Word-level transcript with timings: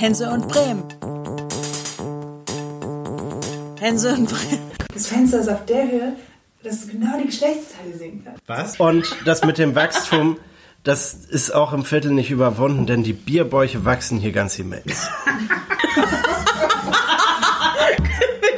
Hense 0.00 0.30
und 0.30 0.48
Bremen. 0.48 0.82
Hense 3.78 4.14
und 4.14 4.30
Bremen. 4.30 4.70
Das 4.94 5.08
Fenster 5.08 5.40
ist 5.40 5.48
auf 5.50 5.66
der 5.66 5.90
Höhe, 5.90 6.12
dass 6.62 6.86
du 6.86 6.92
genau 6.92 7.18
die 7.18 7.26
Geschlechtsteile 7.26 7.98
sehen 7.98 8.22
kannst. 8.24 8.40
Was? 8.46 8.80
Und 8.80 9.14
das 9.26 9.44
mit 9.44 9.58
dem 9.58 9.74
Wachstum, 9.74 10.38
das 10.84 11.12
ist 11.12 11.50
auch 11.50 11.74
im 11.74 11.84
Viertel 11.84 12.12
nicht 12.12 12.30
überwunden, 12.30 12.86
denn 12.86 13.02
die 13.02 13.12
Bierbäuche 13.12 13.84
wachsen 13.84 14.18
hier 14.18 14.32
ganz 14.32 14.58
immens. 14.58 15.06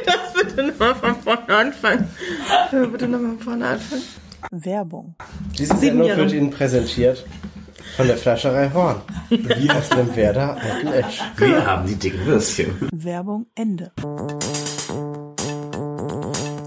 Das 0.05 0.33
bitte 0.33 0.63
nochmal 0.63 0.95
von 0.95 1.15
vorne 1.23 1.57
anfangen. 1.57 2.09
Können 2.69 2.81
wir 2.83 2.89
bitte 2.89 3.07
nochmal 3.09 3.31
von 3.31 3.39
vorne 3.39 3.67
anfangen? 3.67 4.03
Werbung. 4.49 5.15
Diese 5.57 5.75
Sendung 5.75 6.07
wird 6.07 6.31
Ihnen 6.31 6.51
präsentiert 6.51 7.25
von 7.95 8.07
der 8.07 8.17
Fleischerei 8.17 8.71
Horn. 8.73 9.01
Wir 9.29 9.75
aus 9.75 9.89
dem 9.89 10.15
Werder 10.15 10.57
Alten 10.57 10.87
Esch. 10.87 11.21
Wir 11.37 11.65
haben 11.65 11.87
die 11.87 11.95
dicken 11.95 12.25
Würstchen. 12.25 12.89
Werbung 12.91 13.45
Ende. 13.55 13.91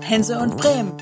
Hense 0.02 0.38
und 0.38 0.56
Bremen. 0.56 0.92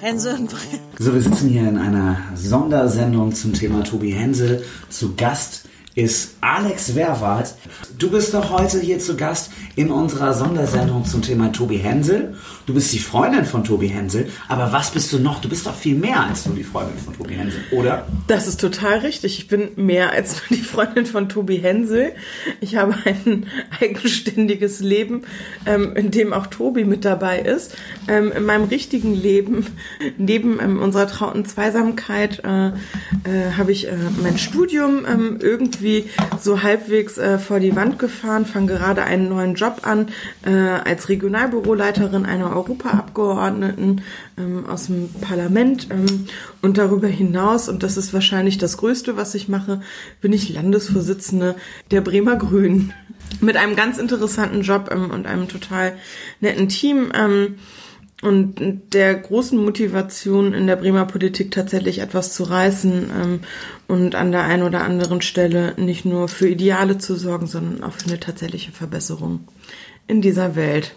Hense 0.00 0.34
und 0.34 0.50
Bremen. 0.50 0.80
So, 0.98 1.14
wir 1.14 1.22
sitzen 1.22 1.48
hier 1.48 1.68
in 1.68 1.78
einer 1.78 2.16
Sondersendung 2.34 3.32
zum 3.32 3.52
Thema 3.52 3.84
Tobi 3.84 4.12
Hensel. 4.12 4.64
Zu 4.88 5.14
Gast 5.14 5.68
ist 5.98 6.36
Alex 6.40 6.94
Werwart. 6.94 7.56
Du 7.98 8.08
bist 8.08 8.32
doch 8.32 8.52
heute 8.52 8.78
hier 8.78 9.00
zu 9.00 9.16
Gast 9.16 9.50
in 9.74 9.90
unserer 9.90 10.32
Sondersendung 10.32 11.04
zum 11.04 11.22
Thema 11.22 11.50
Tobi 11.50 11.78
Hensel. 11.78 12.36
Du 12.66 12.74
bist 12.74 12.92
die 12.92 13.00
Freundin 13.00 13.44
von 13.44 13.64
Tobi 13.64 13.88
Hensel, 13.88 14.28
aber 14.46 14.70
was 14.72 14.92
bist 14.92 15.12
du 15.12 15.18
noch? 15.18 15.40
Du 15.40 15.48
bist 15.48 15.66
doch 15.66 15.74
viel 15.74 15.96
mehr 15.96 16.22
als 16.22 16.46
nur 16.46 16.54
die 16.54 16.62
Freundin 16.62 16.98
von 16.98 17.16
Tobi 17.16 17.34
Hensel, 17.34 17.60
oder? 17.72 18.06
Das 18.28 18.46
ist 18.46 18.60
total 18.60 18.98
richtig. 18.98 19.38
Ich 19.38 19.48
bin 19.48 19.70
mehr 19.74 20.12
als 20.12 20.34
nur 20.34 20.58
die 20.58 20.64
Freundin 20.64 21.04
von 21.04 21.28
Tobi 21.28 21.56
Hensel. 21.56 22.12
Ich 22.60 22.76
habe 22.76 22.94
ein 23.04 23.46
eigenständiges 23.80 24.78
Leben, 24.78 25.22
ähm, 25.66 25.96
in 25.96 26.12
dem 26.12 26.32
auch 26.32 26.46
Tobi 26.46 26.84
mit 26.84 27.04
dabei 27.04 27.40
ist. 27.40 27.74
Ähm, 28.06 28.30
in 28.30 28.44
meinem 28.44 28.64
richtigen 28.64 29.14
Leben, 29.14 29.66
neben 30.16 30.60
ähm, 30.60 30.80
unserer 30.80 31.08
trauten 31.08 31.44
Zweisamkeit, 31.44 32.44
äh, 32.44 32.68
äh, 32.68 33.52
habe 33.56 33.72
ich 33.72 33.88
äh, 33.88 33.96
mein 34.22 34.38
Studium 34.38 35.04
ähm, 35.04 35.38
irgendwie 35.88 36.10
so 36.40 36.62
halbwegs 36.62 37.18
äh, 37.18 37.38
vor 37.38 37.60
die 37.60 37.74
Wand 37.74 37.98
gefahren, 37.98 38.46
fange 38.46 38.66
gerade 38.66 39.02
einen 39.04 39.28
neuen 39.28 39.54
Job 39.54 39.80
an 39.82 40.08
äh, 40.44 40.50
als 40.50 41.08
Regionalbüroleiterin 41.08 42.26
einer 42.26 42.54
Europaabgeordneten 42.54 44.02
ähm, 44.36 44.66
aus 44.66 44.86
dem 44.86 45.10
Parlament 45.20 45.88
ähm, 45.90 46.26
und 46.62 46.78
darüber 46.78 47.08
hinaus, 47.08 47.68
und 47.68 47.82
das 47.82 47.96
ist 47.96 48.12
wahrscheinlich 48.12 48.58
das 48.58 48.76
Größte, 48.76 49.16
was 49.16 49.34
ich 49.34 49.48
mache, 49.48 49.80
bin 50.20 50.32
ich 50.32 50.48
Landesvorsitzende 50.50 51.56
der 51.90 52.00
Bremer 52.00 52.36
Grünen 52.36 52.92
mit 53.40 53.56
einem 53.56 53.76
ganz 53.76 53.98
interessanten 53.98 54.62
Job 54.62 54.90
ähm, 54.92 55.10
und 55.10 55.26
einem 55.26 55.48
total 55.48 55.94
netten 56.40 56.68
Team. 56.68 57.12
Ähm, 57.14 57.56
und 58.20 58.82
der 58.92 59.14
großen 59.14 59.62
Motivation 59.62 60.52
in 60.52 60.66
der 60.66 60.76
Bremer 60.76 61.04
Politik 61.04 61.52
tatsächlich 61.52 62.00
etwas 62.00 62.32
zu 62.32 62.44
reißen 62.44 63.10
ähm, 63.16 63.40
und 63.86 64.16
an 64.16 64.32
der 64.32 64.42
einen 64.42 64.64
oder 64.64 64.82
anderen 64.82 65.22
Stelle 65.22 65.74
nicht 65.76 66.04
nur 66.04 66.28
für 66.28 66.48
Ideale 66.48 66.98
zu 66.98 67.14
sorgen, 67.14 67.46
sondern 67.46 67.84
auch 67.84 67.92
für 67.92 68.08
eine 68.08 68.18
tatsächliche 68.18 68.72
Verbesserung 68.72 69.40
in 70.08 70.20
dieser 70.20 70.56
Welt. 70.56 70.94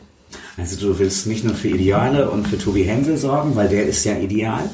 Also 0.57 0.79
du 0.79 0.97
willst 0.97 1.27
nicht 1.27 1.43
nur 1.43 1.53
für 1.53 1.67
Ideale 1.67 2.29
und 2.31 2.47
für 2.47 2.57
Tobi 2.57 2.83
Hensel 2.83 3.17
sorgen, 3.17 3.55
weil 3.55 3.69
der 3.69 3.85
ist 3.85 4.03
ja 4.03 4.17
ideal, 4.17 4.69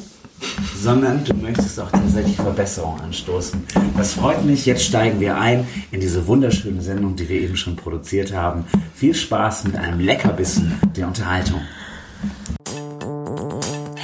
sondern 0.80 1.26
du 1.26 1.34
möchtest 1.34 1.80
auch 1.80 1.92
tatsächlich 1.92 2.36
Verbesserungen 2.36 3.02
anstoßen. 3.02 3.62
Das 3.98 4.14
freut 4.14 4.46
mich. 4.46 4.66
Jetzt 4.66 4.84
steigen 4.84 5.20
wir 5.20 5.38
ein 5.38 5.68
in 5.92 6.00
diese 6.00 6.28
wunderschöne 6.28 6.82
Sendung, 6.82 7.16
die 7.16 7.28
wir 7.28 7.42
eben 7.42 7.58
schon 7.58 7.76
produziert 7.76 8.34
haben. 8.34 8.66
Viel 8.94 9.16
Spaß 9.16 9.66
mit 9.66 9.76
einem 9.76 10.00
Leckerbissen 10.00 10.80
der 10.96 11.08
Unterhaltung. 11.08 11.62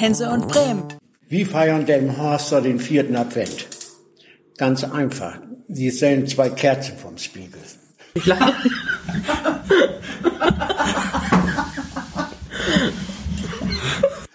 Hense 0.03 0.30
und 0.30 0.50
Bremen. 0.50 0.84
Wie 1.30 1.46
feiern 1.46 1.86
Delmenhorster 1.86 2.59
den 2.59 2.78
vierten 2.78 3.16
Advent? 3.16 3.69
Ganz 4.58 4.84
einfach. 4.84 5.38
Sie 5.69 5.90
stellen 5.91 6.28
zwei 6.28 6.50
Kerzen 6.50 6.97
vom 6.97 7.18
Spiegel. 7.18 7.62
Ich 8.14 8.25
lache. 8.25 8.53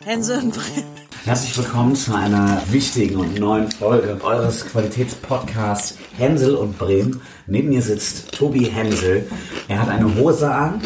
Hense 0.03 0.39
und 0.39 0.55
Bremen. 0.55 0.89
Herzlich 1.27 1.59
willkommen 1.59 1.95
zu 1.95 2.15
einer 2.15 2.63
wichtigen 2.71 3.17
und 3.17 3.39
neuen 3.39 3.71
Folge 3.71 4.19
eures 4.25 4.65
Qualitätspodcasts 4.65 5.99
Hänsel 6.17 6.55
und 6.55 6.79
Bremen. 6.79 7.21
Neben 7.47 7.69
mir 7.69 7.83
sitzt 7.83 8.33
Tobi 8.33 8.65
Hänsel. 8.65 9.27
Er 9.69 9.83
hat 9.83 9.91
eine 9.91 10.17
Hose 10.17 10.51
an. 10.51 10.81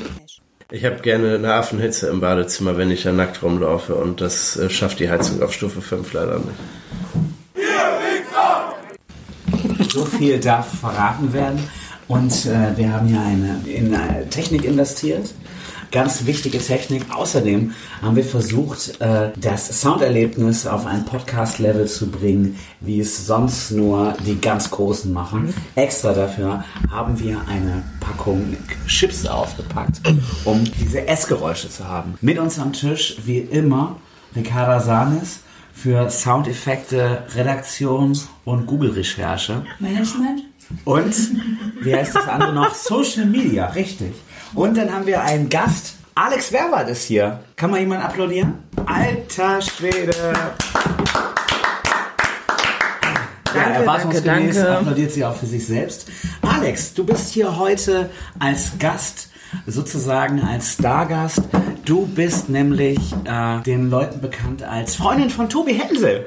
Ich 0.75 0.87
habe 0.87 1.03
gerne 1.03 1.35
eine 1.35 1.53
Affenhitze 1.53 2.09
im 2.09 2.21
Badezimmer, 2.21 2.79
wenn 2.79 2.91
ich 2.91 3.03
da 3.03 3.13
nackt 3.13 3.43
rumlaufe 3.43 3.95
und 3.95 4.23
das 4.23 4.57
äh, 4.57 4.71
schafft 4.71 5.01
die 5.01 5.11
Heizung 5.11 5.43
auf 5.43 5.53
Stufe 5.53 5.83
5 5.83 6.11
leider 6.15 6.39
nicht. 6.39 6.49
So 9.93 10.07
viel 10.07 10.41
darf 10.41 10.79
verraten 10.81 11.35
werden. 11.35 11.63
Und 12.09 12.47
äh, 12.47 12.75
wir 12.75 12.91
haben 12.91 13.07
hier 13.07 13.21
eine, 13.21 13.61
in 13.67 13.95
eine 13.95 14.27
Technik 14.31 14.65
investiert. 14.65 15.35
Ganz 15.93 16.25
wichtige 16.25 16.59
Technik. 16.59 17.05
Außerdem 17.15 17.73
haben 18.01 18.17
wir 18.17 18.25
versucht, 18.25 18.99
äh, 19.01 19.31
das 19.37 19.83
Sounderlebnis 19.83 20.67
auf 20.67 20.87
ein 20.87 21.05
Podcast-Level 21.05 21.87
zu 21.87 22.11
bringen, 22.11 22.59
wie 22.81 23.01
es 23.01 23.27
sonst 23.27 23.73
nur 23.73 24.15
die 24.27 24.41
ganz 24.41 24.71
Großen 24.71 25.13
machen. 25.13 25.53
Extra 25.75 26.15
dafür 26.15 26.65
haben 26.91 27.21
wir 27.21 27.43
eine 27.47 27.83
Packung 28.01 28.57
Chips 28.87 29.27
aufgepackt, 29.27 30.01
um 30.47 30.65
diese 30.81 31.07
Essgeräusche 31.07 31.69
zu 31.69 31.87
haben. 31.87 32.15
Mit 32.23 32.39
uns 32.39 32.59
am 32.59 32.73
Tisch, 32.73 33.19
wie 33.27 33.39
immer, 33.39 33.97
Ricarda 34.35 34.81
Sanis 34.81 35.41
für 35.75 36.09
Soundeffekte, 36.09 37.25
Redaktion 37.35 38.19
und 38.47 38.67
Google-Recherche. 38.67 39.67
Management? 39.79 40.45
Und 40.85 41.15
wie 41.83 41.95
heißt 41.95 42.15
das 42.15 42.29
andere 42.29 42.53
noch? 42.53 42.75
Social 42.75 43.27
Media, 43.27 43.67
richtig. 43.67 44.13
Und 44.55 44.77
dann 44.77 44.93
haben 44.93 45.07
wir 45.07 45.23
einen 45.23 45.49
Gast. 45.49 45.95
Alex 46.15 46.53
Werwart 46.53 46.89
ist 46.89 47.05
hier. 47.05 47.41
Kann 47.57 47.71
mal 47.71 47.81
jemand 47.81 48.05
applaudieren? 48.05 48.55
Alter 48.87 49.63
Schwede. 49.63 50.13
ja, 53.55 53.63
erwartungsgemäß 53.63 54.25
danke, 54.25 54.55
danke. 54.55 54.79
applaudiert 54.79 55.13
sie 55.13 55.25
auch 55.25 55.37
für 55.37 55.47
sich 55.47 55.67
selbst. 55.67 56.09
Alex, 56.43 56.95
du 56.95 57.05
bist 57.05 57.33
hier 57.33 57.59
heute 57.59 58.11
als 58.39 58.73
Gast, 58.79 59.31
sozusagen 59.67 60.43
als 60.43 60.75
Stargast. 60.75 61.43
Du 61.85 62.07
bist 62.07 62.49
nämlich 62.49 62.99
äh, 63.25 63.61
den 63.63 63.91
Leuten 63.91 64.21
bekannt 64.21 64.63
als 64.63 64.97
Freundin 64.97 65.31
von 65.31 65.49
Tobi 65.49 65.75
Hensel. 65.75 66.27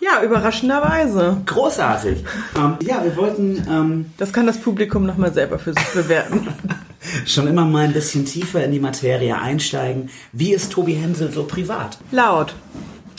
Ja, 0.00 0.22
überraschenderweise. 0.22 1.38
Großartig. 1.46 2.24
ähm, 2.56 2.76
ja, 2.82 3.02
wir 3.02 3.16
wollten 3.16 3.66
ähm, 3.68 4.06
Das 4.18 4.32
kann 4.32 4.46
das 4.46 4.58
Publikum 4.58 5.06
nochmal 5.06 5.32
selber 5.32 5.58
für 5.58 5.72
sich 5.72 5.86
bewerten. 5.94 6.48
schon 7.26 7.46
immer 7.46 7.64
mal 7.64 7.84
ein 7.84 7.92
bisschen 7.92 8.24
tiefer 8.26 8.62
in 8.64 8.72
die 8.72 8.80
Materie 8.80 9.38
einsteigen. 9.38 10.10
Wie 10.32 10.52
ist 10.52 10.72
Tobi 10.72 10.94
Hensel 10.94 11.32
so 11.32 11.44
privat? 11.44 11.98
Laut. 12.10 12.54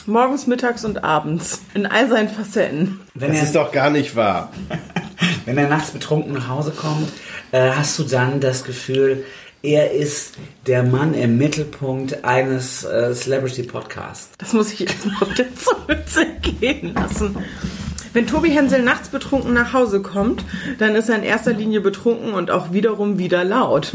Morgens, 0.05 0.47
mittags 0.47 0.85
und 0.85 1.03
abends. 1.03 1.61
In 1.73 1.85
all 1.85 2.07
seinen 2.07 2.29
Facetten. 2.29 3.01
Wenn 3.13 3.29
Das 3.29 3.39
er, 3.39 3.43
ist 3.43 3.55
doch 3.55 3.71
gar 3.71 3.89
nicht 3.89 4.15
wahr. 4.15 4.51
wenn 5.45 5.57
er 5.57 5.67
nachts 5.67 5.91
betrunken 5.91 6.33
nach 6.33 6.47
Hause 6.47 6.71
kommt, 6.71 7.11
äh, 7.51 7.71
hast 7.71 7.97
du 7.99 8.03
dann 8.03 8.39
das 8.39 8.63
Gefühl, 8.63 9.25
er 9.67 9.91
ist 9.91 10.35
der 10.65 10.83
Mann 10.83 11.13
im 11.13 11.37
Mittelpunkt 11.37 12.23
eines 12.23 12.85
äh, 12.85 13.13
Celebrity-Podcasts. 13.13 14.29
Das 14.37 14.53
muss 14.53 14.71
ich 14.71 14.87
erstmal 14.87 15.15
auf 15.21 15.33
der 15.37 15.47
Zunge 15.55 16.05
zergehen 16.05 16.93
lassen. 16.93 17.35
Wenn 18.13 18.25
Tobi 18.25 18.49
Hensel 18.49 18.81
nachts 18.81 19.09
betrunken 19.09 19.53
nach 19.53 19.73
Hause 19.73 20.01
kommt, 20.01 20.43
dann 20.79 20.95
ist 20.95 21.09
er 21.09 21.17
in 21.17 21.23
erster 21.23 21.51
Linie 21.53 21.81
betrunken 21.81 22.33
und 22.33 22.49
auch 22.49 22.71
wiederum 22.71 23.19
wieder 23.19 23.43
laut. 23.43 23.91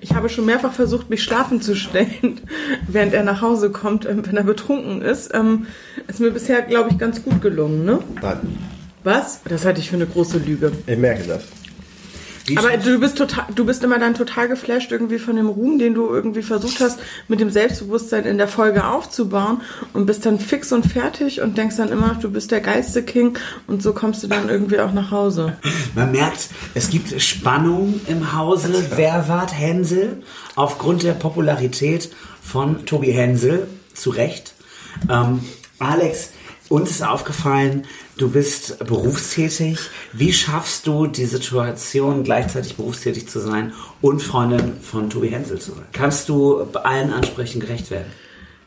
Ich 0.00 0.14
habe 0.14 0.28
schon 0.28 0.46
mehrfach 0.46 0.72
versucht, 0.72 1.10
mich 1.10 1.22
schlafen 1.24 1.60
zu 1.60 1.74
stellen, 1.74 2.40
während 2.88 3.12
er 3.12 3.24
nach 3.24 3.42
Hause 3.42 3.70
kommt, 3.70 4.06
ähm, 4.06 4.24
wenn 4.24 4.36
er 4.36 4.44
betrunken 4.44 5.02
ist. 5.02 5.34
Ähm, 5.34 5.66
Ist 6.06 6.20
mir 6.20 6.30
bisher, 6.30 6.62
glaube 6.62 6.90
ich, 6.90 6.98
ganz 6.98 7.22
gut 7.24 7.42
gelungen, 7.42 7.84
ne? 7.84 7.98
Nein, 8.22 8.38
Was? 9.02 9.40
Das 9.44 9.64
halte 9.64 9.80
ich 9.80 9.90
für 9.90 9.96
eine 9.96 10.06
große 10.06 10.38
Lüge. 10.38 10.70
ich 10.86 10.96
merke 10.96 11.24
das. 11.24 11.42
Aber 12.56 12.76
du 12.76 12.98
bist 12.98 13.18
total, 13.18 13.46
du 13.54 13.64
bist 13.64 13.84
immer 13.84 13.98
dann 13.98 14.14
total 14.14 14.48
geflasht 14.48 14.92
irgendwie 14.92 15.18
von 15.18 15.36
dem 15.36 15.48
Ruhm, 15.48 15.78
den 15.78 15.94
du 15.94 16.08
irgendwie 16.08 16.42
versucht 16.42 16.80
hast, 16.80 17.00
mit 17.28 17.40
dem 17.40 17.50
Selbstbewusstsein 17.50 18.24
in 18.24 18.38
der 18.38 18.48
Folge 18.48 18.86
aufzubauen 18.86 19.60
und 19.92 20.06
bist 20.06 20.26
dann 20.26 20.38
fix 20.38 20.72
und 20.72 20.86
fertig 20.86 21.40
und 21.40 21.58
denkst 21.58 21.76
dann 21.76 21.90
immer, 21.90 22.16
du 22.20 22.30
bist 22.30 22.50
der 22.50 22.60
geilste 22.60 23.02
King 23.02 23.38
und 23.66 23.82
so 23.82 23.92
kommst 23.92 24.22
du 24.22 24.26
dann 24.26 24.48
irgendwie 24.48 24.80
auch 24.80 24.92
nach 24.92 25.10
Hause. 25.10 25.56
Man 25.94 26.12
merkt, 26.12 26.48
es 26.74 26.90
gibt 26.90 27.20
Spannung 27.20 28.00
im 28.06 28.36
Hause 28.36 28.96
Werwart 28.96 29.52
Hensel 29.52 30.22
aufgrund 30.56 31.02
der 31.02 31.12
Popularität 31.12 32.10
von 32.42 32.84
Tobi 32.86 33.12
Hensel, 33.12 33.66
zu 33.94 34.10
Recht. 34.10 34.54
Ähm, 35.08 35.40
Alex, 35.78 36.30
Uns 36.70 36.92
ist 36.92 37.02
aufgefallen, 37.02 37.84
du 38.16 38.30
bist 38.30 38.78
berufstätig. 38.78 39.80
Wie 40.12 40.32
schaffst 40.32 40.86
du 40.86 41.08
die 41.08 41.26
Situation, 41.26 42.22
gleichzeitig 42.22 42.76
berufstätig 42.76 43.28
zu 43.28 43.40
sein 43.40 43.72
und 44.00 44.22
Freundin 44.22 44.80
von 44.80 45.10
Tobi 45.10 45.30
Hensel 45.30 45.58
zu 45.58 45.72
sein? 45.72 45.86
Kannst 45.92 46.28
du 46.28 46.60
allen 46.74 47.12
Ansprüchen 47.12 47.60
gerecht 47.60 47.90
werden? 47.90 48.12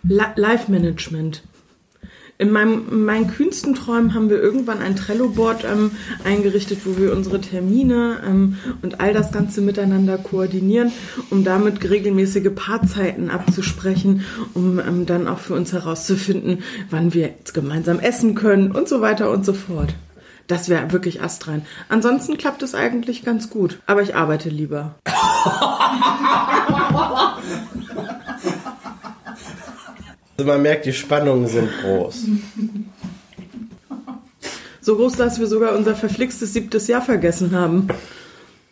Live-Management. 0.04 1.44
In, 2.40 2.52
meinem, 2.52 2.86
in 2.90 3.06
meinen 3.06 3.28
kühnsten 3.28 3.76
Träumen 3.76 4.14
haben 4.14 4.30
wir 4.30 4.42
irgendwann 4.42 4.82
ein 4.82 4.96
Trello-Board 4.96 5.66
ähm, 5.66 5.92
eingerichtet, 6.24 6.80
wo 6.86 6.98
wir 6.98 7.14
unsere 7.14 7.40
Termine 7.40 8.22
ähm, 8.26 8.58
und 8.82 9.00
all 9.00 9.14
das 9.14 9.32
Ganze 9.32 9.62
miteinander 9.62 10.18
koordinieren, 10.18 10.92
um 11.30 11.44
damit 11.44 11.88
regelmäßige 11.88 12.50
Paarzeiten 12.54 13.30
abzusprechen, 13.30 14.26
um 14.56 14.80
ähm, 14.80 15.06
dann 15.06 15.28
auch 15.28 15.40
für 15.40 15.54
uns 15.54 15.74
herauszufinden, 15.74 16.64
wann 16.90 17.14
wir 17.14 17.28
jetzt 17.28 17.54
gemeinsam 17.54 18.00
essen 18.00 18.34
können 18.34 18.72
und 18.72 18.90
so 18.90 19.00
weiter 19.00 19.30
und 19.30 19.46
so 19.46 19.54
fort. 19.54 19.94
Das 20.48 20.68
wäre 20.70 20.92
wirklich 20.92 21.22
astrein. 21.22 21.66
Ansonsten 21.88 22.38
klappt 22.38 22.64
es 22.64 22.76
eigentlich 22.76 23.24
ganz 23.24 23.50
gut. 23.50 23.80
Aber 23.86 24.02
ich 24.02 24.16
arbeite 24.16 24.50
lieber. 24.50 24.96
Also 30.38 30.50
man 30.50 30.62
merkt, 30.62 30.86
die 30.86 30.94
Spannungen 30.94 31.48
sind 31.48 31.70
groß. 31.82 32.26
So 34.82 34.96
groß, 34.98 35.14
dass 35.14 35.40
wir 35.40 35.48
sogar 35.48 35.76
unser 35.76 35.96
verflixtes 35.96 36.54
siebtes 36.54 36.88
Jahr 36.88 37.02
vergessen 37.02 37.56
haben, 37.56 37.88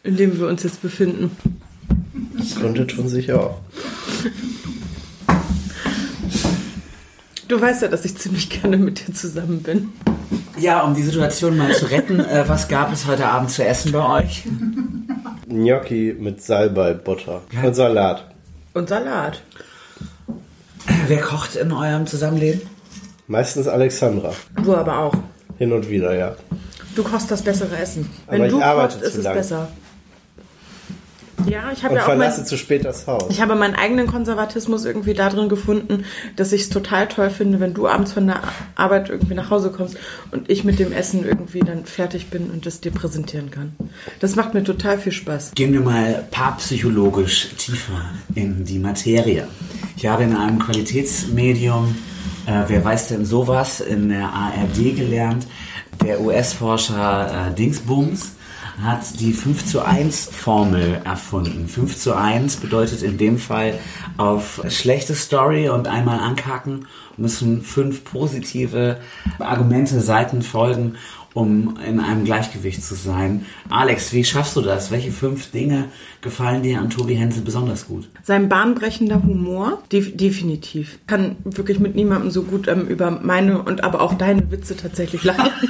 in 0.04 0.18
dem 0.18 0.40
wir 0.40 0.48
uns 0.48 0.64
jetzt 0.64 0.82
befinden. 0.82 1.32
Das 2.38 2.56
Gründe 2.56 2.88
tun 2.88 3.08
sich 3.08 3.32
auch. 3.32 3.60
Du 7.48 7.60
weißt 7.60 7.82
ja, 7.82 7.88
dass 7.90 8.06
ich 8.06 8.18
ziemlich 8.18 8.50
gerne 8.50 8.78
mit 8.78 9.08
dir 9.08 9.14
zusammen 9.14 9.62
bin. 9.62 9.90
Ja, 10.60 10.82
um 10.82 10.96
die 10.96 11.04
Situation 11.04 11.58
mal 11.58 11.74
zu 11.74 11.90
retten, 11.90 12.20
äh, 12.20 12.44
was 12.48 12.68
gab 12.68 12.94
es 12.94 13.08
heute 13.08 13.26
Abend 13.26 13.52
zu 13.52 13.64
essen 13.66 13.92
bei 13.92 14.22
euch? 14.22 14.44
Gnocchi 15.48 16.16
mit 16.18 16.42
Salbei, 16.42 16.94
Butter 16.94 17.42
und 17.64 17.76
Salat. 17.76 18.34
Und 18.74 18.90
Salat. 18.90 19.42
Wer 21.08 21.22
kocht 21.22 21.56
in 21.56 21.72
eurem 21.72 22.06
Zusammenleben? 22.08 22.62
Meistens 23.28 23.68
Alexandra. 23.68 24.34
Du 24.64 24.76
aber 24.76 24.98
auch. 25.00 25.14
Hin 25.58 25.72
und 25.74 25.90
wieder, 25.90 26.14
ja. 26.16 26.36
Du 26.96 27.04
kochst 27.04 27.32
das 27.32 27.42
bessere 27.42 27.78
Essen. 27.78 28.10
Aber 28.28 28.38
Wenn 28.38 28.46
ich 28.46 28.52
du 28.52 28.62
arbeite 28.62 28.96
kochst, 28.96 29.06
ist 29.06 29.14
zu 29.14 29.20
es 29.20 29.24
lang. 29.26 29.34
besser. 29.36 29.68
Ja, 31.48 31.72
ich 31.74 31.84
habe 31.84 31.96
ja 31.96 32.04
auch 32.04 32.08
mein, 32.08 32.18
verlasse 32.20 32.46
zu 32.46 32.56
spät 32.56 32.86
das 32.86 33.08
Haus. 33.08 33.24
ich 33.30 33.42
habe 33.42 33.56
meinen 33.56 33.74
eigenen 33.74 34.06
Konservatismus 34.06 34.86
irgendwie 34.86 35.16
darin 35.16 35.50
gefunden, 35.50 36.06
dass 36.36 36.52
ich 36.52 36.62
es 36.62 36.70
total 36.70 37.08
toll 37.08 37.32
finde, 37.32 37.60
wenn 37.60 37.74
du 37.74 37.88
abends 37.88 38.12
von 38.12 38.28
der 38.28 38.42
Arbeit 38.76 39.10
irgendwie 39.10 39.34
nach 39.34 39.50
Hause 39.50 39.72
kommst 39.72 39.98
und 40.32 40.52
ich 40.52 40.64
mit 40.64 40.78
dem 40.78 40.92
Essen 40.92 41.26
irgendwie 41.26 41.62
dann 41.62 41.86
fertig 41.86 42.30
bin 42.30 42.52
und 42.52 42.68
das 42.68 42.80
dir 42.82 42.92
präsentieren 42.92 43.50
kann. 43.50 43.76
Das 44.20 44.36
macht 44.36 44.54
mir 44.54 44.64
total 44.64 45.00
viel 45.00 45.12
Spaß. 45.12 45.54
Gehen 45.56 45.74
wir 45.74 45.80
mal 45.82 46.26
paarpsychologisch 46.30 47.50
tiefer 47.58 48.02
in 48.36 48.64
die 48.64 48.78
Materie. 48.78 49.48
Ich 50.02 50.08
habe 50.08 50.24
in 50.24 50.36
einem 50.36 50.58
Qualitätsmedium, 50.58 51.96
äh, 52.48 52.64
wer 52.66 52.84
weiß 52.84 53.10
denn 53.10 53.24
sowas, 53.24 53.82
in 53.82 54.10
der 54.10 54.34
ARD 54.34 54.96
gelernt, 54.96 55.46
der 56.04 56.22
US-Forscher 56.22 57.50
äh, 57.50 57.54
Dingsbums 57.54 58.32
hat 58.82 59.20
die 59.20 59.32
5 59.32 59.64
zu 59.64 59.86
1 59.86 60.26
Formel 60.32 61.02
erfunden. 61.06 61.68
5 61.68 62.00
zu 62.00 62.16
1 62.16 62.56
bedeutet 62.56 63.04
in 63.04 63.20
dem 63.20 63.38
Fall 63.38 63.78
auf 64.18 64.64
schlechte 64.70 65.14
Story 65.14 65.70
und 65.70 65.88
einmal 65.88 66.18
ankacken 66.18 66.88
müssen 67.18 67.62
fünf 67.62 68.04
positive 68.04 68.98
Argumente, 69.38 70.02
Seiten 70.02 70.42
folgen, 70.42 70.96
um 71.34 71.78
in 71.88 72.00
einem 72.00 72.26
Gleichgewicht 72.26 72.84
zu 72.84 72.96
sein. 72.96 73.46
Alex, 73.70 74.14
wie 74.14 74.24
schaffst 74.24 74.56
du 74.56 74.62
das? 74.62 74.92
Welche 74.92 75.12
fünf 75.12 75.52
Dinge 75.52 75.86
gefallen 76.22 76.64
dir 76.64 76.80
an 76.80 76.90
Tobi 76.90 77.16
Hensel 77.16 77.44
besonders 77.44 77.88
gut? 77.88 78.10
Sein 78.24 78.50
bahnbrechender 78.50 79.24
Humor, 79.24 79.82
def 79.92 80.16
definitiv. 80.18 81.00
Kann 81.08 81.38
wirklich 81.44 81.80
mit 81.80 81.96
niemandem 81.96 82.32
so 82.32 82.44
gut 82.44 82.68
ähm, 82.68 82.88
über 82.88 83.12
meine 83.12 83.62
und 83.62 83.84
aber 83.84 84.02
auch 84.02 84.14
deine 84.16 84.52
Witze 84.52 84.76
tatsächlich 84.76 85.24
lachen. 85.24 85.52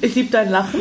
ich 0.00 0.14
liebe 0.14 0.30
dein 0.30 0.50
Lachen. 0.50 0.80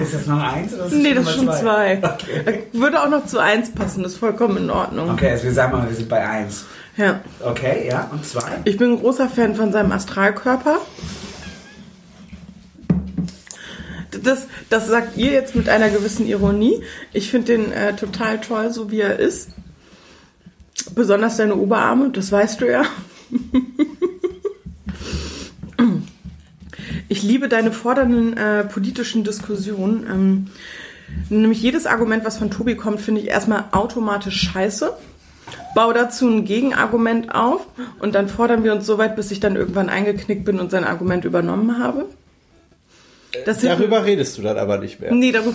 Ist 0.00 0.14
das 0.14 0.26
noch 0.26 0.42
eins? 0.42 0.74
Oder 0.74 0.86
ist 0.86 0.92
Nee, 0.92 1.14
das 1.14 1.28
ist 1.28 1.34
schon 1.36 1.44
Nummer 1.44 1.58
zwei. 1.58 1.98
Okay. 2.02 2.64
Würde 2.72 3.02
auch 3.02 3.08
noch 3.08 3.26
zu 3.26 3.38
eins 3.38 3.72
passen, 3.72 4.04
ist 4.04 4.16
vollkommen 4.16 4.56
in 4.56 4.70
Ordnung. 4.70 5.10
Okay, 5.10 5.30
also 5.30 5.44
wir 5.44 5.52
sagen 5.52 5.72
mal, 5.72 5.88
wir 5.88 5.94
sind 5.94 6.08
bei 6.08 6.26
eins. 6.26 6.64
Ja. 6.96 7.20
Okay, 7.40 7.88
ja, 7.88 8.08
und 8.12 8.24
zwei? 8.24 8.60
Ich 8.64 8.76
bin 8.76 8.92
ein 8.92 8.98
großer 9.00 9.28
Fan 9.28 9.54
von 9.54 9.72
seinem 9.72 9.92
Astralkörper. 9.92 10.78
Das, 14.22 14.46
das 14.68 14.88
sagt 14.88 15.16
ihr 15.16 15.32
jetzt 15.32 15.54
mit 15.54 15.68
einer 15.68 15.88
gewissen 15.88 16.26
Ironie. 16.26 16.82
Ich 17.12 17.30
finde 17.30 17.56
den 17.56 17.72
äh, 17.72 17.96
total 17.96 18.40
toll, 18.40 18.70
so 18.70 18.90
wie 18.90 19.00
er 19.00 19.18
ist. 19.18 19.50
Besonders 20.94 21.38
seine 21.38 21.56
Oberarme, 21.56 22.10
das 22.10 22.30
weißt 22.30 22.60
du 22.60 22.70
ja. 22.70 22.84
Ich 27.12 27.22
liebe 27.22 27.48
deine 27.48 27.72
fordernden 27.72 28.38
äh, 28.38 28.64
politischen 28.64 29.22
Diskussionen. 29.22 30.06
Ähm, 30.10 30.46
nämlich 31.28 31.60
jedes 31.60 31.84
Argument, 31.84 32.24
was 32.24 32.38
von 32.38 32.50
Tobi 32.50 32.74
kommt, 32.74 33.02
finde 33.02 33.20
ich 33.20 33.26
erstmal 33.28 33.64
automatisch 33.72 34.40
scheiße. 34.50 34.94
Bau 35.74 35.92
dazu 35.92 36.26
ein 36.26 36.46
Gegenargument 36.46 37.34
auf 37.34 37.66
und 37.98 38.14
dann 38.14 38.28
fordern 38.30 38.64
wir 38.64 38.72
uns 38.72 38.86
so 38.86 38.96
weit, 38.96 39.14
bis 39.14 39.30
ich 39.30 39.40
dann 39.40 39.56
irgendwann 39.56 39.90
eingeknickt 39.90 40.46
bin 40.46 40.58
und 40.58 40.70
sein 40.70 40.84
Argument 40.84 41.26
übernommen 41.26 41.78
habe. 41.78 42.06
Das 43.44 43.60
hilft 43.60 43.78
mir- 43.78 43.88
Darüber 43.88 44.06
redest 44.06 44.38
du 44.38 44.42
dann 44.42 44.56
aber 44.56 44.78
nicht 44.78 44.98
mehr. 44.98 45.12
Nee, 45.12 45.32
darüber. 45.32 45.54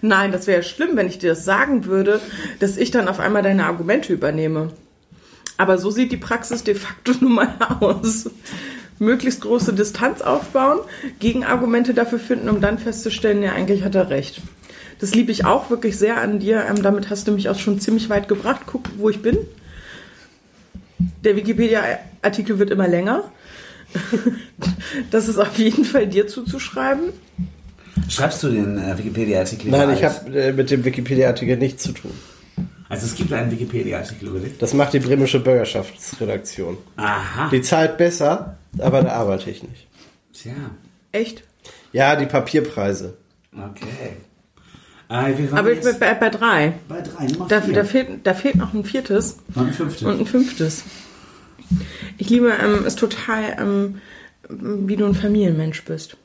Nein, 0.00 0.32
das 0.32 0.48
wäre 0.48 0.64
schlimm, 0.64 0.96
wenn 0.96 1.06
ich 1.06 1.18
dir 1.20 1.30
das 1.30 1.44
sagen 1.44 1.84
würde, 1.84 2.20
dass 2.58 2.76
ich 2.76 2.90
dann 2.90 3.06
auf 3.06 3.20
einmal 3.20 3.42
deine 3.44 3.66
Argumente 3.66 4.12
übernehme. 4.12 4.72
Aber 5.58 5.78
so 5.78 5.92
sieht 5.92 6.10
die 6.10 6.16
Praxis 6.16 6.64
de 6.64 6.74
facto 6.74 7.12
nun 7.20 7.34
mal 7.34 7.54
aus. 7.78 8.28
Möglichst 8.98 9.40
große 9.40 9.72
Distanz 9.72 10.20
aufbauen, 10.20 10.78
Gegenargumente 11.18 11.94
dafür 11.94 12.18
finden, 12.18 12.48
um 12.48 12.60
dann 12.60 12.78
festzustellen, 12.78 13.42
ja, 13.42 13.52
eigentlich 13.52 13.84
hat 13.84 13.94
er 13.94 14.10
recht. 14.10 14.40
Das 15.02 15.16
liebe 15.16 15.32
ich 15.32 15.44
auch 15.44 15.68
wirklich 15.68 15.98
sehr 15.98 16.18
an 16.18 16.38
dir. 16.38 16.64
Ähm, 16.68 16.80
damit 16.80 17.10
hast 17.10 17.26
du 17.26 17.32
mich 17.32 17.48
auch 17.48 17.58
schon 17.58 17.80
ziemlich 17.80 18.08
weit 18.08 18.28
gebracht. 18.28 18.62
Guck, 18.66 18.88
wo 18.98 19.10
ich 19.10 19.20
bin. 19.20 19.36
Der 21.24 21.34
Wikipedia-Artikel 21.34 22.60
wird 22.60 22.70
immer 22.70 22.88
länger. 22.88 23.24
Das 25.10 25.28
ist 25.28 25.38
auf 25.38 25.58
jeden 25.58 25.84
Fall 25.84 26.06
dir 26.06 26.26
zuzuschreiben. 26.26 27.12
Schreibst 28.08 28.42
du 28.42 28.48
den 28.48 28.78
äh, 28.78 28.96
Wikipedia-Artikel? 28.96 29.70
Nein, 29.70 29.90
ich 29.90 30.04
habe 30.04 30.38
äh, 30.38 30.52
mit 30.52 30.70
dem 30.70 30.84
Wikipedia-Artikel 30.84 31.56
nichts 31.56 31.82
zu 31.82 31.92
tun. 31.92 32.12
Also 32.88 33.06
es 33.06 33.14
gibt 33.14 33.32
einen 33.32 33.50
Wikipedia-Artikel 33.50 34.28
über 34.28 34.38
dich. 34.38 34.58
Das 34.58 34.74
macht 34.74 34.92
die 34.92 34.98
bremische 34.98 35.40
Bürgerschaftsredaktion. 35.40 36.76
Aha. 36.96 37.48
Die 37.50 37.62
zahlt 37.62 37.96
besser, 37.96 38.58
aber 38.78 39.02
da 39.02 39.12
arbeite 39.12 39.50
ich 39.50 39.62
nicht. 39.62 39.86
Tja, 40.32 40.52
Echt? 41.12 41.44
Ja, 41.92 42.16
die 42.16 42.26
Papierpreise. 42.26 43.16
okay. 43.52 44.16
Äh, 45.08 45.34
Aber 45.52 45.70
ich 45.72 45.80
bin 45.82 45.98
bei, 46.00 46.14
bei 46.14 46.30
drei. 46.30 46.72
bei 46.88 47.02
drei, 47.02 47.26
Nummer 47.26 47.46
Da, 47.46 47.60
da, 47.60 47.84
fehlt, 47.84 48.26
da 48.26 48.32
fehlt 48.32 48.54
noch 48.54 48.72
ein 48.72 48.84
viertes 48.84 49.38
Und 49.54 49.68
ein 49.68 49.72
fünftes. 49.74 50.02
und 50.02 50.20
ein 50.20 50.26
fünftes. 50.26 50.84
Ich 52.16 52.30
liebe 52.30 52.50
ähm, 52.50 52.84
es 52.86 52.96
total, 52.96 53.56
ähm, 53.58 54.00
wie 54.48 54.96
du 54.96 55.04
ein 55.04 55.14
Familienmensch 55.14 55.84
bist. 55.84 56.16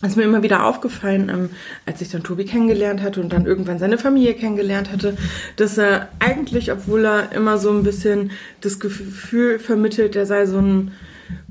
Es 0.00 0.10
ist 0.10 0.16
mir 0.16 0.22
immer 0.22 0.44
wieder 0.44 0.64
aufgefallen, 0.64 1.28
ähm, 1.28 1.50
als 1.86 2.00
ich 2.00 2.08
dann 2.10 2.22
Tobi 2.22 2.44
kennengelernt 2.44 3.02
hatte 3.02 3.20
und 3.20 3.32
dann 3.32 3.46
irgendwann 3.46 3.80
seine 3.80 3.98
Familie 3.98 4.34
kennengelernt 4.34 4.92
hatte, 4.92 5.16
dass 5.56 5.76
er 5.76 6.08
eigentlich, 6.20 6.70
obwohl 6.70 7.04
er 7.04 7.32
immer 7.32 7.58
so 7.58 7.70
ein 7.70 7.82
bisschen 7.82 8.30
das 8.60 8.78
Gefühl 8.78 9.58
vermittelt, 9.58 10.14
er 10.14 10.26
sei 10.26 10.46
so 10.46 10.58
ein 10.58 10.92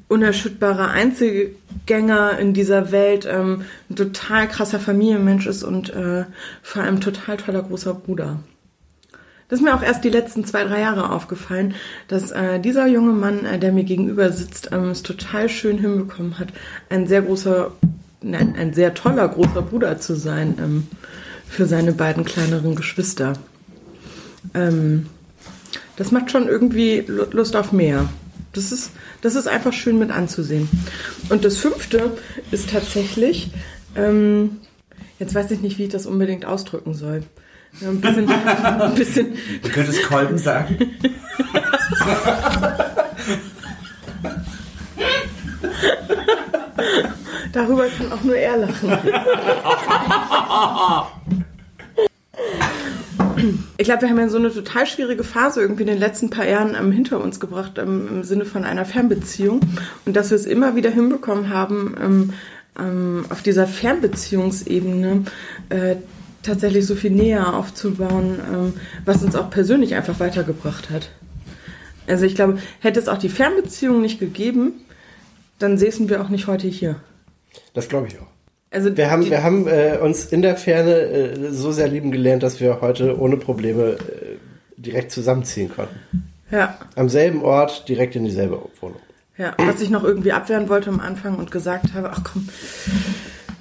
unerschütterbarer 0.10 0.90
Einzelgänger 0.92 2.40
in 2.40 2.54
dieser 2.54 2.92
Welt, 2.92 3.28
ähm, 3.30 3.64
ein 3.90 3.96
total 3.96 4.48
krasser 4.48 4.80
Familienmensch 4.80 5.48
ist 5.48 5.64
und 5.64 5.90
äh, 5.94 6.26
vor 6.64 6.84
allem 6.84 7.02
total 7.02 7.38
toller 7.38 7.64
großer 7.64 7.94
Bruder. 7.94 8.40
Das 9.50 9.60
ist 9.60 9.66
mir 9.66 9.76
auch 9.76 9.84
erst 9.84 10.04
die 10.04 10.10
letzten 10.10 10.44
zwei, 10.44 10.66
drei 10.66 10.82
Jahre 10.82 11.12
aufgefallen, 11.12 11.74
dass 12.10 12.32
äh, 12.32 12.60
dieser 12.60 12.86
junge 12.88 13.14
Mann, 13.14 13.46
äh, 13.46 13.60
der 13.60 13.72
mir 13.72 13.86
gegenüber 13.86 14.32
sitzt, 14.32 14.70
ähm, 14.74 14.90
es 14.90 15.04
total 15.04 15.48
schön 15.50 15.78
hinbekommen 15.78 16.38
hat, 16.38 16.50
ein 16.90 17.08
sehr 17.08 17.22
großer, 17.22 17.72
nein, 18.22 18.56
ein 18.58 18.74
sehr 18.74 18.94
toller 18.94 19.28
großer 19.28 19.62
Bruder 19.62 20.00
zu 20.00 20.16
sein 20.16 20.56
ähm, 20.62 20.88
für 21.48 21.66
seine 21.66 21.94
beiden 21.94 22.26
kleineren 22.26 22.76
Geschwister. 22.76 23.34
Ähm, 24.54 25.08
das 25.96 26.12
macht 26.12 26.30
schon 26.30 26.48
irgendwie 26.48 27.06
Lu- 27.08 27.28
Lust 27.32 27.56
auf 27.56 27.72
mehr. 27.72 28.10
Das 28.54 28.72
ist, 28.72 28.92
das 29.22 29.36
ist 29.36 29.48
einfach 29.48 29.74
schön 29.74 30.00
mit 30.00 30.12
anzusehen. 30.12 30.70
Und 31.30 31.46
das 31.46 31.58
fünfte 31.58 32.18
ist 32.52 32.70
tatsächlich, 32.72 33.52
ähm, 33.96 34.58
jetzt 35.20 35.36
weiß 35.36 35.52
ich 35.52 35.62
nicht, 35.62 35.78
wie 35.78 35.84
ich 35.84 35.92
das 35.92 36.06
unbedingt 36.06 36.46
ausdrücken 36.46 36.94
soll. 36.94 37.24
Ja, 37.82 37.90
ein 37.90 38.02
bisschen, 38.02 38.30
ein 38.64 38.96
bisschen, 38.96 39.36
Du 39.62 39.70
könntest 39.70 40.04
Kolben 40.04 40.38
sagen. 40.38 40.78
darüber 47.58 47.88
kann 47.88 48.12
auch 48.12 48.24
nur 48.24 48.36
er 48.36 48.58
lachen. 48.58 48.98
Ich 53.78 53.86
glaube, 53.86 54.02
wir 54.02 54.10
haben 54.10 54.20
ja 54.20 54.30
so 54.30 54.38
eine 54.38 54.54
total 54.54 54.86
schwierige 54.86 55.24
Phase 55.24 55.62
irgendwie 55.62 55.84
in 55.84 55.88
den 55.88 56.00
letzten 56.00 56.30
paar 56.30 56.48
Jahren 56.48 56.76
ähm, 56.76 56.92
hinter 56.92 57.22
uns 57.22 57.40
gebracht, 57.40 57.78
ähm, 57.78 58.08
im 58.08 58.24
Sinne 58.24 58.46
von 58.46 58.64
einer 58.64 58.86
Fernbeziehung. 58.86 59.62
Und 60.06 60.16
dass 60.16 60.32
wir 60.32 60.36
es 60.36 60.46
immer 60.46 60.76
wieder 60.76 60.90
hinbekommen 60.90 61.50
haben, 61.50 61.96
ähm, 62.02 62.34
ähm, 62.80 63.26
auf 63.30 63.42
dieser 63.42 63.68
Fernbeziehungsebene 63.68 65.26
äh, 65.70 65.96
tatsächlich 66.44 66.86
so 66.86 66.96
viel 66.96 67.12
näher 67.12 67.56
aufzubauen, 67.56 68.40
ähm, 68.52 68.74
was 69.06 69.24
uns 69.24 69.36
auch 69.36 69.50
persönlich 69.50 69.96
einfach 69.96 70.20
weitergebracht 70.20 70.90
hat. 70.90 71.10
Also 72.08 72.26
ich 72.26 72.36
glaube, 72.36 72.60
hätte 72.80 73.00
es 73.00 73.10
auch 73.10 73.18
die 73.18 73.30
Fernbeziehung 73.30 74.02
nicht 74.02 74.20
gegeben, 74.20 74.74
dann 75.60 75.78
säßen 75.78 76.10
wir 76.10 76.22
auch 76.22 76.30
nicht 76.30 76.48
heute 76.48 76.68
hier. 76.68 76.96
Das 77.74 77.90
glaube 77.90 78.08
ich 78.08 78.20
auch. 78.20 78.37
Also 78.78 78.96
Wir 78.96 79.10
haben, 79.10 79.28
wir 79.28 79.42
haben 79.42 79.68
äh, 79.68 79.98
uns 80.00 80.26
in 80.26 80.44
der 80.44 80.56
Ferne 80.56 80.92
äh, 80.92 81.50
so 81.52 81.72
sehr 81.72 81.88
lieben 81.88 82.12
gelernt, 82.12 82.44
dass 82.44 82.60
wir 82.60 82.80
heute 82.80 83.20
ohne 83.20 83.36
Probleme 83.36 83.94
äh, 83.94 83.98
direkt 84.78 85.12
zusammenziehen 85.12 85.72
konnten. 85.76 85.96
ja, 86.52 86.78
Am 86.96 87.10
selben 87.10 87.42
Ort, 87.42 87.90
direkt 87.90 88.16
in 88.16 88.24
dieselbe 88.24 88.62
Wohnung. 88.80 89.00
Ja, 89.36 89.56
was 89.58 89.82
ich 89.82 89.90
noch 89.90 90.04
irgendwie 90.04 90.32
abwehren 90.32 90.70
wollte 90.70 90.92
am 90.92 91.00
Anfang 91.00 91.38
und 91.38 91.50
gesagt 91.50 91.96
habe, 91.96 92.12
ach 92.12 92.22
komm, 92.24 92.50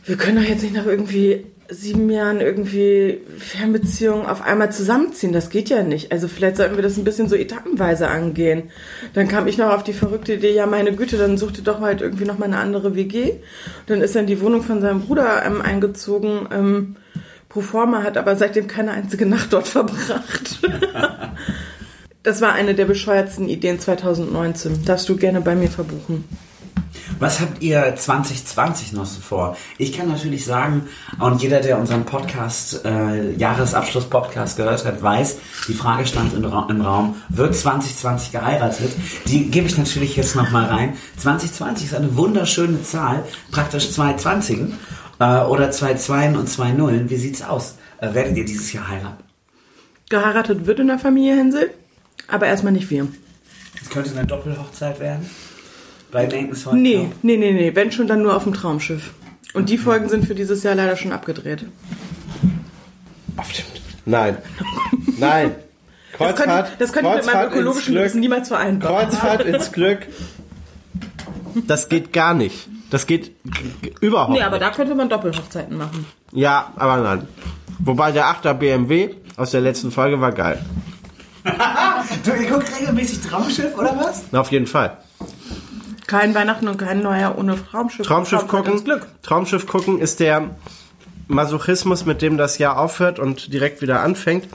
wir 0.04 0.16
können 0.16 0.37
doch 0.37 0.46
jetzt 0.46 0.62
nicht 0.62 0.75
nach 0.75 0.85
irgendwie 0.85 1.46
sieben 1.68 2.11
Jahren 2.11 2.40
irgendwie 2.40 3.20
Fernbeziehungen 3.38 4.26
auf 4.26 4.42
einmal 4.42 4.73
zusammenziehen. 4.73 5.32
Das 5.32 5.50
geht 5.50 5.68
ja 5.68 5.82
nicht. 5.82 6.12
Also 6.12 6.28
vielleicht 6.28 6.56
sollten 6.56 6.76
wir 6.76 6.82
das 6.82 6.96
ein 6.96 7.04
bisschen 7.04 7.28
so 7.28 7.37
etappenweise 7.37 8.08
angehen. 8.08 8.64
Dann 9.14 9.28
kam 9.28 9.46
ich 9.46 9.58
noch 9.58 9.73
auf 9.73 9.82
die 9.82 9.92
verrückte 9.92 10.35
Idee, 10.35 10.54
ja 10.54 10.66
meine 10.66 10.94
Güte, 10.94 11.16
dann 11.16 11.38
suchte 11.38 11.62
doch 11.62 11.80
halt 11.80 12.00
irgendwie 12.00 12.25
noch 12.25 12.38
mal 12.38 12.46
eine 12.46 12.58
andere 12.58 12.94
WG. 12.94 13.35
Dann 13.87 14.00
ist 14.00 14.14
er 14.14 14.23
in 14.23 14.26
die 14.26 14.40
Wohnung 14.40 14.62
von 14.62 14.80
seinem 14.80 15.02
Bruder 15.02 15.44
ähm, 15.44 15.61
eingezogen. 15.61 16.49
Ähm, 16.52 16.96
pro 17.49 17.61
forma 17.61 18.02
hat 18.02 18.16
aber 18.16 18.37
seitdem 18.37 18.68
keine 18.68 18.92
einzige 18.92 19.26
Nacht 19.26 19.52
dort 19.52 19.68
verbracht. 19.68 20.61
Das 22.23 22.40
war 22.40 22.54
eine 22.54 22.75
der 22.75 22.87
bescheuertsten 22.87 23.49
Ideen 23.49 23.78
2019. 23.78 24.85
Darfst 24.85 25.08
du 25.08 25.16
gerne 25.16 25.40
bei 25.40 25.54
mir 25.54 25.70
verbuchen. 25.70 26.25
Was 27.19 27.41
habt 27.41 27.62
ihr 27.62 27.95
2020 27.97 28.93
noch 28.93 29.07
so 29.07 29.21
vor? 29.21 29.57
Ich 29.79 29.93
kann 29.93 30.09
natürlich 30.09 30.45
sagen, 30.45 30.88
und 31.19 31.43
jeder, 31.43 31.61
der 31.61 31.79
unseren 31.79 32.05
Podcast, 32.05 32.85
äh, 32.85 33.33
Jahresabschluss-Podcast 33.33 34.57
gehört 34.57 34.85
hat, 34.85 35.03
weiß, 35.03 35.37
die 35.69 35.75
Frage 35.75 36.07
stand 36.07 36.35
im, 36.35 36.45
Ra 36.45 36.67
im 36.71 36.81
Raum, 36.81 37.17
wird 37.29 37.55
2020 37.55 38.33
geheiratet? 38.33 38.93
Die 39.26 39.50
gebe 39.50 39.67
ich 39.67 39.79
natürlich 39.79 40.17
jetzt 40.17 40.37
nochmal 40.37 40.67
rein. 40.67 40.95
2020 41.19 41.87
ist 41.87 41.95
eine 41.95 42.17
wunderschöne 42.17 42.83
Zahl, 42.83 43.25
praktisch 43.50 43.91
zwei 43.91 44.15
Zwanzigen 44.15 44.79
äh, 45.19 45.41
oder 45.41 45.71
zwei 45.71 45.95
Zweien 45.95 46.37
und 46.37 46.49
zwei 46.49 46.73
Nullen. 46.73 47.11
Wie 47.11 47.17
sieht's 47.17 47.43
aus? 47.43 47.76
Äh, 47.99 48.15
werdet 48.15 48.37
ihr 48.37 48.45
dieses 48.45 48.73
Jahr 48.73 48.88
heiraten? 48.88 49.25
Geheiratet 50.09 50.67
wird 50.67 50.79
in 50.79 50.87
der 50.87 50.99
Familie 50.99 51.37
Hänsel, 51.37 51.71
aber 52.29 52.47
erstmal 52.47 52.73
nicht 52.73 52.91
wir. 52.91 53.09
Es 53.83 53.91
könnte 53.91 54.11
eine 54.17 54.26
Doppelhochzeit 54.26 55.00
werden. 55.00 55.29
Bei 56.16 56.25
Nathan's 56.25 56.64
Hot 56.64 56.73
Nee, 56.73 57.11
nee, 57.20 57.37
nee, 57.37 57.52
nee. 57.52 57.75
Wenn 57.75 57.92
schon, 57.92 58.06
dann 58.06 58.23
nur 58.23 58.35
auf 58.35 58.44
dem 58.44 58.54
Traumschiff. 58.54 59.11
Und 59.52 59.68
die 59.68 59.76
Folgen 59.76 60.08
sind 60.08 60.25
für 60.25 60.35
dieses 60.35 60.62
Jahr 60.62 60.75
leider 60.75 60.96
schon 60.96 61.12
abgedreht. 61.12 61.66
Auf 63.37 63.52
dem, 63.52 63.64
nein. 64.06 64.38
Nein. 65.18 65.54
Das 66.12 66.18
Kreuzfahrt. 66.18 66.38
könnte, 66.38 66.70
das 66.78 66.92
könnte 66.94 67.11
ich 67.11 67.16
mit 67.16 67.25
meinem 67.26 67.35
Kreuzfahrt 67.35 67.44
ins 67.52 67.54
ökologischen. 67.61 67.94
Wissen 67.96 68.20
niemals 68.20 68.49
vereinbaren. 68.49 68.96
Kreuzfahrt 68.96 69.42
ins 69.42 69.73
Glück. 69.73 70.06
Das 71.66 71.90
geht 71.90 72.14
gar 72.14 72.32
nicht. 72.32 72.66
Das 72.90 73.06
geht 73.06 73.32
überhaupt 74.00 74.32
Nee, 74.32 74.40
aber 74.40 74.58
nicht. 74.58 74.70
da 74.70 74.75
könnte 74.75 74.94
man 74.94 75.11
Doppelhochzeiten 75.11 75.76
machen. 75.76 76.06
Ja, 76.32 76.73
aber 76.76 76.96
nein. 77.02 77.28
Wobei 77.78 78.11
der 78.12 78.25
8er 78.25 78.54
BMW 78.54 79.11
aus 79.37 79.50
der 79.50 79.61
letzten 79.61 79.90
Folge 79.90 80.18
war 80.18 80.32
geil. 80.32 80.64
Du, 82.25 82.32
ihr 82.32 82.49
guckt 82.50 82.70
regelmäßig 82.80 83.20
Traumschiff, 83.20 83.76
oder 83.76 83.94
was? 83.99 84.25
Na, 84.32 84.40
auf 84.40 84.50
jeden 84.50 84.66
Fall. 84.66 84.96
Kein 86.06 86.34
Weihnachten 86.34 86.68
und 86.68 86.78
kein 86.78 87.02
Neujahr 87.02 87.36
ohne 87.38 87.56
Traumschiff. 87.56 88.06
Traumschiff 88.06 88.46
gucken. 88.46 88.80
Traumschiff 89.22 89.66
gucken 89.66 89.98
ist 89.98 90.20
der 90.20 90.50
Masochismus, 91.28 92.06
mit 92.06 92.22
dem 92.22 92.36
das 92.36 92.58
Jahr 92.58 92.78
aufhört 92.78 93.18
und 93.18 93.52
direkt 93.52 93.82
wieder 93.82 94.00
anfängt. 94.00 94.48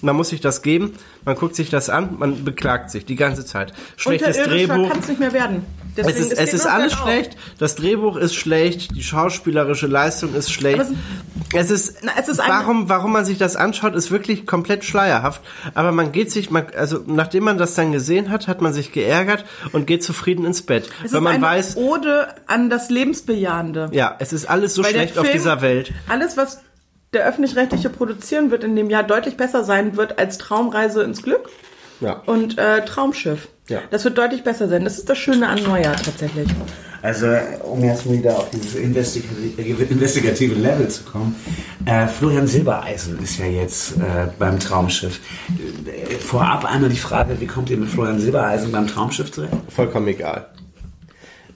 Man 0.00 0.14
muss 0.14 0.28
sich 0.28 0.40
das 0.40 0.62
geben, 0.62 0.94
man 1.24 1.34
guckt 1.34 1.56
sich 1.56 1.70
das 1.70 1.90
an, 1.90 2.16
man 2.18 2.44
beklagt 2.44 2.90
sich 2.90 3.04
die 3.04 3.16
ganze 3.16 3.44
Zeit. 3.44 3.72
Schlechtes 3.96 4.36
Drehbuch. 4.36 4.90
kann 4.90 5.00
es 5.00 5.08
nicht 5.08 5.18
mehr 5.18 5.32
werden. 5.32 5.64
Es 5.98 6.06
Deswegen, 6.06 6.30
ist, 6.32 6.38
es 6.40 6.54
ist 6.54 6.66
alles 6.66 6.92
bergauf. 6.92 7.08
schlecht, 7.08 7.36
das 7.58 7.74
Drehbuch 7.74 8.16
ist 8.16 8.34
schlecht, 8.34 8.94
die 8.94 9.02
schauspielerische 9.02 9.86
Leistung 9.88 10.34
ist 10.34 10.52
schlecht. 10.52 10.78
Aber 10.80 10.88
Es 11.54 11.70
ist, 11.70 11.98
Na, 12.02 12.12
es 12.20 12.28
ist 12.28 12.38
warum, 12.38 12.88
warum 12.88 13.12
man 13.12 13.24
sich 13.24 13.38
das 13.38 13.56
anschaut, 13.56 13.94
ist 13.94 14.10
wirklich 14.10 14.46
komplett 14.46 14.84
schleierhaft. 14.84 15.40
Aber 15.74 15.92
man 15.92 16.12
geht 16.12 16.30
sich, 16.30 16.50
man, 16.50 16.66
also 16.76 17.00
nachdem 17.06 17.44
man 17.44 17.58
das 17.58 17.74
dann 17.74 17.90
gesehen 17.92 18.30
hat, 18.30 18.46
hat 18.48 18.60
man 18.60 18.72
sich 18.72 18.92
geärgert 18.92 19.44
und 19.72 19.86
geht 19.86 20.04
zufrieden 20.04 20.44
ins 20.44 20.62
Bett. 20.62 20.84
Es 21.04 21.12
weil 21.12 21.18
ist 21.18 21.24
man 21.24 21.34
eine 21.34 21.42
weiß, 21.46 21.76
Ode 21.76 22.28
an 22.46 22.70
das 22.70 22.90
Lebensbejahende. 22.90 23.88
ja, 23.92 24.14
es 24.18 24.32
ist 24.32 24.48
alles 24.48 24.74
so 24.74 24.84
Weil 24.84 24.90
schlecht 24.90 25.18
auf 25.18 25.24
Film- 25.24 25.36
dieser 25.36 25.60
Welt. 25.62 25.92
Alles, 26.08 26.36
was 26.36 26.60
der 27.12 27.26
öffentlich-rechtliche 27.26 27.88
produzieren 27.88 28.50
wird 28.50 28.64
in 28.64 28.76
dem 28.76 28.90
Jahr 28.90 29.02
deutlich 29.02 29.36
besser 29.36 29.64
sein 29.64 29.96
wird 29.96 30.18
als 30.18 30.36
Traumreise 30.38 31.02
ins 31.02 31.22
Glück 31.22 31.48
Ja. 32.00 32.22
und 32.26 32.58
äh, 32.58 32.84
Traumschiff. 32.84 33.48
Ja. 33.68 33.80
Das 33.90 34.04
wird 34.04 34.16
deutlich 34.16 34.44
besser 34.44 34.68
sein. 34.68 34.84
Das 34.84 34.98
ist 34.98 35.08
das 35.10 35.18
Schöne 35.18 35.48
an 35.48 35.62
Neujahr 35.62 35.96
tatsächlich. 35.96 36.48
Also, 37.02 37.26
um 37.62 37.84
jetzt 37.84 38.10
wieder 38.10 38.36
auf 38.36 38.50
dieses 38.50 38.74
investigative, 38.74 39.84
investigative 39.84 40.54
Level 40.54 40.88
zu 40.88 41.04
kommen. 41.04 41.36
Äh, 41.84 42.06
Florian 42.08 42.46
Silbereisen 42.46 43.18
ist 43.22 43.38
ja 43.38 43.46
jetzt 43.46 43.96
äh, 43.98 44.28
beim 44.38 44.58
Traumschiff. 44.58 45.20
Äh, 45.86 46.14
Vorab 46.16 46.64
einmal 46.64 46.90
die 46.90 46.96
Frage, 46.96 47.40
wie 47.40 47.46
kommt 47.46 47.70
ihr 47.70 47.76
mit 47.76 47.88
Florian 47.88 48.18
Silbereisen 48.18 48.72
beim 48.72 48.86
Traumschiff 48.88 49.30
zurecht? 49.30 49.52
Vollkommen 49.68 50.08
egal. 50.08 50.48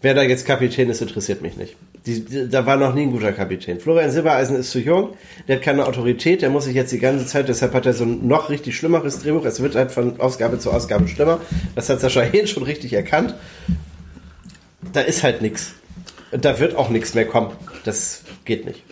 Wer 0.02 0.14
da 0.14 0.22
jetzt 0.22 0.44
Kapitän 0.46 0.90
ist, 0.90 1.00
interessiert 1.00 1.42
mich 1.42 1.56
nicht. 1.56 1.76
Die, 2.06 2.24
die, 2.24 2.48
da 2.48 2.66
war 2.66 2.76
noch 2.76 2.92
nie 2.94 3.02
ein 3.02 3.12
guter 3.12 3.32
Kapitän. 3.32 3.78
Florian 3.78 4.10
Silbereisen 4.10 4.56
ist 4.56 4.72
zu 4.72 4.80
jung, 4.80 5.10
der 5.46 5.56
hat 5.56 5.62
keine 5.62 5.86
Autorität, 5.86 6.42
der 6.42 6.50
muss 6.50 6.64
sich 6.64 6.74
jetzt 6.74 6.90
die 6.90 6.98
ganze 6.98 7.24
Zeit, 7.24 7.48
deshalb 7.48 7.72
hat 7.74 7.86
er 7.86 7.92
so 7.94 8.02
ein 8.02 8.26
noch 8.26 8.50
richtig 8.50 8.76
schlimmeres 8.76 9.20
Drehbuch. 9.20 9.44
Es 9.44 9.62
wird 9.62 9.76
halt 9.76 9.92
von 9.92 10.18
Ausgabe 10.20 10.58
zu 10.58 10.72
Ausgabe 10.72 11.06
schlimmer. 11.06 11.40
Das 11.76 11.88
hat 11.88 12.00
Sascha 12.00 12.22
Hehn 12.22 12.48
schon 12.48 12.64
richtig 12.64 12.92
erkannt. 12.92 13.34
Da 14.92 15.00
ist 15.00 15.22
halt 15.22 15.40
nichts. 15.42 15.72
Und 16.32 16.44
da 16.44 16.58
wird 16.58 16.74
auch 16.76 16.88
nichts 16.90 17.14
mehr 17.14 17.26
kommen. 17.26 17.50
Das 17.84 18.22
geht 18.44 18.64
nicht. 18.66 18.82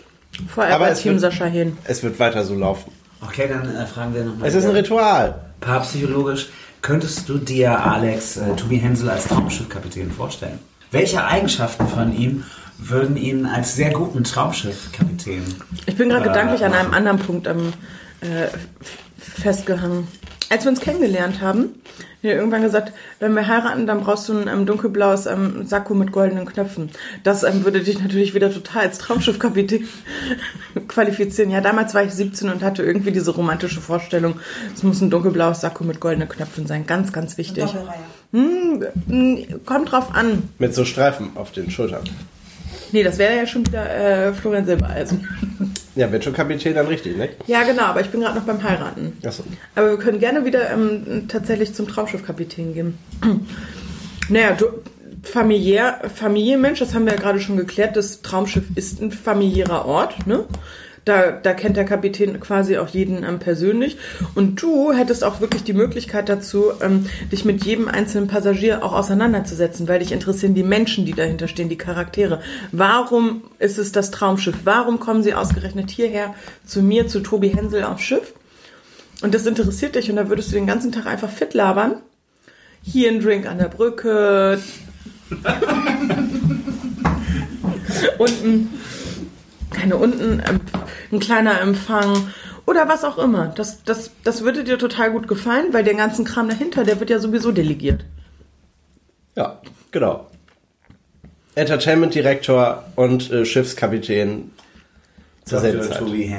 Vorher 0.49 0.75
Aber 0.77 0.85
bei 0.87 0.91
es 0.93 1.01
Team 1.03 1.13
wird- 1.13 1.23
Sascha 1.23 1.47
Hin. 1.47 1.77
Es 1.85 2.03
wird 2.05 2.19
weiter 2.21 2.45
so 2.45 2.55
laufen. 2.55 2.93
Okay, 3.23 3.47
dann 3.49 3.75
äh, 3.75 3.85
fragen 3.87 4.15
wir 4.15 4.25
nochmal. 4.25 4.49
Es 4.49 4.55
ist 4.55 4.65
ein 4.65 4.71
Ritual. 4.71 5.41
Paarpsychologisch, 5.61 6.49
könntest 6.81 7.29
du 7.29 7.37
dir 7.39 7.79
Alex 7.85 8.37
äh, 8.37 8.55
Tobi 8.57 8.77
Hensel 8.79 9.11
als 9.11 9.25
Traumschiffkapitän 9.27 10.11
vorstellen? 10.11 10.59
Welche 10.91 11.25
Eigenschaften 11.25 11.87
von 11.87 12.17
ihm 12.17 12.45
würden 12.79 13.17
ihn 13.17 13.47
als 13.47 13.77
sehr 13.77 13.93
guten 13.93 14.25
Traumschiffkapitän? 14.25 15.43
Ich 15.87 15.97
bin 15.97 16.09
gerade 16.09 16.25
äh, 16.25 16.29
gedanklich 16.29 16.65
an 16.65 16.73
einem 16.73 16.93
anderen 16.93 17.19
Punkt 17.19 17.47
ähm, 17.47 17.73
äh, 18.21 18.49
festgehangen. 19.19 20.09
Als 20.51 20.65
wir 20.65 20.71
uns 20.71 20.81
kennengelernt 20.81 21.41
haben, 21.41 21.61
hat 21.63 22.25
er 22.25 22.35
irgendwann 22.35 22.63
gesagt, 22.63 22.93
wenn 23.21 23.35
wir 23.35 23.47
heiraten, 23.47 23.87
dann 23.87 24.01
brauchst 24.01 24.29
du 24.29 24.37
ein 24.37 24.49
ähm, 24.49 24.67
dunkelblaues 24.67 25.27
ähm, 25.27 25.65
Sakko 25.65 25.95
mit 25.95 26.11
goldenen 26.11 26.45
Knöpfen. 26.45 26.91
Das 27.23 27.45
ähm, 27.45 27.65
würde 27.65 27.81
dich 27.81 28.01
natürlich 28.01 28.35
wieder 28.35 28.53
total 28.53 28.83
als 28.83 28.99
Traumschiffkapitän 28.99 29.89
qualifizieren. 30.89 31.53
Ja, 31.53 31.61
damals 31.61 31.95
war 31.95 32.03
ich 32.03 32.11
17 32.11 32.51
und 32.51 32.65
hatte 32.65 32.83
irgendwie 32.83 33.13
diese 33.13 33.31
romantische 33.31 33.81
Vorstellung, 33.81 34.41
es 34.75 34.83
muss 34.83 35.01
ein 35.01 35.09
dunkelblaues 35.09 35.61
Sakko 35.61 35.85
mit 35.85 36.01
goldenen 36.01 36.29
Knöpfen 36.29 36.67
sein. 36.67 36.85
Ganz, 36.85 37.13
ganz 37.13 37.39
wichtig. 37.39 37.73
Hm, 38.33 38.85
kommt 39.65 39.93
drauf 39.93 40.13
an. 40.13 40.49
Mit 40.59 40.75
so 40.75 40.85
Streifen 40.85 41.37
auf 41.37 41.53
den 41.53 41.71
Schultern. 41.71 42.03
Nee, 42.93 43.03
das 43.03 43.19
wäre 43.19 43.37
ja 43.37 43.47
schon 43.47 43.67
wieder 43.67 43.89
äh, 43.89 44.33
Florian 44.33 44.67
Silbereisen. 44.67 45.29
Ja, 45.97 46.11
wenn 46.11 46.23
schon 46.23 46.33
Kapitän, 46.33 46.75
dann 46.75 46.87
richtig, 46.87 47.17
ne? 47.17 47.31
Ja, 47.47 47.63
genau, 47.65 47.83
aber 47.83 48.01
ich 48.01 48.11
bin 48.11 48.21
gerade 48.21 48.39
noch 48.39 48.47
beim 48.47 48.63
Heiraten. 48.63 49.13
Achso. 49.25 49.43
Aber 49.75 49.91
wir 49.91 49.99
können 49.99 50.21
gerne 50.21 50.45
wieder 50.45 50.71
ähm, 50.71 51.27
tatsächlich 51.29 51.75
zum 51.75 51.89
Traumschiffkapitän 51.89 52.75
gehen. 52.75 52.99
naja, 54.29 54.53
du, 54.53 54.67
familiär, 55.23 56.01
Familienmensch, 56.15 56.79
das 56.79 56.95
haben 56.95 57.07
wir 57.07 57.15
ja 57.15 57.19
gerade 57.19 57.41
schon 57.41 57.57
geklärt, 57.57 57.97
das 57.97 58.23
Traumschiff 58.23 58.65
ist 58.75 59.01
ein 59.03 59.11
familiärer 59.13 59.85
Ort, 59.85 60.27
ne? 60.27 60.45
Da, 61.11 61.33
da 61.33 61.55
kennt 61.55 61.77
der 61.77 61.85
Kapitän 61.85 62.39
quasi 62.39 62.79
auch 62.79 62.89
jeden 62.89 63.25
ähm, 63.25 63.41
persönlich. 63.41 63.97
Und 64.37 64.63
du 64.63 64.93
hättest 64.93 65.25
auch 65.25 65.41
wirklich 65.41 65.65
die 65.65 65.73
Möglichkeit 65.73 66.29
dazu, 66.29 66.67
ähm, 66.81 67.07
dich 67.33 67.45
mit 67.45 67.65
jedem 67.65 67.89
einzelnen 67.89 68.29
Passagier 68.29 68.85
auch 68.85 68.93
auseinanderzusetzen, 68.93 69.89
weil 69.89 69.99
dich 69.99 70.13
interessieren 70.13 70.55
die 70.55 70.63
Menschen, 70.63 71.07
die 71.07 71.15
dahinter 71.15 71.49
stehen, 71.49 71.69
die 71.69 71.79
Charaktere. 71.79 72.41
Warum 72.71 73.43
ist 73.59 73.79
es 73.79 73.91
das 73.91 74.13
Traumschiff? 74.13 74.59
Warum 74.63 75.01
kommen 75.01 75.25
sie 75.25 75.35
ausgerechnet 75.35 75.91
hierher 75.91 76.33
zu 76.65 76.81
mir, 76.81 77.09
zu 77.09 77.19
Tobi 77.21 77.49
Hensel 77.49 77.83
aufs 77.83 78.03
Schiff? 78.03 78.33
und 79.23 79.35
das 79.35 79.47
interessiert 79.47 79.97
dich 79.97 80.11
und 80.11 80.17
da 80.17 80.29
würdest 80.29 80.51
du 80.51 80.55
den 80.55 80.67
ganzen 80.67 80.93
Tag 80.93 81.07
einfach 81.07 81.31
fit 81.31 81.55
labern. 81.55 81.97
Hier 82.83 83.11
ein 83.11 83.21
Drink 83.21 83.47
an 83.47 83.57
der 83.59 83.69
Brücke. 83.69 84.61
unten, 88.19 88.80
keine 89.81 89.97
unten, 89.97 90.43
ähm, 90.47 90.61
ein 91.11 91.21
kleiner 91.21 91.61
Empfang 91.61 92.29
oder 92.67 92.89
was 92.89 93.05
auch 93.05 93.19
immer. 93.19 93.49
Das, 93.49 93.83
das, 93.85 94.11
das 94.25 94.43
würde 94.43 94.65
dir 94.65 94.79
total 94.79 95.11
gut 95.13 95.27
gefallen, 95.27 95.73
weil 95.73 95.85
der 95.85 95.95
ganzen 95.95 96.25
Kram 96.25 96.49
dahinter, 96.49 96.85
der 96.85 97.01
wird 97.01 97.11
ja 97.11 97.19
sowieso 97.19 97.53
delegiert. 97.53 98.05
Ja, 99.37 99.61
genau. 99.91 100.27
Entertainment 101.55 102.15
Director 102.15 102.85
und 102.97 103.31
äh, 103.31 103.45
Schiffskapitän 103.45 104.53
zur 105.45 105.61
selben. 105.61 105.83
Zeit. 105.83 105.99
Tobi. 105.99 106.35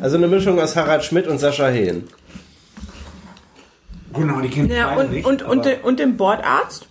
Also 0.00 0.16
eine 0.16 0.28
Mischung 0.28 0.60
aus 0.60 0.76
Harald 0.76 1.04
Schmidt 1.04 1.26
und 1.26 1.38
Sascha 1.38 1.68
Hehn. 1.68 2.08
Genau, 4.14 4.40
die 4.40 4.48
kennt 4.48 4.70
Ja, 4.70 4.94
und, 4.96 5.10
nicht, 5.10 5.26
und, 5.26 5.42
und, 5.42 5.66
und 5.82 5.98
den 5.98 6.16
Bordarzt. 6.16 6.88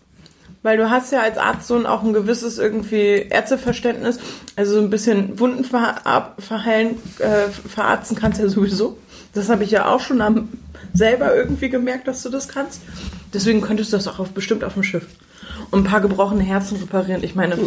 Weil 0.64 0.78
du 0.78 0.90
hast 0.90 1.12
ja 1.12 1.22
als 1.22 1.38
Arzt 1.38 1.68
so 1.68 1.76
ein, 1.76 1.86
auch 1.86 2.04
ein 2.04 2.14
gewisses 2.14 2.58
irgendwie 2.58 3.28
Ärzteverständnis. 3.30 4.18
Also 4.56 4.76
so 4.76 4.80
ein 4.80 4.90
bisschen 4.90 5.38
Wunden 5.40 5.66
ver, 5.66 6.34
verheilen, 6.40 6.96
äh, 7.20 7.50
verarzten 7.50 8.18
kannst 8.18 8.40
ja 8.40 8.48
sowieso. 8.48 8.98
Das 9.34 9.50
habe 9.50 9.64
ich 9.64 9.72
ja 9.72 9.94
auch 9.94 10.00
schon 10.00 10.22
am, 10.22 10.50
selber 10.94 11.36
irgendwie 11.36 11.70
gemerkt, 11.70 12.08
dass 12.08 12.24
du 12.24 12.30
das 12.30 12.48
kannst. 12.48 12.82
Deswegen 13.34 13.62
könntest 13.62 13.92
du 13.92 13.98
das 13.98 14.08
auch 14.08 14.20
auf, 14.20 14.30
bestimmt 14.30 14.64
auf 14.64 14.74
dem 14.74 14.84
Schiff. 14.84 15.06
Und 15.72 15.82
ein 15.82 15.90
paar 15.90 16.02
gebrochene 16.02 16.44
Herzen 16.44 16.78
reparieren. 16.78 17.24
Ich 17.24 17.36
meine, 17.36 17.58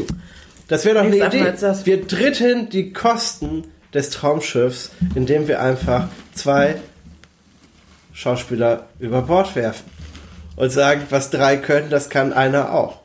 Das 0.69 0.85
wäre 0.85 0.97
doch 0.97 1.05
eine 1.05 1.17
Idee. 1.17 1.53
Wir 1.85 2.07
dritten 2.07 2.71
die 2.71 2.93
Kosten 2.93 3.65
des 3.93 4.11
Traumschiffs, 4.11 4.91
indem 5.15 5.49
wir 5.49 5.61
einfach 5.61 6.09
zwei 6.35 6.77
Schauspieler 8.13 8.87
über 8.99 9.23
Bord 9.23 9.55
werfen. 9.55 9.85
Und 10.57 10.71
sagen, 10.71 11.03
was 11.11 11.31
drei 11.31 11.57
können, 11.57 11.91
das 11.91 12.09
kann 12.09 12.33
einer 12.33 12.73
auch. 12.73 13.01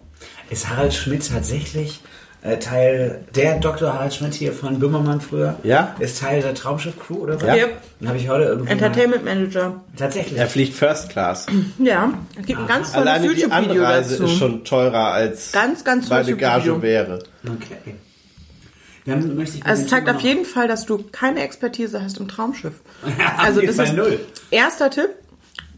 Ist 0.49 0.69
Harald 0.69 0.93
Schmidt 0.93 1.29
tatsächlich 1.29 2.01
äh, 2.43 2.57
Teil, 2.57 3.23
der 3.35 3.59
Dr. 3.59 3.93
Harald 3.93 4.13
Schmidt 4.13 4.33
hier 4.33 4.51
von 4.53 4.79
Böhmermann 4.79 5.21
früher? 5.21 5.55
Ja. 5.63 5.95
Ist 5.99 6.19
Teil 6.19 6.41
der 6.41 6.53
Traumschiff-Crew 6.55 7.15
oder 7.15 7.41
was? 7.41 7.55
Ja. 7.55 7.67
Dann 7.99 8.09
habe 8.09 8.17
ich 8.17 8.29
heute 8.29 8.45
irgendwie. 8.45 8.71
Entertainment 8.71 9.23
Manager. 9.23 9.81
Tatsächlich. 9.95 10.39
Er 10.39 10.47
fliegt 10.47 10.73
First 10.73 11.09
Class. 11.09 11.45
Ja, 11.77 12.13
es 12.39 12.45
gibt 12.45 12.59
ein 12.59 12.67
ganz 12.67 12.93
tolles 12.93 13.07
Alleine 13.07 13.27
die 13.33 13.41
YouTube-Video 13.41 13.83
Anreise 13.83 14.17
dazu. 14.17 14.23
ist 14.23 14.39
schon 14.39 14.63
teurer 14.63 15.11
als 15.11 15.51
Ganz, 15.51 15.83
ganz 15.83 16.09
meine 16.09 16.35
Gage 16.35 16.81
wäre. 16.81 17.19
Okay. 17.45 17.95
Dann 19.05 19.35
möchte 19.35 19.57
ich 19.57 19.65
Also 19.65 19.83
es 19.83 19.89
zeigt 19.89 20.09
auf 20.09 20.21
jeden 20.21 20.45
Fall, 20.45 20.67
dass 20.67 20.85
du 20.85 21.03
keine 21.11 21.41
Expertise 21.41 22.01
hast 22.01 22.19
im 22.19 22.27
Traumschiff. 22.27 22.73
Ja, 23.19 23.35
also 23.37 23.61
das 23.61 23.77
ist 23.77 23.93
null. 23.93 24.19
erster 24.51 24.89
Tipp. 24.89 25.09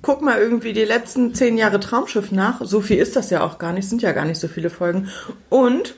Guck 0.04 0.22
mal 0.22 0.38
irgendwie 0.38 0.74
die 0.74 0.84
letzten 0.84 1.34
zehn 1.34 1.58
Jahre 1.58 1.80
Traumschiff 1.80 2.32
nach. 2.32 2.62
So 2.64 2.82
viel 2.82 2.98
ist 2.98 3.16
das 3.16 3.30
ja 3.32 3.42
auch 3.42 3.58
gar 3.58 3.74
nicht, 3.74 3.90
sind 3.90 4.02
ja 4.04 4.12
gar 4.12 4.26
nicht 4.26 4.40
so 4.40 4.48
viele 4.48 4.70
Folgen. 4.70 5.08
Und 5.50 5.96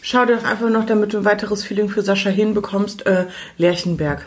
schau 0.00 0.24
dir 0.24 0.36
doch 0.36 0.44
einfach 0.44 0.70
noch, 0.70 0.86
damit 0.86 1.12
du 1.12 1.18
ein 1.18 1.24
weiteres 1.24 1.64
Feeling 1.64 1.88
für 1.88 2.02
Sascha 2.02 2.30
Hehn 2.30 2.54
bekommst, 2.54 3.04
äh, 3.04 3.24
Lerchenberg. 3.58 4.26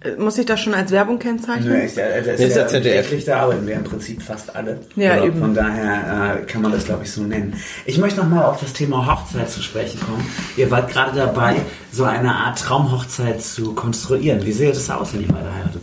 Äh, 0.00 0.16
Muss 0.16 0.36
ich 0.36 0.46
das 0.46 0.60
schon 0.60 0.74
als 0.74 0.90
Werbung 0.90 1.20
kennzeichnen? 1.20 1.68
Nö, 1.72 1.78
ist 1.78 1.96
ja, 1.96 2.08
das 2.20 2.26
Nee, 2.26 2.32
ist 2.32 2.50
ist 2.50 2.56
ja 2.56 2.66
ZDF. 2.66 3.04
wirklich, 3.06 3.24
da 3.24 3.40
arbeiten 3.42 3.66
wir 3.68 3.76
im 3.76 3.84
Prinzip 3.84 4.20
fast 4.20 4.54
alle. 4.56 4.80
Ja, 4.96 5.12
Oder 5.18 5.24
eben. 5.26 5.38
Von 5.38 5.54
daher 5.54 6.40
äh, 6.42 6.44
kann 6.44 6.62
man 6.62 6.72
das, 6.72 6.86
glaube 6.86 7.04
ich, 7.04 7.12
so 7.12 7.22
nennen. 7.22 7.54
Ich 7.84 7.98
möchte 7.98 8.18
nochmal 8.20 8.46
auf 8.46 8.58
das 8.58 8.72
Thema 8.72 9.06
Hochzeit 9.06 9.48
zu 9.48 9.62
sprechen 9.62 10.00
kommen. 10.00 10.26
Ihr 10.56 10.70
wart 10.72 10.90
gerade 10.90 11.16
dabei, 11.16 11.54
so 11.92 12.02
eine 12.02 12.34
Art 12.34 12.58
Traumhochzeit 12.58 13.40
zu 13.42 13.74
konstruieren. 13.74 14.44
Wie 14.44 14.52
sähe 14.52 14.72
das 14.72 14.90
aus, 14.90 15.14
wenn 15.14 15.20
ihr 15.22 15.28
beide 15.28 15.54
heiratet? 15.54 15.82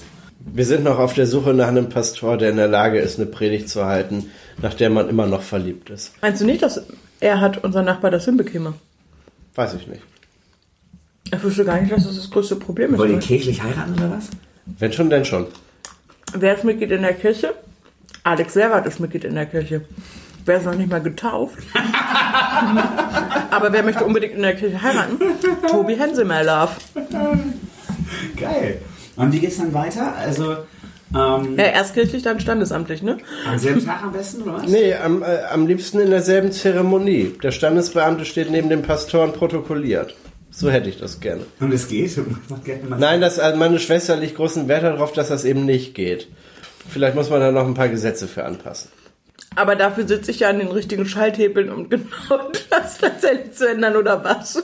Wir 0.56 0.66
sind 0.66 0.84
noch 0.84 1.00
auf 1.00 1.16
der 1.16 1.26
Suche 1.26 1.52
nach 1.56 1.70
einem 1.70 1.90
Pastor, 1.90 2.38
der 2.38 2.52
in 2.52 2.58
der 2.58 2.68
Lage 2.68 3.00
ist, 3.00 3.18
eine 3.18 3.26
Predigt 3.26 3.70
zu 3.70 3.86
halten, 3.86 4.30
nach 4.62 4.76
der 4.76 4.92
man 4.92 5.10
immer 5.10 5.26
noch 5.26 5.42
verliebt 5.42 5.90
ist. 5.90 6.12
Meinst 6.22 6.42
du 6.42 6.46
nicht, 6.46 6.62
dass 6.62 6.80
er 7.20 7.42
hat, 7.42 7.64
unser 7.64 7.82
Nachbar, 7.82 8.12
das 8.12 8.26
hinbekäme? 8.26 8.76
Weiß 9.56 9.74
ich 9.74 9.88
nicht. 9.88 10.04
Ich 11.34 11.44
wüsste 11.44 11.66
gar 11.66 11.82
nicht, 11.82 11.92
dass 11.92 12.06
das 12.06 12.18
das 12.18 12.30
größte 12.30 12.58
Problem 12.58 12.94
ist. 12.94 13.00
Wollt 13.00 13.14
ihr 13.14 13.18
kirchlich 13.18 13.64
heiraten 13.64 13.96
oder 13.96 14.12
was? 14.12 14.30
Wenn 14.78 14.94
schon, 14.94 15.10
denn 15.10 15.26
schon. 15.26 15.48
Wer 16.38 16.56
ist 16.56 16.64
Mitglied 16.64 16.92
in 16.92 17.02
der 17.02 17.14
Kirche? 17.16 17.56
Alex 18.24 18.54
Servat 18.54 18.86
ist 18.86 19.00
Mitglied 19.00 19.24
in 19.24 19.34
der 19.34 19.48
Kirche. 19.48 19.82
Wer 20.46 20.58
ist 20.58 20.66
noch 20.66 20.76
nicht 20.76 20.92
mal 20.92 21.02
getauft? 21.02 21.58
Aber 23.50 23.74
wer 23.74 23.82
möchte 23.82 24.06
unbedingt 24.06 24.36
in 24.36 24.44
der 24.44 24.56
Kirche 24.56 24.80
heiraten? 24.80 25.18
Tobi 25.68 25.96
Hensel, 25.96 26.26
my 26.26 26.44
love. 26.44 26.74
Geil. 28.40 28.82
Und 29.16 29.32
wie 29.32 29.40
geht's 29.40 29.58
dann 29.58 29.74
weiter? 29.74 30.16
Also, 30.16 30.54
ähm, 31.16 31.56
Ja, 31.58 31.66
erst 31.66 31.94
kirchlich, 31.94 32.24
dann 32.24 32.40
standesamtlich, 32.40 33.02
ne? 33.04 33.18
am 33.48 33.58
selben 33.60 33.86
Tag 33.86 34.04
am 34.04 34.12
besten, 34.12 34.42
oder 34.44 34.54
was? 34.56 34.68
Nee, 34.68 34.96
am, 34.96 35.22
äh, 35.22 35.42
am 35.52 35.68
liebsten 35.68 36.00
in 36.00 36.10
derselben 36.10 36.52
Zeremonie. 36.52 37.36
Der 37.44 37.52
Standesbeamte 37.52 38.26
steht 38.26 38.50
neben 38.50 38.70
dem 38.70 38.82
Pastor 38.82 39.24
und 39.24 39.34
protokolliert. 39.36 40.16
So 40.50 40.70
hätte 40.70 40.90
ich 40.90 41.00
das 41.00 41.20
gerne. 41.20 41.42
Und 41.60 41.74
es 41.74 41.88
geht? 41.88 42.16
Man- 42.90 43.00
Nein, 43.00 43.22
das, 43.22 43.40
also 43.40 43.58
meine 43.58 43.80
Schwester 43.80 44.16
legt 44.16 44.36
großen 44.36 44.68
Wert 44.68 44.84
darauf, 44.84 45.12
dass 45.14 45.30
das 45.30 45.46
eben 45.46 45.66
nicht 45.66 45.94
geht. 45.96 46.28
Vielleicht 46.90 47.16
muss 47.16 47.30
man 47.30 47.40
da 47.40 47.52
noch 47.52 47.66
ein 47.66 47.74
paar 47.76 47.90
Gesetze 47.90 48.28
für 48.28 48.44
anpassen. 48.46 48.90
Aber 49.56 49.76
dafür 49.76 50.08
sitze 50.08 50.32
ich 50.32 50.40
ja 50.42 50.50
an 50.50 50.60
den 50.60 50.68
richtigen 50.70 51.06
Schalthebeln, 51.06 51.70
um 51.72 51.90
genau 51.90 52.50
das 52.70 52.98
tatsächlich 52.98 53.54
zu 53.54 53.68
ändern, 53.70 53.96
oder 53.96 54.24
was? 54.24 54.64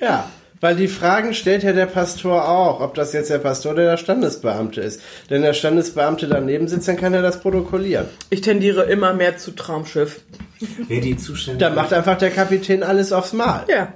Ja, 0.00 0.28
weil 0.62 0.76
die 0.76 0.88
Fragen 0.88 1.34
stellt 1.34 1.62
ja 1.64 1.72
der 1.72 1.86
Pastor 1.86 2.48
auch, 2.48 2.80
ob 2.80 2.94
das 2.94 3.12
jetzt 3.12 3.28
der 3.30 3.38
Pastor 3.38 3.72
oder 3.72 3.84
der 3.84 3.96
Standesbeamte 3.98 4.80
ist. 4.80 5.00
Wenn 5.28 5.42
der 5.42 5.52
Standesbeamte 5.54 6.28
daneben 6.28 6.68
sitzt, 6.68 6.88
dann 6.88 6.96
kann 6.96 7.12
er 7.12 7.20
das 7.20 7.40
protokollieren. 7.40 8.06
Ich 8.30 8.40
tendiere 8.40 8.84
immer 8.84 9.12
mehr 9.12 9.36
zu 9.36 9.50
Traumschiff. 9.50 10.20
Wer 10.88 11.00
die 11.00 11.16
zuständige, 11.16 11.64
Dann 11.66 11.74
macht 11.74 11.92
einfach 11.92 12.16
der 12.16 12.30
Kapitän 12.30 12.82
alles 12.82 13.12
aufs 13.12 13.32
Mal. 13.32 13.64
Ja. 13.68 13.92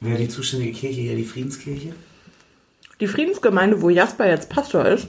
wer 0.00 0.16
die 0.16 0.28
zuständige 0.28 0.72
Kirche 0.72 1.00
hier, 1.00 1.16
die 1.16 1.24
Friedenskirche? 1.24 1.92
Die 3.00 3.06
Friedensgemeinde, 3.08 3.82
wo 3.82 3.90
Jasper 3.90 4.28
jetzt 4.28 4.48
Pastor 4.48 4.86
ist, 4.86 5.08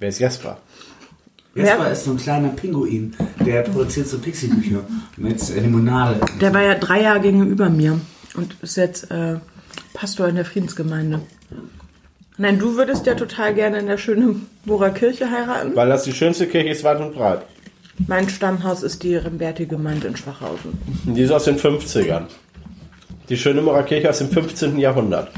Wer 0.00 0.08
ist 0.10 0.18
Jasper? 0.18 0.58
Jasper 1.54 1.84
Wer- 1.84 1.92
ist 1.92 2.04
so 2.04 2.10
ein 2.12 2.16
kleiner 2.18 2.48
Pinguin, 2.50 3.14
der 3.44 3.62
produziert 3.62 4.08
so 4.08 4.18
Pixie-Bücher 4.18 4.80
mit 5.16 5.40
Limonade. 5.54 6.20
der 6.40 6.52
war 6.54 6.62
ja 6.62 6.74
drei 6.74 7.02
Jahre 7.02 7.20
gegenüber 7.20 7.68
mir 7.70 8.00
und 8.34 8.56
ist 8.62 8.76
jetzt 8.76 9.10
äh, 9.10 9.36
Pastor 9.94 10.28
in 10.28 10.36
der 10.36 10.44
Friedensgemeinde. 10.44 11.20
Nein, 12.36 12.58
du 12.58 12.76
würdest 12.76 13.06
ja 13.06 13.14
total 13.14 13.54
gerne 13.54 13.78
in 13.78 13.86
der 13.86 13.98
schönen 13.98 14.46
Bohrer 14.64 14.90
Kirche 14.90 15.30
heiraten. 15.30 15.74
Weil 15.74 15.88
das 15.88 16.04
die 16.04 16.12
schönste 16.12 16.46
Kirche 16.46 16.68
ist, 16.68 16.84
weit 16.84 17.00
und 17.00 17.14
breit. 17.14 17.42
Mein 18.06 18.28
Stammhaus 18.28 18.84
ist 18.84 19.02
die 19.02 19.16
Remberti-Gemeinde 19.16 20.06
in 20.06 20.16
Schwachhausen. 20.16 20.78
Die 21.04 21.22
ist 21.22 21.32
aus 21.32 21.44
den 21.44 21.58
50ern. 21.58 22.26
Die 23.28 23.36
Schönemorer 23.36 23.82
Kirche 23.82 24.08
aus 24.08 24.18
dem 24.18 24.30
15. 24.30 24.78
Jahrhundert. 24.78 25.32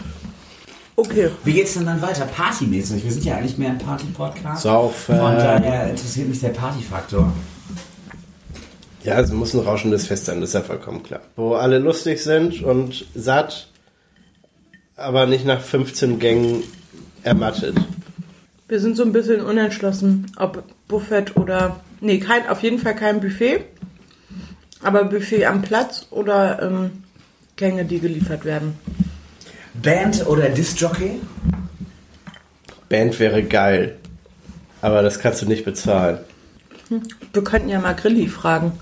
Okay. 0.95 1.31
Wie 1.45 1.55
geht's 1.55 1.75
denn 1.75 1.87
dann 1.87 2.03
weiter? 2.03 2.27
Partymäßig? 2.27 3.03
Wir 3.03 3.11
sind 3.11 3.25
ja 3.25 3.37
eigentlich 3.37 3.57
mehr 3.57 3.71
ein 3.71 3.79
Party-Podcast. 3.79 4.63
Saufen. 4.63 5.17
Von 5.17 5.37
daher 5.37 5.89
interessiert 5.89 6.29
mich 6.29 6.41
der 6.41 6.51
Partyfaktor. 6.51 7.33
Ja, 9.03 9.19
es 9.19 9.33
muss 9.33 9.55
ein 9.55 9.61
rauschendes 9.61 10.07
Fest 10.07 10.27
sein, 10.27 10.41
das 10.41 10.51
ist 10.51 10.55
ja 10.55 10.61
vollkommen 10.61 11.03
klar. 11.03 11.21
Wo 11.37 11.55
alle 11.55 11.79
lustig 11.79 12.23
sind 12.23 12.63
und 12.63 13.07
satt, 13.15 13.69
aber 14.97 15.27
nicht 15.27 15.47
nach 15.47 15.61
15 15.61 16.19
Gängen 16.19 16.63
ermattet. 17.23 17.77
Wir 18.69 18.79
sind 18.79 18.97
so 18.97 19.03
ein 19.03 19.13
bisschen 19.13 19.41
unentschlossen, 19.41 20.31
ob 20.37 20.63
Buffet 20.87 21.37
oder. 21.37 21.81
Nee, 22.01 22.19
kein, 22.19 22.49
auf 22.49 22.63
jeden 22.63 22.79
Fall 22.79 22.95
kein 22.95 23.21
Buffet. 23.21 23.65
Aber 24.83 25.05
Buffet 25.05 25.47
am 25.47 25.63
Platz 25.63 26.07
oder 26.11 26.63
ähm, 26.63 27.05
Gänge, 27.57 27.85
die 27.85 28.01
geliefert 28.01 28.45
werden. 28.45 28.79
Band 29.75 30.27
oder 30.27 30.49
Disc-Jockey? 30.49 31.21
Band 32.89 33.19
wäre 33.19 33.43
geil, 33.43 33.97
aber 34.83 35.03
das 35.03 35.19
kannst 35.19 35.43
du 35.43 35.47
nicht 35.47 35.65
bezahlen. 35.65 36.19
Wir 37.33 37.45
könnten 37.45 37.69
ja 37.69 37.81
mal 37.81 37.95
Grilli 37.95 38.29
fragen. 38.29 38.73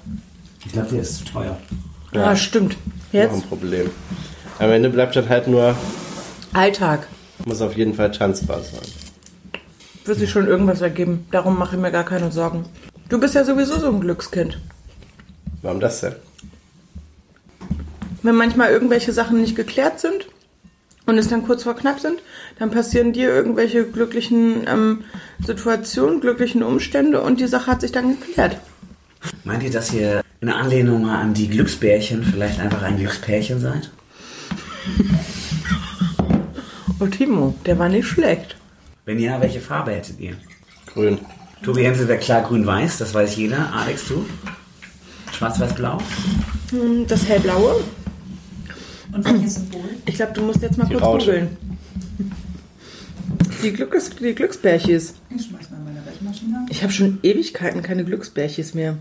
Ich 0.65 0.73
glaube, 0.73 0.89
der 0.89 1.03
ist 1.03 1.19
zu 1.19 1.25
teuer. 1.25 1.59
Ja, 2.13 2.25
ah, 2.25 2.37
stimmt. 2.37 2.73
Noch 2.73 3.13
Jetzt 3.13 3.35
ein 3.35 3.43
Problem. 3.43 3.91
Am 4.59 4.71
Ende 4.71 4.91
bleibt 4.91 5.15
dann 5.15 5.29
halt 5.29 5.47
nur, 5.47 5.77
Alltag. 6.53 7.07
muss 7.45 7.61
auf 7.61 7.77
jeden 7.77 7.95
Fall 7.95 8.11
tanzbar 8.11 8.61
sein. 8.61 8.81
Wird 10.05 10.19
sich 10.19 10.31
schon 10.31 10.47
irgendwas 10.47 10.81
ergeben. 10.81 11.27
Darum 11.31 11.59
mache 11.59 11.77
ich 11.77 11.83
mir 11.83 11.93
gar 11.93 12.05
keine 12.05 12.33
Sorgen. 12.33 12.65
Du 13.09 13.21
bist 13.21 13.35
ja 13.35 13.45
sowieso 13.45 13.79
so 13.79 13.89
ein 13.89 14.01
Glückskind. 14.01 14.59
Warum 15.63 15.81
das 15.81 16.01
denn? 16.01 16.15
Wenn 18.23 18.35
manchmal 18.35 18.71
irgendwelche 18.71 19.13
Sachen 19.13 19.41
nicht 19.41 19.55
geklärt 19.55 20.01
sind 20.01 20.27
und 21.09 21.19
es 21.19 21.29
dann 21.29 21.45
kurz 21.45 21.63
vor 21.63 21.75
knapp 21.75 22.01
sind, 22.01 22.21
dann 22.59 22.71
passieren 22.71 23.13
dir 23.13 23.31
irgendwelche 23.31 23.85
glücklichen 23.85 24.67
ähm, 24.69 25.05
Situationen, 25.45 26.21
glücklichen 26.21 26.63
Umstände 26.63 27.21
und 27.23 27.41
die 27.41 27.47
Sache 27.47 27.71
hat 27.71 27.81
sich 27.81 27.93
dann 27.93 28.19
geklärt. 28.21 28.59
Meint 29.45 29.63
ihr, 29.63 29.71
dass 29.71 29.93
ihr 29.93 30.23
in 30.41 30.51
Anlehnung 30.51 31.09
an 31.09 31.35
die 31.35 31.49
Glücksbärchen 31.49 32.23
vielleicht 32.23 32.61
einfach 32.61 32.83
ein 32.83 32.99
Glückspärchen 32.99 33.61
seid? 33.61 33.91
Oh 37.01 37.07
Timo, 37.07 37.55
der 37.65 37.79
war 37.79 37.89
nicht 37.89 38.07
schlecht. 38.07 38.57
Wenn 39.05 39.19
ja, 39.19 39.41
welche 39.41 39.61
Farbe 39.61 39.93
hättet 39.93 40.21
ihr? 40.21 40.35
Grün. 40.93 41.19
Tobi 41.63 41.85
Hensel 41.85 42.07
wäre 42.07 42.19
klar 42.19 42.43
grün-weiß, 42.43 42.99
das 42.99 43.15
weiß 43.15 43.37
jeder. 43.37 43.73
Alex, 43.75 44.09
du? 44.09 44.27
Schwarz-weiß-blau? 45.33 45.99
Hm, 46.71 47.07
Das 47.07 47.27
hellblaue. 47.27 47.81
Und 49.13 49.25
welches 49.25 49.55
Symbol? 49.57 49.81
Ich 50.07 50.15
glaube, 50.17 50.33
du 50.33 50.43
musst 50.43 50.63
jetzt 50.63 50.77
mal 50.79 50.85
Die 50.87 50.93
kurz 50.95 51.05
Raute. 51.05 51.25
googeln. 51.27 51.57
Die, 53.63 53.73
Glücks 53.73 54.11
die 54.11 54.35
Glücksbärchis. 54.35 55.15
Ich 55.35 55.47
schmeiß 55.47 55.71
mal 55.71 55.81
meine 55.85 56.07
Rechenmaschine. 56.07 56.67
Ich 56.71 56.83
habe 56.83 56.93
schon 56.93 57.19
Ewigkeiten 57.23 57.83
keine 57.83 58.05
Glücksbärchis 58.05 58.75
mehr. 58.75 58.99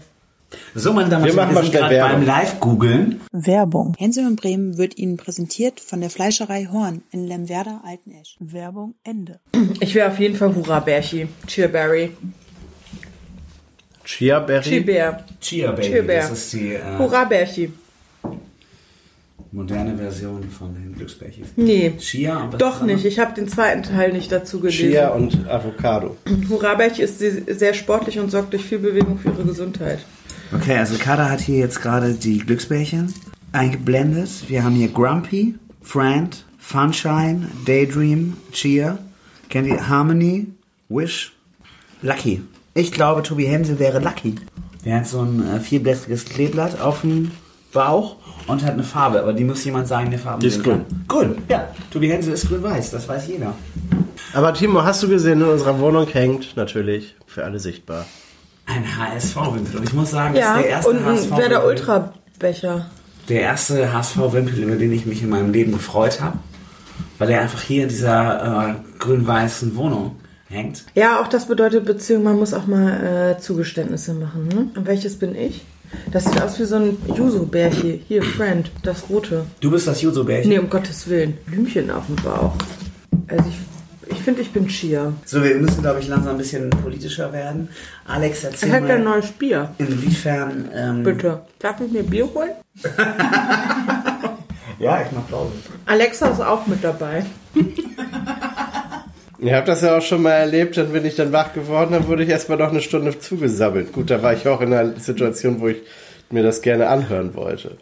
So, 0.74 0.93
meine 0.93 1.10
Damen 1.10 1.24
und 1.24 1.30
Wir 1.30 1.36
Herren, 1.36 1.54
machen 1.54 1.56
wir 1.56 1.56
mal 1.56 1.63
sind 1.63 1.74
gerade 1.74 2.00
beim 2.00 2.26
Live-Googeln. 2.26 3.22
Werbung. 3.34 3.96
Hänsel 3.98 4.26
und 4.26 4.38
Bremen 4.39 4.78
wird 4.78 4.98
Ihnen 4.98 5.17
präsentiert 5.17 5.80
von 5.82 6.00
der 6.00 6.10
Fleischerei 6.10 6.67
Horn 6.72 7.04
in 7.12 7.28
Lemwerder 7.28 7.82
Altenesch. 7.86 8.38
Werbung 8.39 8.96
Ende. 9.04 9.39
Ich 9.82 9.93
wäre 9.93 10.10
auf 10.10 10.20
jeden 10.20 10.36
Fall 10.36 10.56
Hurra-Bärchi. 10.56 11.28
Cheerberry. 11.48 12.12
Chia-Berry. 14.06 14.62
Cheerbär. 14.63 15.26
Chia 15.41 15.72
Baby, 15.72 15.88
Cheerbär. 15.89 16.22
das 16.22 16.32
ist 16.32 16.54
die 16.54 16.74
äh, 16.76 16.98
Hurra-Bärchi. 16.98 17.74
Moderne 19.51 19.97
Version 19.97 20.43
von 20.49 20.73
den 20.73 20.93
Glücksbärchis. 20.95 21.47
Nee. 21.55 21.93
Chia? 21.99 22.38
und 22.43 22.53
was 22.53 22.60
Doch 22.60 22.81
nicht. 22.81 23.05
Ich 23.05 23.19
habe 23.19 23.33
den 23.33 23.47
zweiten 23.47 23.83
Teil 23.83 24.13
nicht 24.13 24.31
dazu 24.31 24.60
gelesen. 24.60 24.89
Chia 24.91 25.10
und 25.10 25.47
Avocado. 25.49 26.17
Hurra-Bärchi 26.49 27.01
ist 27.03 27.19
se- 27.19 27.43
sehr 27.47 27.73
sportlich 27.73 28.19
und 28.19 28.29
sorgt 28.29 28.53
durch 28.53 28.63
viel 28.65 28.79
Bewegung 28.79 29.17
für 29.17 29.29
ihre 29.29 29.43
Gesundheit. 29.43 29.99
Okay, 30.53 30.77
also 30.77 30.95
Kada 30.97 31.29
hat 31.29 31.41
hier 31.41 31.57
jetzt 31.60 31.81
gerade 31.81 32.13
die 32.13 32.38
Glücksbärchen 32.39 33.13
eingeblendet. 33.51 34.29
Wir 34.47 34.63
haben 34.63 34.75
hier 34.75 34.89
Grumpy, 34.89 35.55
Friend, 35.81 36.43
Funshine, 36.60 37.47
Daydream, 37.65 38.33
Chia. 38.51 38.97
Kennt 39.49 39.67
ihr 39.67 39.88
Harmony, 39.88 40.47
Wish, 40.89 41.33
Lucky? 42.01 42.41
Ich 42.73 42.91
glaube, 42.91 43.23
Tobi 43.23 43.45
Hensel 43.45 43.79
wäre 43.79 43.99
Lucky. 43.99 44.36
Der 44.86 44.97
hat 44.99 45.07
so 45.07 45.21
ein 45.21 45.43
äh, 45.55 45.60
vierblättriges 45.60 46.25
Kleeblatt 46.25 46.79
auf 46.79 47.01
dem 47.01 47.31
Bauch 47.73 48.17
und 48.47 48.63
hat 48.63 48.73
eine 48.73 48.83
Farbe, 48.83 49.19
aber 49.21 49.33
die 49.33 49.43
muss 49.43 49.63
jemand 49.63 49.88
sagen, 49.88 50.07
eine 50.07 50.17
Farbe. 50.17 50.41
Die 50.41 50.47
ist 50.47 50.55
sehen 50.63 50.63
kann. 50.63 50.86
Grün, 51.07 51.36
ja. 51.49 51.67
Tobi 51.91 52.10
Hensel 52.10 52.33
ist 52.33 52.47
grün-weiß, 52.47 52.91
das 52.91 53.07
weiß 53.07 53.27
jeder. 53.27 53.53
Aber 54.33 54.53
Timo, 54.53 54.83
hast 54.83 55.03
du 55.03 55.07
gesehen, 55.10 55.41
in 55.41 55.47
unserer 55.47 55.79
Wohnung 55.79 56.07
hängt 56.07 56.55
natürlich 56.57 57.15
für 57.25 57.43
alle 57.43 57.60
sichtbar. 57.60 58.05
Ein 58.65 58.83
HSV-Wimpel. 58.97 59.77
Und 59.79 59.83
ich 59.83 59.93
muss 59.93 60.12
sagen, 60.12 60.33
das 60.33 60.43
Ja, 60.43 60.55
ist 60.55 60.63
der 60.63 60.69
erste 60.69 60.89
und 60.91 60.97
ein 60.97 61.05
HSV-Wimpel. 61.05 61.38
Werder 61.38 61.65
Ultra-Becher. 61.67 62.86
Der 63.29 63.41
erste 63.41 63.93
HSV-Wimpel, 63.93 64.57
über 64.60 64.75
den 64.75 64.91
ich 64.91 65.05
mich 65.05 65.21
in 65.23 65.29
meinem 65.29 65.51
Leben 65.51 65.71
gefreut 65.73 66.21
habe. 66.21 66.38
Weil 67.17 67.29
er 67.29 67.41
einfach 67.41 67.62
hier 67.62 67.83
in 67.83 67.89
dieser 67.89 68.69
äh, 68.69 68.73
grün-weißen 68.99 69.75
Wohnung 69.75 70.15
hängt. 70.49 70.86
Ja, 70.95 71.19
auch 71.21 71.27
das 71.27 71.47
bedeutet 71.47 71.86
Beziehung, 71.86 72.23
man 72.23 72.38
muss 72.38 72.53
auch 72.53 72.67
mal 72.67 73.36
äh, 73.38 73.41
Zugeständnisse 73.41 74.13
machen. 74.13 74.47
Ne? 74.47 74.69
Und 74.75 74.88
welches 74.88 75.17
bin 75.17 75.36
ich? 75.36 75.63
Das 76.12 76.25
sieht 76.25 76.41
aus 76.41 76.60
wie 76.60 76.65
so 76.65 76.75
ein 76.75 76.97
Yuzu-Bärchen. 77.15 78.01
Hier, 78.07 78.21
Friend, 78.21 78.69
das 78.83 79.10
rote. 79.10 79.45
Du 79.62 79.71
bist 79.71 79.88
das 79.88 80.01
Juso-Bärchen. 80.01 80.49
Nee, 80.49 80.60
um 80.60 80.69
Gottes 80.69 81.07
Willen. 81.07 81.38
Blümchen 81.45 81.89
auf 81.91 82.05
dem 82.07 82.17
Bauch. 82.17 82.53
Also 83.27 83.45
ich, 83.49 84.12
ich 84.12 84.21
finde, 84.21 84.41
ich 84.41 84.51
bin 84.51 84.67
Chia. 84.67 85.13
So, 85.25 85.41
wir 85.43 85.55
müssen, 85.55 85.81
glaube 85.81 86.01
ich, 86.01 86.07
langsam 86.10 86.33
ein 86.33 86.38
bisschen 86.38 86.69
politischer 86.69 87.31
werden. 87.31 87.69
Alex, 88.05 88.43
erzähl 88.43 88.67
Ich 88.67 88.73
hätte 88.75 88.93
ein 88.93 89.03
mal, 89.05 89.12
neues 89.15 89.31
Bier. 89.31 89.69
inwiefern... 89.77 90.69
Ähm, 90.73 91.03
Bitte. 91.03 91.41
Darf 91.60 91.79
ich 91.79 91.91
mir 91.91 92.03
Bier 92.03 92.27
holen? 92.33 92.51
Ja, 94.79 95.01
ich 95.01 95.07
mach 95.12 95.27
Pause. 95.27 95.53
Alexa 95.88 96.27
ist 96.27 96.39
auch 96.39 96.67
mit 96.67 96.83
dabei. 96.83 97.25
Ihr 99.39 99.56
habt 99.56 99.67
das 99.67 99.82
ja 99.82 99.97
auch 99.97 100.02
schon 100.02 100.23
mal 100.23 100.32
erlebt, 100.32 100.78
dann 100.78 100.91
bin 100.91 101.06
ich 101.06 101.15
dann 101.15 101.32
wach 101.32 101.54
geworden, 101.54 101.91
dann 101.91 102.08
wurde 102.08 102.23
ich 102.23 102.30
erstmal 102.30 102.58
noch 102.58 102.69
eine 102.69 102.82
Stunde 102.82 103.19
zugesammelt. 103.19 103.93
Gut, 103.93 104.10
da 104.10 104.23
war 104.23 104.34
ich 104.34 104.47
auch 104.47 104.62
in 104.62 104.73
einer 104.73 105.00
Situation, 105.00 105.62
wo 105.62 105.67
ich 105.67 105.78
mir 106.32 106.43
das 106.43 106.62
gerne 106.62 106.88
anhören 106.88 107.36
wollte. 107.36 107.78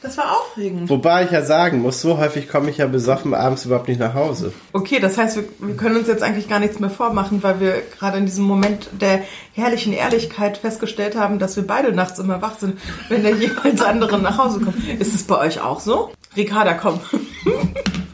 Das 0.00 0.18
war 0.18 0.32
aufregend. 0.32 0.90
Wobei 0.90 1.24
ich 1.24 1.30
ja 1.30 1.42
sagen 1.42 1.80
muss, 1.80 2.00
so 2.00 2.18
häufig 2.18 2.48
komme 2.48 2.70
ich 2.70 2.78
ja 2.78 2.86
besoffen 2.86 3.34
abends 3.34 3.66
überhaupt 3.66 3.86
nicht 3.86 4.00
nach 4.00 4.14
Hause. 4.14 4.52
Okay, 4.72 4.98
das 4.98 5.16
heißt, 5.16 5.36
wir, 5.36 5.44
wir 5.60 5.76
können 5.76 5.96
uns 5.96 6.08
jetzt 6.08 6.24
eigentlich 6.24 6.48
gar 6.48 6.58
nichts 6.58 6.80
mehr 6.80 6.90
vormachen, 6.90 7.44
weil 7.44 7.60
wir 7.60 7.82
gerade 7.96 8.18
in 8.18 8.26
diesem 8.26 8.44
Moment 8.44 8.88
der 9.00 9.20
herrlichen 9.52 9.92
Ehrlichkeit 9.92 10.58
festgestellt 10.58 11.14
haben, 11.14 11.38
dass 11.38 11.54
wir 11.54 11.64
beide 11.64 11.92
nachts 11.92 12.18
immer 12.18 12.42
wach 12.42 12.58
sind, 12.58 12.80
wenn 13.10 13.22
der 13.22 13.32
jeweils 13.36 13.80
andere 13.80 14.18
nach 14.18 14.38
Hause 14.38 14.60
kommt. 14.60 14.76
Ist 14.98 15.14
es 15.14 15.22
bei 15.22 15.38
euch 15.38 15.60
auch 15.60 15.78
so? 15.78 16.10
Ricarda, 16.36 16.74
komm. 16.74 16.98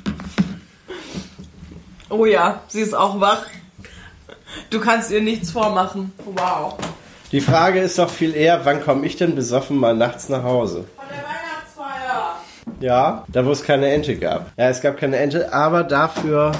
oh 2.10 2.24
ja, 2.24 2.60
sie 2.68 2.80
ist 2.80 2.94
auch 2.94 3.20
wach. 3.20 3.42
Du 4.70 4.80
kannst 4.80 5.10
ihr 5.10 5.20
nichts 5.20 5.50
vormachen. 5.50 6.12
Wow. 6.24 6.76
Die 7.32 7.40
Frage 7.40 7.80
ist 7.80 7.98
doch 7.98 8.08
viel 8.08 8.34
eher, 8.34 8.64
wann 8.64 8.82
komme 8.82 9.06
ich 9.06 9.16
denn 9.16 9.34
besoffen 9.34 9.76
mal 9.76 9.94
nachts 9.94 10.28
nach 10.28 10.42
Hause? 10.42 10.84
Von 10.96 11.04
der 11.10 11.18
Weihnachtsfeier. 11.18 12.36
Ja, 12.80 13.24
da 13.28 13.44
wo 13.44 13.50
es 13.50 13.62
keine 13.62 13.88
Ente 13.88 14.16
gab. 14.16 14.52
Ja, 14.56 14.68
es 14.68 14.80
gab 14.80 14.96
keine 14.96 15.18
Ente, 15.18 15.52
aber 15.52 15.84
dafür 15.84 16.52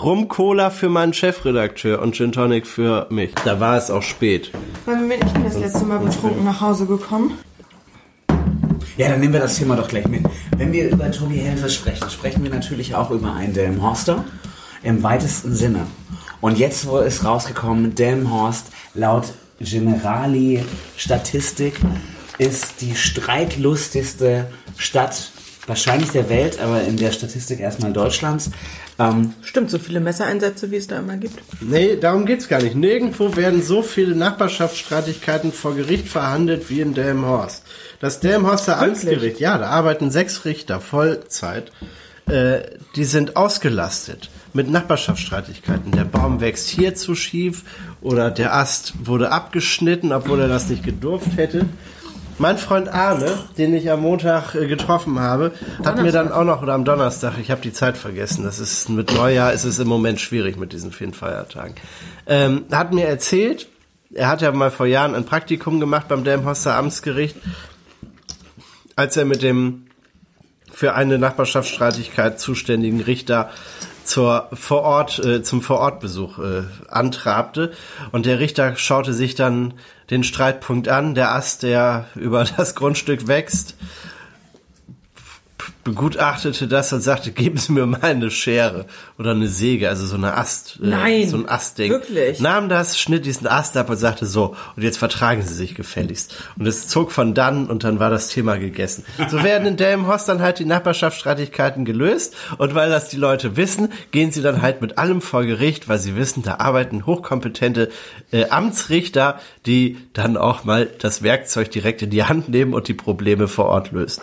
Rum-Cola 0.00 0.70
für 0.70 0.88
meinen 0.88 1.14
Chefredakteur 1.14 2.00
und 2.02 2.14
Gin 2.14 2.32
Tonic 2.32 2.66
für 2.66 3.06
mich. 3.10 3.32
Da 3.44 3.60
war 3.60 3.76
es 3.76 3.90
auch 3.90 4.02
spät. 4.02 4.50
Wann 4.86 5.08
bin 5.08 5.20
ich 5.24 5.32
denn 5.32 5.44
das 5.44 5.58
letzte 5.58 5.84
Mal 5.84 5.98
betrunken 5.98 6.44
nach 6.44 6.60
Hause 6.60 6.86
gekommen? 6.86 7.38
Ja, 8.96 9.08
dann 9.08 9.20
nehmen 9.20 9.32
wir 9.32 9.40
das 9.40 9.56
Thema 9.56 9.74
doch 9.76 9.88
gleich 9.88 10.06
mit. 10.06 10.22
Wenn 10.56 10.72
wir 10.72 10.88
über 10.90 11.10
Tobi 11.10 11.38
Hensel 11.38 11.70
sprechen, 11.70 12.08
sprechen 12.10 12.44
wir 12.44 12.50
natürlich 12.50 12.94
auch 12.94 13.10
über 13.10 13.34
einen 13.34 13.52
Delmhorster 13.52 14.24
im 14.84 15.02
weitesten 15.02 15.54
Sinne. 15.54 15.86
Und 16.40 16.58
jetzt 16.58 16.86
wo 16.86 16.98
ist 16.98 17.24
rausgekommen, 17.24 17.94
Delmhorst 17.94 18.66
laut 18.94 19.32
Generali 19.60 20.62
Statistik 20.96 21.74
ist 22.38 22.80
die 22.80 22.94
streiklustigste 22.94 24.46
Stadt 24.76 25.30
wahrscheinlich 25.66 26.10
der 26.10 26.28
Welt, 26.28 26.60
aber 26.60 26.82
in 26.82 26.96
der 26.96 27.12
Statistik 27.12 27.60
erstmal 27.60 27.92
Deutschlands. 27.92 28.50
Ähm, 28.98 29.32
Stimmt, 29.42 29.70
so 29.70 29.78
viele 29.78 30.00
Messereinsätze, 30.00 30.70
wie 30.70 30.76
es 30.76 30.86
da 30.86 30.98
immer 30.98 31.16
gibt. 31.16 31.40
Nee, 31.62 31.96
darum 31.96 32.26
geht's 32.26 32.48
gar 32.48 32.60
nicht. 32.60 32.76
Nirgendwo 32.76 33.34
werden 33.36 33.62
so 33.62 33.80
viele 33.80 34.14
Nachbarschaftsstreitigkeiten 34.14 35.52
vor 35.52 35.74
Gericht 35.74 36.08
verhandelt 36.08 36.68
wie 36.68 36.80
in 36.80 36.92
Delmenhorst. 36.92 37.62
Das 38.00 38.20
Delmenhorster 38.20 38.78
Amtsgericht, 38.78 39.40
ja, 39.40 39.56
da 39.56 39.70
arbeiten 39.70 40.10
sechs 40.10 40.44
Richter 40.44 40.80
Vollzeit. 40.80 41.72
Äh, 42.26 42.60
die 42.96 43.04
sind 43.04 43.36
ausgelastet 43.36 44.28
mit 44.54 44.70
Nachbarschaftsstreitigkeiten. 44.70 45.92
Der 45.92 46.04
Baum 46.04 46.40
wächst 46.40 46.68
hier 46.68 46.94
zu 46.94 47.14
schief 47.14 47.64
oder 48.00 48.30
der 48.30 48.54
Ast 48.54 48.94
wurde 49.04 49.30
abgeschnitten, 49.30 50.12
obwohl 50.12 50.40
er 50.40 50.48
das 50.48 50.68
nicht 50.68 50.84
gedurft 50.84 51.36
hätte. 51.36 51.66
Mein 52.38 52.58
Freund 52.58 52.88
Arne, 52.88 53.32
den 53.58 53.74
ich 53.74 53.90
am 53.90 54.00
Montag 54.00 54.54
äh, 54.54 54.66
getroffen 54.66 55.20
habe, 55.20 55.52
hat 55.84 56.00
mir 56.00 56.10
dann 56.10 56.32
auch 56.32 56.42
noch, 56.42 56.62
oder 56.62 56.74
am 56.74 56.84
Donnerstag, 56.84 57.34
ich 57.40 57.50
habe 57.50 57.60
die 57.60 57.72
Zeit 57.72 57.96
vergessen, 57.96 58.42
das 58.42 58.58
ist 58.58 58.88
mit 58.88 59.12
Neujahr 59.14 59.52
ist 59.52 59.62
es 59.62 59.78
im 59.78 59.86
Moment 59.86 60.20
schwierig 60.20 60.56
mit 60.56 60.72
diesen 60.72 60.90
vielen 60.90 61.14
Feiertagen, 61.14 61.76
ähm, 62.26 62.64
hat 62.72 62.92
mir 62.92 63.06
erzählt, 63.06 63.68
er 64.12 64.28
hat 64.28 64.42
ja 64.42 64.50
mal 64.50 64.72
vor 64.72 64.86
Jahren 64.86 65.14
ein 65.14 65.24
Praktikum 65.24 65.78
gemacht 65.78 66.08
beim 66.08 66.24
Delmhorster 66.24 66.76
Amtsgericht, 66.76 67.36
als 68.96 69.16
er 69.16 69.26
mit 69.26 69.42
dem 69.42 69.86
für 70.72 70.94
eine 70.94 71.18
Nachbarschaftsstreitigkeit 71.18 72.40
zuständigen 72.40 73.00
Richter 73.00 73.50
zur 74.04 74.48
Vorort, 74.52 75.18
äh, 75.18 75.42
zum 75.42 75.62
Vorortbesuch 75.62 76.38
äh, 76.38 76.62
antrabte. 76.88 77.72
Und 78.12 78.26
der 78.26 78.38
Richter 78.38 78.76
schaute 78.76 79.12
sich 79.12 79.34
dann 79.34 79.74
den 80.10 80.24
Streitpunkt 80.24 80.88
an, 80.88 81.14
der 81.14 81.32
Ast, 81.32 81.62
der 81.62 82.06
über 82.14 82.44
das 82.44 82.74
Grundstück 82.74 83.26
wächst, 83.26 83.76
begutachtete 85.84 86.66
das 86.68 86.92
und 86.92 87.00
sagte, 87.00 87.30
geben 87.30 87.58
Sie 87.58 87.72
mir 87.72 87.86
mal 87.86 88.00
eine 88.02 88.30
Schere 88.30 88.86
oder 89.18 89.32
eine 89.32 89.48
Säge, 89.48 89.88
also 89.88 90.06
so 90.06 90.16
eine 90.16 90.36
Ast, 90.36 90.78
äh, 90.82 90.86
Nein, 90.86 91.28
so 91.28 91.36
ein 91.36 91.48
Astding. 91.48 91.90
wirklich? 91.90 92.40
Nahm 92.40 92.68
das, 92.68 92.98
schnitt 92.98 93.26
diesen 93.26 93.46
Ast 93.46 93.76
ab 93.76 93.90
und 93.90 93.96
sagte 93.96 94.26
so, 94.26 94.56
und 94.76 94.82
jetzt 94.82 94.98
vertragen 94.98 95.42
Sie 95.42 95.54
sich 95.54 95.74
gefälligst. 95.74 96.34
Und 96.58 96.66
es 96.66 96.88
zog 96.88 97.12
von 97.12 97.34
dann 97.34 97.68
und 97.68 97.84
dann 97.84 97.98
war 97.98 98.10
das 98.10 98.28
Thema 98.28 98.56
gegessen. 98.56 99.04
So 99.28 99.42
werden 99.42 99.66
in 99.66 99.76
Delmenhorst 99.76 100.28
dann 100.28 100.40
halt 100.40 100.58
die 100.58 100.64
Nachbarschaftsstreitigkeiten 100.64 101.84
gelöst 101.84 102.34
und 102.58 102.74
weil 102.74 102.90
das 102.90 103.08
die 103.08 103.16
Leute 103.16 103.56
wissen, 103.56 103.92
gehen 104.10 104.32
sie 104.32 104.42
dann 104.42 104.62
halt 104.62 104.80
mit 104.80 104.98
allem 104.98 105.20
vor 105.20 105.44
Gericht, 105.44 105.88
weil 105.88 105.98
sie 105.98 106.16
wissen, 106.16 106.42
da 106.42 106.56
arbeiten 106.56 107.06
hochkompetente 107.06 107.90
äh, 108.30 108.46
Amtsrichter, 108.48 109.38
die 109.66 109.98
dann 110.12 110.36
auch 110.36 110.64
mal 110.64 110.86
das 110.98 111.22
Werkzeug 111.22 111.70
direkt 111.70 112.02
in 112.02 112.10
die 112.10 112.24
Hand 112.24 112.48
nehmen 112.48 112.74
und 112.74 112.88
die 112.88 112.94
Probleme 112.94 113.48
vor 113.48 113.66
Ort 113.66 113.92
lösen. 113.92 114.22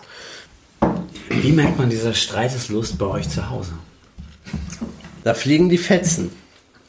Wie 1.40 1.52
merkt 1.52 1.78
man 1.78 1.90
diese 1.90 2.14
Streiteslust 2.14 2.98
bei 2.98 3.06
euch 3.06 3.28
zu 3.28 3.48
Hause? 3.48 3.72
Da 5.24 5.34
fliegen 5.34 5.68
die 5.68 5.78
Fetzen. 5.78 6.30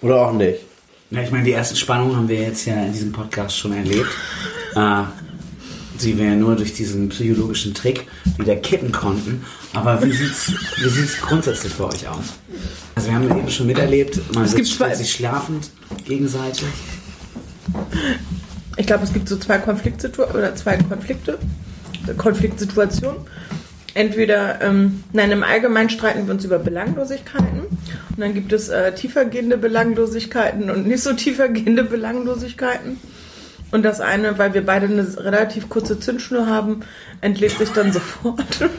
Oder 0.01 0.27
auch 0.27 0.34
nicht. 0.34 0.60
Ja, 1.12 1.21
ich 1.21 1.32
meine, 1.32 1.43
die 1.43 1.51
ersten 1.51 1.75
Spannungen 1.75 2.15
haben 2.15 2.27
wir 2.27 2.41
jetzt 2.41 2.65
ja 2.65 2.84
in 2.84 2.91
diesem 2.91 3.12
Podcast 3.12 3.58
schon 3.58 3.73
erlebt. 3.73 4.10
Äh, 4.75 5.03
die 6.01 6.17
wir 6.17 6.25
ja 6.25 6.36
nur 6.36 6.56
durch 6.56 6.73
diesen 6.73 7.10
psychologischen 7.10 7.73
Trick 7.73 8.08
wieder 8.38 8.56
kippen 8.56 8.91
konnten. 8.91 9.45
Aber 9.73 10.03
wie 10.03 10.12
sieht's, 10.12 10.51
wie 10.77 10.89
sieht's 10.89 11.19
grundsätzlich 11.21 11.73
für 11.73 11.88
euch 11.88 12.08
aus? 12.08 12.34
Also 12.95 13.10
wir 13.10 13.15
haben 13.15 13.38
eben 13.38 13.49
schon 13.49 13.67
miterlebt, 13.67 14.19
man 14.34 14.45
Es 14.45 14.56
gibt 14.56 14.67
sitzt 14.67 14.79
plötzlich 14.79 15.12
schlafend 15.12 15.69
gegenseitig. 16.06 16.65
Ich 18.77 18.88
glaube, 18.88 19.03
es 19.03 19.13
gibt 19.13 19.29
so 19.29 19.38
zwei 19.38 19.60
Konfliktsituationen 19.60 20.43
oder 20.43 20.56
zwei 20.56 20.77
Konflikte, 20.77 21.38
Konfliktsituationen. 22.17 23.19
Entweder, 23.95 24.60
ähm, 24.62 25.03
nein, 25.13 25.32
im 25.32 25.43
Allgemeinen 25.43 25.89
streiten 25.89 26.25
wir 26.25 26.34
uns 26.34 26.43
über 26.43 26.58
Belanglosigkeiten 26.58 27.62
und 27.62 28.17
dann 28.17 28.34
gibt 28.34 28.51
es 28.51 28.69
äh, 28.69 28.93
tiefergehende 28.95 29.58
Belanglosigkeiten 29.58 30.71
und 30.71 30.88
nicht 30.88 31.03
so 31.03 31.13
tiefergehende 31.13 31.84
Belanglosigkeiten. 31.84 32.99
Und 33.71 33.84
das 33.84 34.01
eine, 34.01 34.38
weil 34.38 34.53
wir 34.53 34.65
beide 34.65 34.88
eine 34.88 35.06
relativ 35.17 35.69
kurze 35.69 35.99
Zündschnur 35.99 36.47
haben, 36.47 36.82
entlädt 37.21 37.58
sich 37.58 37.69
dann 37.69 37.91
sofort. 37.93 38.69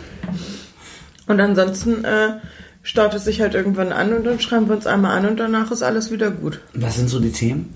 Und 1.27 1.41
ansonsten 1.41 2.05
äh, 2.05 2.39
staut 2.83 3.15
es 3.15 3.25
sich 3.25 3.41
halt 3.41 3.55
irgendwann 3.55 3.93
an 3.93 4.13
und 4.13 4.25
dann 4.25 4.41
schreiben 4.41 4.69
wir 4.69 4.77
uns 4.77 4.87
einmal 4.87 5.17
an 5.17 5.27
und 5.27 5.39
danach 5.39 5.71
ist 5.71 5.83
alles 5.83 6.11
wieder 6.11 6.31
gut. 6.31 6.61
Was 6.75 6.97
sind 6.97 7.09
so 7.09 7.21
die 7.21 7.33
Themen? 7.33 7.73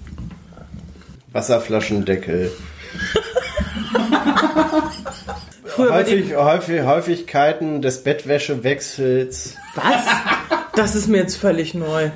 Wasserflaschendeckel. 1.32 2.50
Früher 5.78 5.94
Häufig, 5.94 6.34
häufig, 6.34 6.82
Häufigkeiten 6.82 7.82
des 7.82 8.02
Bettwäschewechsels, 8.02 9.54
Was? 9.76 10.04
Das 10.74 10.96
ist 10.96 11.06
mir 11.06 11.18
jetzt 11.18 11.36
völlig 11.36 11.72
neu. 11.74 12.10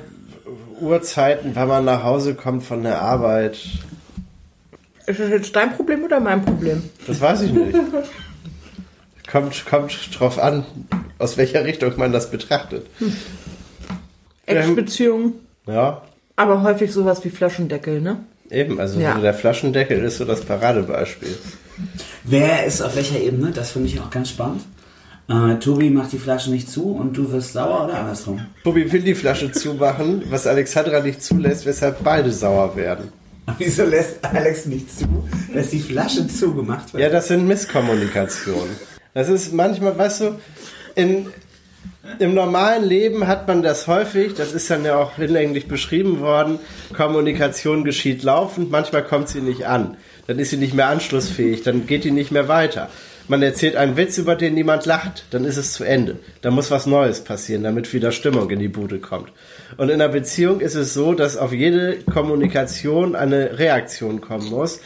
Uhrzeiten, 0.81 1.51
wann 1.53 1.69
man 1.69 1.85
nach 1.85 2.03
Hause 2.03 2.35
kommt 2.35 2.63
von 2.65 2.83
der 2.83 3.01
Arbeit. 3.01 3.57
Ist 5.05 5.19
das 5.21 5.29
jetzt 5.29 5.55
dein 5.55 5.73
Problem 5.77 6.03
oder 6.03 6.19
mein 6.19 6.43
Problem? 6.43 6.83
Das 7.07 7.21
weiß 7.21 7.43
ich 7.43 7.53
nicht. 7.53 7.77
kommt, 9.31 9.65
kommt 9.65 10.19
drauf 10.19 10.37
an, 10.39 10.65
aus 11.17 11.37
welcher 11.37 11.63
Richtung 11.63 11.93
man 11.95 12.11
das 12.11 12.31
betrachtet. 12.31 12.85
Ex-Beziehungen, 14.45 15.35
Ja, 15.67 16.01
aber 16.35 16.63
häufig 16.63 16.91
sowas 16.91 17.23
wie 17.23 17.29
Flaschendeckel, 17.29 18.01
ne? 18.01 18.17
eben. 18.49 18.77
Also 18.81 18.99
Ja. 18.99 19.17
der 19.17 19.33
Flaschendeckel 19.33 20.03
ist 20.03 20.17
so 20.17 20.25
das 20.25 20.41
Paradebeispiel. 20.41 21.37
Wer 22.23 22.65
ist 22.65 22.81
auf 22.81 22.95
welcher 22.95 23.19
Ebene? 23.19 23.51
Das 23.51 23.71
finde 23.71 23.89
ich 23.89 23.99
auch 23.99 24.09
ganz 24.09 24.29
spannend. 24.29 24.61
Äh, 25.27 25.55
Tobi 25.59 25.89
macht 25.89 26.11
die 26.11 26.17
Flasche 26.17 26.51
nicht 26.51 26.69
zu 26.69 26.91
und 26.91 27.15
du 27.15 27.31
wirst 27.31 27.53
sauer 27.53 27.85
oder 27.85 27.99
andersrum? 27.99 28.41
Tobi 28.63 28.91
will 28.91 29.01
die 29.01 29.15
Flasche 29.15 29.51
zumachen, 29.51 30.23
was 30.29 30.47
Alexandra 30.47 30.99
nicht 31.01 31.21
zulässt, 31.21 31.65
weshalb 31.65 32.03
beide 32.03 32.31
sauer 32.31 32.75
werden. 32.75 33.11
Wieso 33.57 33.83
lässt 33.83 34.23
Alex 34.23 34.65
nicht 34.65 34.97
zu, 34.97 35.05
dass 35.53 35.69
die 35.69 35.79
Flasche 35.79 36.27
zugemacht 36.27 36.93
wird? 36.93 37.03
Ja, 37.03 37.09
das 37.09 37.27
sind 37.27 37.45
Misskommunikationen. 37.45 38.75
Das 39.13 39.29
ist 39.29 39.53
manchmal, 39.53 39.97
weißt 39.97 40.21
du, 40.21 40.39
in, 40.95 41.27
im 42.19 42.33
normalen 42.33 42.83
Leben 42.83 43.27
hat 43.27 43.47
man 43.47 43.63
das 43.63 43.87
häufig, 43.87 44.33
das 44.33 44.53
ist 44.53 44.69
dann 44.69 44.85
ja 44.85 44.97
auch 44.97 45.15
hinlänglich 45.15 45.67
beschrieben 45.67 46.19
worden, 46.19 46.59
Kommunikation 46.95 47.83
geschieht 47.83 48.23
laufend, 48.23 48.71
manchmal 48.71 49.03
kommt 49.03 49.29
sie 49.29 49.41
nicht 49.41 49.65
an. 49.65 49.97
Dann 50.27 50.39
ist 50.39 50.51
sie 50.51 50.57
nicht 50.57 50.73
mehr 50.73 50.87
anschlussfähig, 50.87 51.63
dann 51.63 51.87
geht 51.87 52.03
die 52.03 52.11
nicht 52.11 52.31
mehr 52.31 52.47
weiter. 52.47 52.89
Man 53.27 53.41
erzählt 53.41 53.77
einen 53.77 53.95
Witz, 53.95 54.17
über 54.17 54.35
den 54.35 54.53
niemand 54.53 54.85
lacht, 54.85 55.25
dann 55.31 55.45
ist 55.45 55.55
es 55.55 55.73
zu 55.73 55.85
Ende. 55.85 56.19
Da 56.41 56.51
muss 56.51 56.71
was 56.71 56.85
Neues 56.85 57.23
passieren, 57.23 57.63
damit 57.63 57.91
wieder 57.93 58.11
Stimmung 58.11 58.49
in 58.49 58.59
die 58.59 58.67
Bude 58.67 58.99
kommt. 58.99 59.31
Und 59.77 59.89
in 59.89 60.01
einer 60.01 60.11
Beziehung 60.11 60.59
ist 60.59 60.75
es 60.75 60.93
so, 60.93 61.13
dass 61.13 61.37
auf 61.37 61.53
jede 61.53 61.97
Kommunikation 62.11 63.15
eine 63.15 63.57
Reaktion 63.57 64.19
kommen 64.19 64.49
muss. 64.49 64.81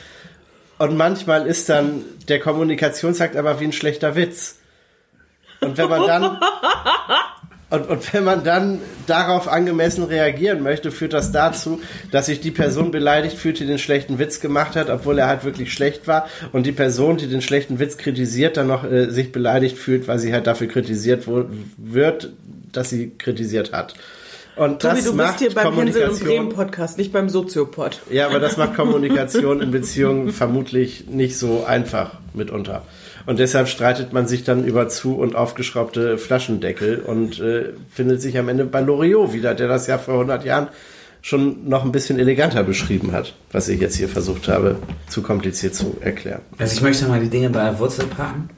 Und 0.78 0.96
manchmal 0.96 1.48
ist 1.48 1.68
dann 1.70 2.04
der 2.28 2.40
Kommunikationsakt 2.40 3.36
aber 3.36 3.60
wie 3.60 3.66
ein 3.66 3.74
schlechter 3.74 4.16
Witz. 4.16 4.57
Und 5.62 5.78
wenn 5.78 5.90
man 5.90 6.08
dann 6.08 6.38
und, 7.70 7.90
und 7.90 8.14
wenn 8.14 8.24
man 8.24 8.46
dann 8.46 8.80
darauf 9.08 9.50
angemessen 9.50 10.06
reagieren 10.06 10.64
möchte, 10.64 10.90
führt 10.90 11.12
das 11.12 11.34
dazu, 11.34 11.82
dass 12.12 12.28
sich 12.28 12.40
die 12.40 12.52
Person 12.52 12.92
beleidigt 12.92 13.38
fühlt, 13.38 13.60
die 13.60 13.66
den 13.66 13.78
schlechten 13.78 14.20
Witz 14.20 14.40
gemacht 14.40 14.78
hat, 14.78 14.90
obwohl 14.90 15.20
er 15.20 15.28
halt 15.28 15.44
wirklich 15.44 15.74
schlecht 15.74 16.08
war. 16.08 16.28
Und 16.54 16.66
die 16.66 16.72
Person, 16.72 17.18
die 17.18 17.28
den 17.28 17.42
schlechten 17.42 17.78
Witz 17.80 17.98
kritisiert, 17.98 18.56
dann 18.56 18.68
noch 18.68 18.86
äh, 18.86 19.10
sich 19.10 19.34
beleidigt 19.34 19.78
fühlt, 19.78 20.08
weil 20.08 20.18
sie 20.18 20.32
halt 20.32 20.48
dafür 20.48 20.68
kritisiert 20.68 21.26
wird, 21.78 22.32
dass 22.72 22.90
sie 22.90 23.12
kritisiert 23.18 23.74
hat. 23.74 23.96
Und 24.56 24.82
Tobi, 24.82 24.96
das 24.96 25.04
du 25.04 25.14
macht 25.14 25.40
bist 25.40 25.54
hier 25.54 25.64
beim 25.64 25.76
Hänsel 25.76 26.10
und 26.10 26.20
Bremen 26.24 26.50
Podcast, 26.50 26.98
nicht 26.98 27.12
beim 27.12 27.28
Soziopod. 27.28 28.02
ja, 28.10 28.28
aber 28.28 28.40
das 28.40 28.56
macht 28.56 28.76
Kommunikation 28.76 29.62
in 29.62 29.72
Beziehungen 29.72 30.32
vermutlich 30.32 31.08
nicht 31.08 31.38
so 31.38 31.66
einfach 31.66 32.14
mitunter. 32.34 32.84
Und 33.28 33.40
deshalb 33.40 33.68
streitet 33.68 34.14
man 34.14 34.26
sich 34.26 34.46
dann 34.46 34.64
über 34.64 34.88
zu 34.88 35.18
und 35.18 35.36
aufgeschraubte 35.36 36.18
Flaschendeckel 36.18 37.00
und 37.00 37.42
äh, 37.42 37.74
findet 37.92 38.22
sich 38.22 38.38
am 38.38 38.48
Ende 38.48 38.64
bei 38.64 38.80
Loriot 38.80 39.34
wieder, 39.34 39.54
der 39.54 39.68
das 39.68 39.86
ja 39.86 39.98
vor 39.98 40.14
100 40.14 40.46
Jahren 40.46 40.70
schon 41.22 41.68
noch 41.68 41.84
ein 41.84 41.92
bisschen 41.92 42.20
eleganter 42.20 42.64
beschrieben 42.64 43.12
hat, 43.12 43.34
was 43.52 43.68
ich 43.68 43.82
jetzt 43.82 43.98
hier 43.98 44.08
versucht 44.08 44.48
habe, 44.48 44.78
zu 45.10 45.22
kompliziert 45.22 45.76
zu 45.76 45.98
erklären. 46.00 46.42
Also 46.58 46.76
ich 46.78 46.82
möchte 46.82 47.06
mal 47.06 47.20
die 47.20 47.30
Dinge 47.30 47.50
bei 47.50 47.66
der 47.66 47.78
Wurzel 47.80 48.06
packen. 48.06 48.50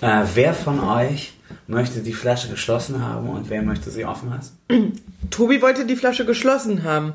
Äh, 0.00 0.24
wer 0.34 0.52
von 0.52 0.80
euch 0.80 1.34
möchte 1.66 2.00
die 2.00 2.12
Flasche 2.12 2.48
geschlossen 2.48 3.02
haben 3.02 3.28
und 3.28 3.50
wer 3.50 3.62
möchte 3.62 3.90
sie 3.90 4.04
offen 4.04 4.30
lassen? 4.30 4.58
Tobi 5.30 5.62
wollte 5.62 5.86
die 5.86 5.96
Flasche 5.96 6.24
geschlossen 6.24 6.84
haben. 6.84 7.14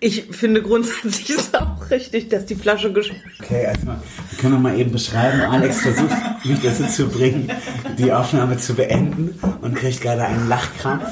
Ich 0.00 0.24
finde 0.30 0.62
grundsätzlich 0.62 1.30
ist 1.30 1.48
es 1.48 1.54
auch 1.54 1.90
richtig, 1.90 2.28
dass 2.28 2.46
die 2.46 2.54
Flasche 2.54 2.92
geschlossen 2.92 3.22
Okay, 3.42 3.66
also 3.66 3.86
wir 3.86 4.38
können 4.38 4.54
noch 4.54 4.60
mal 4.60 4.78
eben 4.78 4.92
beschreiben. 4.92 5.40
Alex 5.40 5.80
versucht 5.80 6.14
mich 6.44 6.60
dazu 6.60 6.86
zu 6.86 7.08
bringen, 7.08 7.50
die 7.98 8.12
Aufnahme 8.12 8.58
zu 8.58 8.74
beenden 8.74 9.38
und 9.62 9.74
kriegt 9.74 10.00
gerade 10.00 10.24
einen 10.24 10.48
Lachkrampf. 10.48 11.06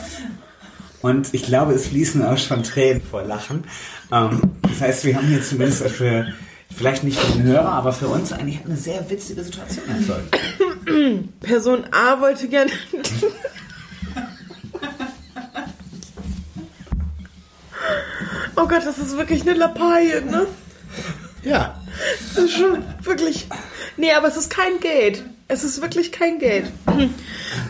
Und 1.05 1.35
ich 1.35 1.43
glaube, 1.43 1.75
es 1.75 1.89
fließen 1.89 2.25
auch 2.25 2.39
schon 2.39 2.63
Tränen 2.63 3.03
vor 3.03 3.23
Lachen. 3.25 3.65
Ähm, 4.11 4.41
das 4.63 4.81
heißt, 4.81 5.05
wir 5.05 5.17
haben 5.17 5.27
hier 5.27 5.43
zumindest 5.43 5.87
für, 5.89 6.27
vielleicht 6.75 7.05
nicht 7.05 7.19
für 7.19 7.33
den 7.33 7.43
Hörer, 7.43 7.73
aber 7.73 7.93
für 7.93 8.09
uns 8.09 8.33
eigentlich 8.33 8.65
eine 8.65 8.77
sehr 8.77 9.09
witzige 9.11 9.45
Situation 9.45 9.85
erzeugt. 9.89 10.39
Person 11.41 11.85
A 11.91 12.21
wollte 12.21 12.49
gerne. 12.49 12.71
oh 18.57 18.67
Gott, 18.67 18.85
das 18.85 18.99
ist 18.99 19.17
wirklich 19.17 19.43
eine 19.43 19.55
Lappalie, 19.55 20.23
ne? 20.23 20.47
Ja, 21.43 21.81
Das 22.35 22.45
ist 22.45 22.53
schon 22.57 22.83
wirklich. 23.03 23.47
Nee, 23.97 24.13
aber 24.13 24.29
es 24.29 24.37
ist 24.37 24.51
kein 24.51 24.81
Geld. 24.81 25.25
Es 25.47 25.63
ist 25.63 25.83
wirklich 25.83 26.11
kein 26.11 26.39
Geld. 26.39 26.71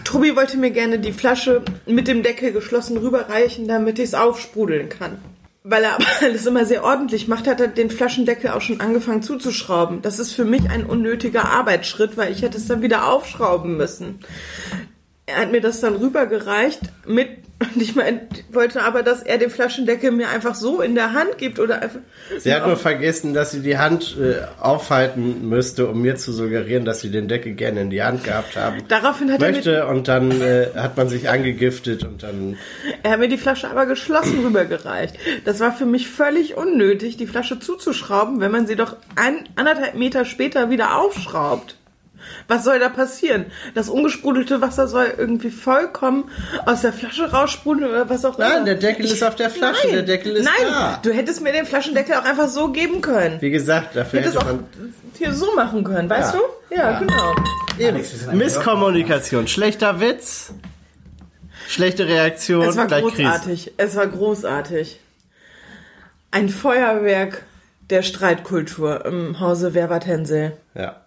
Tobi 0.04 0.36
wollte 0.36 0.56
mir 0.56 0.70
gerne 0.70 0.98
die 0.98 1.12
Flasche 1.12 1.62
mit 1.86 2.06
dem 2.08 2.22
Deckel 2.22 2.52
geschlossen 2.52 2.96
rüberreichen, 2.96 3.66
damit 3.66 3.98
ich 3.98 4.06
es 4.06 4.14
aufsprudeln 4.14 4.88
kann. 4.88 5.18
Weil 5.66 5.84
er 5.84 5.94
aber 5.94 6.04
alles 6.20 6.44
immer 6.46 6.66
sehr 6.66 6.84
ordentlich 6.84 7.26
macht, 7.26 7.46
hat 7.46 7.58
er 7.58 7.68
den 7.68 7.90
Flaschendeckel 7.90 8.50
auch 8.50 8.60
schon 8.60 8.80
angefangen 8.80 9.22
zuzuschrauben. 9.22 10.02
Das 10.02 10.18
ist 10.18 10.32
für 10.32 10.44
mich 10.44 10.68
ein 10.70 10.84
unnötiger 10.84 11.46
Arbeitsschritt, 11.46 12.16
weil 12.16 12.30
ich 12.30 12.42
hätte 12.42 12.58
es 12.58 12.68
dann 12.68 12.82
wieder 12.82 13.10
aufschrauben 13.10 13.76
müssen. 13.76 14.20
Er 15.26 15.38
hat 15.38 15.52
mir 15.52 15.62
das 15.62 15.80
dann 15.80 15.96
rübergereicht 15.96 16.80
mit, 17.06 17.30
und 17.74 17.80
ich 17.80 17.94
mein, 17.94 18.20
wollte 18.50 18.82
aber, 18.82 19.02
dass 19.02 19.22
er 19.22 19.38
den 19.38 19.50
Flaschendeckel 19.50 20.10
mir 20.10 20.28
einfach 20.28 20.54
so 20.54 20.80
in 20.80 20.94
der 20.94 21.12
Hand 21.12 21.38
gibt 21.38 21.58
oder 21.58 21.82
einfach. 21.82 22.00
sie 22.38 22.52
hat 22.54 22.66
nur 22.66 22.76
vergessen, 22.76 23.34
dass 23.34 23.50
sie 23.50 23.60
die 23.60 23.78
Hand 23.78 24.16
äh, 24.20 24.42
aufhalten 24.60 25.48
müsste, 25.48 25.86
um 25.88 26.02
mir 26.02 26.16
zu 26.16 26.32
suggerieren, 26.32 26.84
dass 26.84 27.00
sie 27.00 27.10
den 27.10 27.28
Deckel 27.28 27.54
gerne 27.54 27.82
in 27.82 27.90
die 27.90 28.02
Hand 28.02 28.24
gehabt 28.24 28.56
haben 28.56 28.82
Daraufhin 28.88 29.32
hat 29.32 29.40
er 29.40 29.48
mir 29.48 29.54
möchte. 29.54 29.86
Und 29.86 30.08
dann 30.08 30.30
äh, 30.40 30.68
hat 30.74 30.96
man 30.96 31.08
sich 31.08 31.28
angegiftet 31.28 32.04
und 32.04 32.22
dann 32.22 32.56
Er 33.02 33.12
hat 33.12 33.20
mir 33.20 33.28
die 33.28 33.38
Flasche 33.38 33.70
aber 33.70 33.86
geschlossen 33.86 34.44
rübergereicht. 34.44 35.16
Das 35.44 35.60
war 35.60 35.72
für 35.72 35.86
mich 35.86 36.08
völlig 36.08 36.56
unnötig, 36.56 37.16
die 37.16 37.26
Flasche 37.26 37.58
zuzuschrauben, 37.58 38.40
wenn 38.40 38.50
man 38.50 38.66
sie 38.66 38.76
doch 38.76 38.96
ein, 39.16 39.48
anderthalb 39.56 39.94
Meter 39.94 40.24
später 40.24 40.70
wieder 40.70 40.98
aufschraubt. 40.98 41.76
Was 42.48 42.64
soll 42.64 42.78
da 42.78 42.88
passieren? 42.88 43.46
Das 43.74 43.88
ungesprudelte 43.88 44.60
Wasser 44.60 44.86
soll 44.88 45.12
irgendwie 45.16 45.50
vollkommen 45.50 46.30
aus 46.66 46.82
der 46.82 46.92
Flasche 46.92 47.30
raussprudeln 47.30 47.90
oder 47.90 48.08
was 48.08 48.24
auch 48.24 48.38
immer. 48.38 48.48
Nein, 48.48 48.64
der 48.64 48.74
Deckel 48.76 49.06
ist 49.06 49.22
auf 49.22 49.34
der 49.36 49.50
Flasche, 49.50 49.88
der 49.88 50.02
Deckel 50.02 50.36
ist 50.36 50.44
Nein, 50.44 50.66
da. 50.68 50.98
du 51.02 51.12
hättest 51.12 51.40
mir 51.42 51.52
den 51.52 51.66
Flaschendeckel 51.66 52.14
auch 52.16 52.24
einfach 52.24 52.48
so 52.48 52.68
geben 52.72 53.00
können. 53.00 53.40
Wie 53.40 53.50
gesagt, 53.50 53.96
dafür 53.96 54.20
Hättest 54.20 54.36
hätte 54.36 54.46
auch 54.46 54.52
man 54.52 54.64
hier 55.16 55.32
so 55.32 55.54
machen 55.54 55.84
können, 55.84 56.08
weißt 56.10 56.34
Ja. 56.34 56.40
du? 56.40 56.74
Ja, 56.76 56.98
genau. 56.98 57.34
Eben. 57.78 58.36
Misskommunikation, 58.36 59.48
schlechter 59.48 60.00
Witz, 60.00 60.52
schlechte 61.68 62.06
Reaktion, 62.06 62.68
Es 62.68 62.76
war 62.76 62.86
gleich 62.86 63.04
Krise. 63.04 63.22
großartig. 63.22 63.72
Es 63.76 63.96
war 63.96 64.06
großartig. 64.06 65.00
Ein 66.30 66.48
Feuerwerk 66.48 67.42
der 67.90 68.02
Streitkultur 68.02 69.04
im 69.06 69.38
Hause 69.40 69.74
Werwart-Hensel. 69.74 70.56
Ja. 70.74 71.03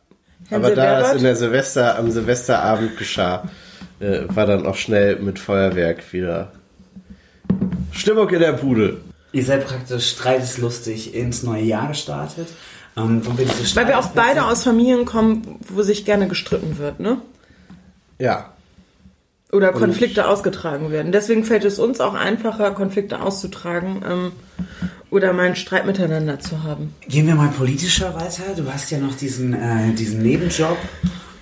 Aber 0.50 0.72
da 0.72 1.02
es 1.02 1.18
in 1.18 1.24
der 1.24 1.36
Silvester, 1.36 1.98
am 1.98 2.12
Silvesterabend 2.12 2.98
geschah, 2.98 3.44
äh, 4.00 4.22
war 4.28 4.46
dann 4.46 4.66
auch 4.66 4.76
schnell 4.76 5.18
mit 5.18 5.40
Feuerwerk 5.40 6.14
wieder 6.14 6.52
Stimmung 7.92 8.30
in 8.30 8.40
der 8.40 8.54
Bude. 8.54 9.02
Ihr 9.32 9.44
seid 9.44 9.68
praktisch 9.68 10.10
streiteslustig 10.12 11.14
ins 11.14 11.44
neue 11.44 11.64
Jahr 11.64 11.90
gestartet. 11.90 12.48
Ähm, 12.96 13.22
wo 13.26 13.38
wir 13.38 13.48
Weil 13.48 13.88
wir 13.88 14.00
auch 14.00 14.08
beide 14.08 14.46
aus 14.46 14.64
Familien 14.64 15.06
kommen, 15.06 15.60
wo 15.68 15.84
sich 15.84 16.06
gerne 16.06 16.28
gestritten 16.28 16.78
wird, 16.80 17.00
ne? 17.00 17.22
Ja. 18.18 18.54
Oder 19.52 19.72
Konflikte 19.72 20.28
ausgetragen 20.28 20.92
werden. 20.92 21.14
Deswegen 21.14 21.46
fällt 21.46 21.64
es 21.64 21.80
uns 21.80 22.02
auch 22.02 22.14
einfacher, 22.14 22.72
Konflikte 22.72 23.22
auszutragen 23.22 24.04
ähm, 24.08 24.32
oder 25.10 25.32
mal 25.32 25.46
einen 25.46 25.56
Streit 25.56 25.86
miteinander 25.86 26.40
zu 26.40 26.64
haben. 26.64 26.94
Gehen 27.08 27.28
wir 27.28 27.36
mal 27.36 27.50
politischer 27.50 28.14
weiter. 28.14 28.44
Du 28.58 28.72
hast 28.72 28.92
ja 28.92 28.98
noch 28.98 29.16
diesen, 29.16 29.54
äh, 29.54 29.94
diesen 29.94 30.22
Nebenjob 30.22 30.78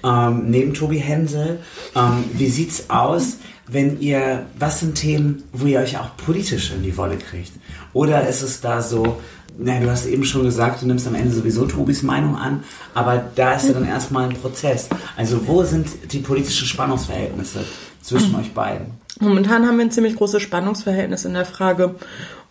ähm, 0.04 0.52
neben 0.52 0.74
Tobi 0.76 1.00
Hensel. 1.00 1.60
Ähm, 1.96 2.26
wie 2.34 2.50
sieht's 2.50 2.92
aus, 2.92 3.38
wenn 3.68 4.00
ihr, 4.00 4.46
was 4.60 4.82
sind 4.82 4.96
Themen, 4.96 5.44
wo 5.52 5.66
ihr 5.66 5.80
euch 5.80 5.98
auch 5.98 6.16
politisch 6.18 6.72
in 6.72 6.84
die 6.84 6.96
Wolle 6.98 7.18
kriegt? 7.18 7.54
Oder 7.94 8.28
ist 8.28 8.44
es 8.44 8.62
da 8.62 8.84
so, 8.84 9.20
na, 9.58 9.80
du 9.80 9.90
hast 9.90 10.06
eben 10.06 10.26
schon 10.26 10.44
gesagt, 10.44 10.84
du 10.84 10.86
nimmst 10.86 11.08
am 11.08 11.16
Ende 11.16 11.34
sowieso 11.34 11.66
Tobis 11.66 12.04
Meinung 12.04 12.36
an, 12.36 12.64
aber 12.94 13.26
da 13.36 13.54
ist 13.54 13.68
ja 13.68 13.74
dann 13.74 13.88
erstmal 13.88 14.30
ein 14.30 14.36
Prozess. 14.36 14.90
Also 15.18 15.48
wo 15.48 15.64
sind 15.64 15.88
die 16.12 16.20
politischen 16.20 16.68
Spannungsverhältnisse 16.68 17.62
zwischen 18.06 18.36
euch 18.36 18.54
beiden? 18.54 18.88
Momentan 19.20 19.66
haben 19.68 19.78
wir 19.78 19.86
ein 19.86 19.92
ziemlich 19.92 20.16
großes 20.16 20.42
Spannungsverhältnis 20.42 21.26
in 21.26 21.34
der 21.34 21.46
Frage, 21.46 21.96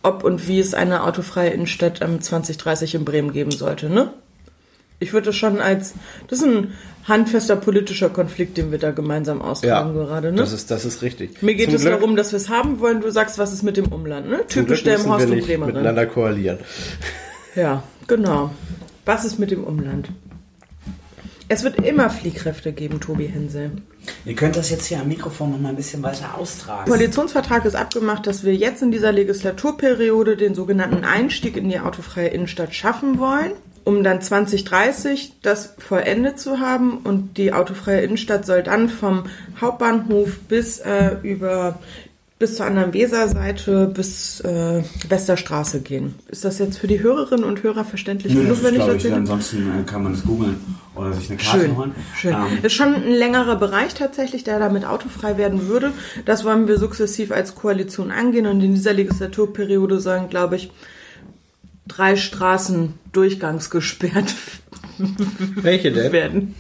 ob 0.02 0.24
und 0.24 0.48
wie 0.48 0.60
es 0.60 0.74
eine 0.74 1.04
autofreie 1.04 1.50
Innenstadt 1.50 2.00
ähm, 2.02 2.20
2030 2.20 2.94
in 2.94 3.04
Bremen 3.04 3.32
geben 3.32 3.50
sollte. 3.50 3.88
Ne? 3.90 4.10
Ich 5.00 5.12
würde 5.12 5.26
das 5.26 5.36
schon 5.36 5.60
als, 5.60 5.94
das 6.28 6.38
ist 6.40 6.46
ein 6.46 6.72
handfester 7.06 7.56
politischer 7.56 8.08
Konflikt, 8.08 8.56
den 8.56 8.70
wir 8.70 8.78
da 8.78 8.90
gemeinsam 8.92 9.40
Ja. 9.40 9.44
austragen 9.44 9.92
gerade. 9.94 10.30
Ne? 10.32 10.38
Das 10.38 10.52
ist, 10.52 10.70
das 10.70 10.84
ist 10.86 11.02
richtig. 11.02 11.42
Mir 11.42 11.54
geht 11.54 11.66
Zum 11.66 11.74
es 11.76 11.82
Glück- 11.82 11.94
darum, 11.94 12.16
dass 12.16 12.32
wir 12.32 12.38
es 12.38 12.48
haben 12.48 12.80
wollen. 12.80 13.00
Du 13.02 13.10
sagst, 13.10 13.36
was 13.38 13.52
ist 13.52 13.62
mit 13.62 13.76
dem 13.76 13.86
Umland? 13.86 14.28
Ne? 14.30 14.40
Typisch 14.48 14.84
der 14.84 14.96
im 14.96 15.06
Horst 15.10 15.28
wir 15.28 15.34
nicht 15.36 15.46
Bremerin. 15.46 15.74
miteinander 15.74 16.06
koalieren. 16.06 16.58
Ja, 17.54 17.82
genau. 18.06 18.50
Was 19.04 19.24
ist 19.26 19.38
mit 19.38 19.50
dem 19.50 19.64
Umland? 19.64 20.08
Es 21.48 21.62
wird 21.62 21.78
immer 21.84 22.08
Fliehkräfte 22.08 22.72
geben, 22.72 23.00
Tobi 23.00 23.26
Hensel. 23.26 23.72
Ihr 24.24 24.34
könnt 24.34 24.56
das 24.56 24.70
jetzt 24.70 24.86
hier 24.86 25.00
am 25.00 25.08
Mikrofon 25.08 25.52
noch 25.52 25.58
mal 25.58 25.70
ein 25.70 25.76
bisschen 25.76 26.02
weiter 26.02 26.38
austragen. 26.38 26.88
Koalitionsvertrag 26.88 27.64
ist 27.66 27.74
abgemacht, 27.74 28.26
dass 28.26 28.44
wir 28.44 28.54
jetzt 28.54 28.82
in 28.82 28.90
dieser 28.90 29.12
Legislaturperiode 29.12 30.36
den 30.36 30.54
sogenannten 30.54 31.04
Einstieg 31.04 31.56
in 31.56 31.68
die 31.68 31.80
autofreie 31.80 32.28
Innenstadt 32.28 32.74
schaffen 32.74 33.18
wollen, 33.18 33.52
um 33.84 34.02
dann 34.02 34.22
2030 34.22 35.34
das 35.42 35.74
vollendet 35.78 36.38
zu 36.38 36.60
haben 36.60 36.98
und 36.98 37.36
die 37.36 37.52
autofreie 37.52 38.00
Innenstadt 38.00 38.46
soll 38.46 38.62
dann 38.62 38.88
vom 38.88 39.24
Hauptbahnhof 39.60 40.38
bis 40.48 40.80
äh, 40.80 41.16
über 41.22 41.78
bis 42.38 42.56
zur 42.56 42.66
anderen 42.66 42.92
Weserseite 42.92 43.86
bis 43.86 44.40
äh, 44.40 44.82
Westerstraße 45.08 45.80
gehen. 45.82 46.16
Ist 46.28 46.44
das 46.44 46.58
jetzt 46.58 46.78
für 46.78 46.88
die 46.88 47.00
Hörerinnen 47.00 47.44
und 47.44 47.62
Hörer 47.62 47.84
verständlich 47.84 48.34
Nö, 48.34 48.40
genug, 48.42 48.50
das 48.50 48.58
ist, 48.58 48.64
wenn 48.64 48.74
ich 48.74 48.80
das 48.80 48.88
ich, 48.88 48.94
erzähle? 48.94 49.14
ansonsten 49.16 49.80
äh, 49.80 49.82
kann 49.84 50.02
man 50.02 50.12
das 50.12 50.24
googeln 50.24 50.56
oder 50.96 51.12
sich 51.12 51.30
eine 51.30 51.38
Karte 51.38 51.60
Schön, 51.60 51.76
holen. 51.76 51.94
schön. 52.16 52.32
Ähm, 52.34 52.58
ist 52.62 52.72
schon 52.72 52.94
ein 52.94 53.10
längerer 53.10 53.56
Bereich 53.56 53.94
tatsächlich, 53.94 54.42
der 54.42 54.58
damit 54.58 54.84
autofrei 54.84 55.36
werden 55.38 55.68
würde. 55.68 55.92
Das 56.24 56.44
wollen 56.44 56.66
wir 56.66 56.78
sukzessiv 56.78 57.30
als 57.30 57.54
Koalition 57.54 58.10
angehen 58.10 58.46
und 58.46 58.60
in 58.60 58.74
dieser 58.74 58.92
Legislaturperiode 58.92 60.00
sollen, 60.00 60.28
glaube 60.28 60.56
ich, 60.56 60.72
drei 61.86 62.16
Straßen 62.16 62.94
durchgangsgesperrt 63.12 64.34
Welche 65.56 65.92
denn? 65.92 66.12
werden. 66.12 66.54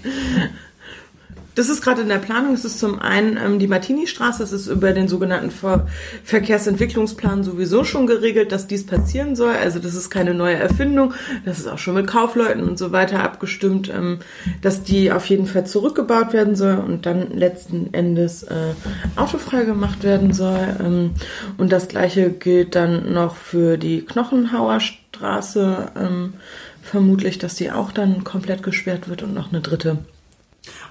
Das 1.54 1.68
ist 1.68 1.82
gerade 1.82 2.02
in 2.02 2.08
der 2.08 2.18
Planung. 2.18 2.54
Es 2.54 2.64
ist 2.64 2.78
zum 2.80 2.98
einen 2.98 3.36
ähm, 3.36 3.58
die 3.58 3.68
Martini-Straße. 3.68 4.40
Das 4.40 4.52
ist 4.52 4.66
über 4.66 4.92
den 4.92 5.08
sogenannten 5.08 5.50
Ver 5.50 5.86
Verkehrsentwicklungsplan 6.24 7.44
sowieso 7.44 7.84
schon 7.84 8.06
geregelt, 8.06 8.52
dass 8.52 8.66
dies 8.66 8.86
passieren 8.86 9.36
soll. 9.36 9.52
Also 9.52 9.78
das 9.78 9.94
ist 9.94 10.10
keine 10.10 10.34
neue 10.34 10.56
Erfindung. 10.56 11.14
Das 11.44 11.58
ist 11.58 11.68
auch 11.68 11.78
schon 11.78 11.94
mit 11.94 12.06
Kaufleuten 12.06 12.62
und 12.62 12.78
so 12.78 12.92
weiter 12.92 13.22
abgestimmt, 13.22 13.88
ähm, 13.94 14.18
dass 14.62 14.82
die 14.82 15.12
auf 15.12 15.26
jeden 15.26 15.46
Fall 15.46 15.66
zurückgebaut 15.66 16.32
werden 16.32 16.56
soll 16.56 16.76
und 16.76 17.06
dann 17.06 17.30
letzten 17.30 17.92
Endes 17.94 18.42
äh, 18.44 18.74
autofrei 19.16 19.64
gemacht 19.64 20.02
werden 20.02 20.32
soll. 20.32 20.76
Ähm, 20.80 21.10
und 21.56 21.72
das 21.72 21.88
gleiche 21.88 22.30
gilt 22.30 22.74
dann 22.74 23.12
noch 23.12 23.36
für 23.36 23.76
die 23.76 24.04
Knochenhauer 24.04 24.80
Straße. 24.80 25.92
Ähm, 25.96 26.34
vermutlich, 26.82 27.38
dass 27.38 27.54
die 27.54 27.70
auch 27.70 27.92
dann 27.92 28.24
komplett 28.24 28.62
gesperrt 28.62 29.08
wird 29.08 29.22
und 29.22 29.34
noch 29.34 29.50
eine 29.50 29.60
dritte. 29.60 29.98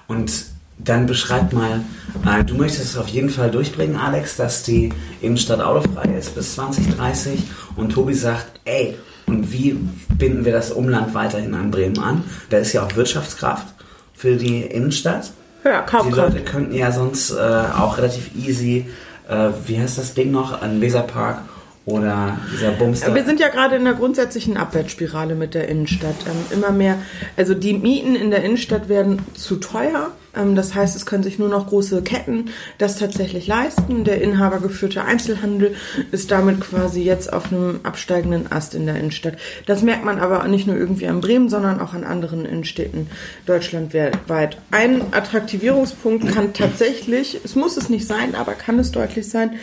Und 0.06 0.53
dann 0.78 1.06
beschreib 1.06 1.52
mal, 1.52 1.80
äh, 2.26 2.44
du 2.44 2.54
möchtest 2.54 2.84
es 2.84 2.96
auf 2.96 3.08
jeden 3.08 3.30
Fall 3.30 3.50
durchbringen, 3.50 3.96
Alex, 3.96 4.36
dass 4.36 4.62
die 4.62 4.90
Innenstadt 5.20 5.60
autofrei 5.60 6.14
ist 6.18 6.34
bis 6.34 6.54
2030 6.54 7.42
und 7.76 7.90
Tobi 7.92 8.14
sagt, 8.14 8.60
ey, 8.64 8.96
und 9.26 9.52
wie 9.52 9.78
binden 10.18 10.44
wir 10.44 10.52
das 10.52 10.70
Umland 10.70 11.14
weiterhin 11.14 11.54
an 11.54 11.70
Bremen 11.70 11.98
an? 11.98 12.24
Da 12.50 12.58
ist 12.58 12.72
ja 12.72 12.82
auch 12.84 12.94
Wirtschaftskraft 12.94 13.66
für 14.12 14.36
die 14.36 14.62
Innenstadt. 14.62 15.30
Ja, 15.64 15.80
Die 15.80 15.90
Kaufkraft. 15.90 16.16
Leute 16.34 16.44
könnten 16.44 16.74
ja 16.74 16.92
sonst 16.92 17.30
äh, 17.30 17.34
auch 17.34 17.96
relativ 17.96 18.30
easy, 18.36 18.86
äh, 19.28 19.48
wie 19.66 19.78
heißt 19.80 19.96
das 19.96 20.12
Ding 20.12 20.30
noch, 20.30 20.60
an 20.60 20.80
Weserpark 20.82 21.38
oder 21.86 22.38
dieser 22.52 22.70
Bumster. 22.72 23.14
Wir 23.14 23.24
sind 23.24 23.40
ja 23.40 23.48
gerade 23.48 23.76
in 23.76 23.86
einer 23.86 23.96
grundsätzlichen 23.96 24.56
Abwärtsspirale 24.56 25.34
mit 25.34 25.54
der 25.54 25.68
Innenstadt. 25.68 26.16
Ähm, 26.26 26.58
immer 26.58 26.70
mehr, 26.70 26.98
also 27.36 27.52
die 27.52 27.74
Mieten 27.74 28.16
in 28.16 28.30
der 28.30 28.42
Innenstadt 28.42 28.88
werden 28.88 29.20
zu 29.34 29.56
teuer. 29.56 30.10
Ähm, 30.34 30.54
das 30.54 30.74
heißt, 30.74 30.96
es 30.96 31.04
können 31.04 31.22
sich 31.22 31.38
nur 31.38 31.50
noch 31.50 31.66
große 31.66 32.00
Ketten 32.00 32.46
das 32.78 32.96
tatsächlich 32.96 33.46
leisten. 33.46 34.04
Der 34.04 34.22
inhabergeführte 34.22 35.04
Einzelhandel 35.04 35.74
ist 36.10 36.30
damit 36.30 36.62
quasi 36.62 37.02
jetzt 37.02 37.30
auf 37.30 37.52
einem 37.52 37.80
absteigenden 37.82 38.50
Ast 38.50 38.74
in 38.74 38.86
der 38.86 38.96
Innenstadt. 38.96 39.36
Das 39.66 39.82
merkt 39.82 40.06
man 40.06 40.18
aber 40.18 40.46
nicht 40.48 40.66
nur 40.66 40.76
irgendwie 40.76 41.06
an 41.06 41.20
Bremen, 41.20 41.50
sondern 41.50 41.80
auch 41.80 41.92
an 41.92 42.04
anderen 42.04 42.46
Innenstädten 42.46 43.08
deutschlandweit. 43.44 44.56
Ein 44.70 45.12
Attraktivierungspunkt 45.12 46.32
kann 46.32 46.54
tatsächlich, 46.54 47.40
es 47.44 47.54
muss 47.54 47.76
es 47.76 47.90
nicht 47.90 48.06
sein, 48.06 48.34
aber 48.34 48.52
kann 48.52 48.78
es 48.78 48.90
deutlich 48.90 49.28
sein, 49.28 49.58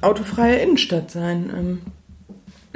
autofreie 0.00 0.58
Innenstadt 0.58 1.10
sein. 1.10 1.50
Ähm, 1.56 1.78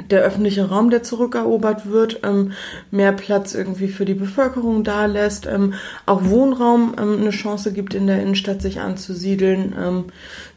der 0.09 0.21
öffentliche 0.21 0.69
Raum, 0.69 0.89
der 0.89 1.03
zurückerobert 1.03 1.89
wird, 1.89 2.19
ähm, 2.23 2.51
mehr 2.91 3.11
Platz 3.11 3.53
irgendwie 3.53 3.87
für 3.87 4.05
die 4.05 4.13
Bevölkerung 4.13 4.83
da 4.83 5.05
lässt, 5.05 5.47
ähm, 5.47 5.73
auch 6.05 6.25
Wohnraum 6.25 6.95
ähm, 6.99 7.21
eine 7.21 7.31
Chance 7.31 7.73
gibt, 7.73 7.93
in 7.93 8.07
der 8.07 8.21
Innenstadt 8.21 8.61
sich 8.61 8.79
anzusiedeln, 8.79 9.73
ähm, 9.79 10.05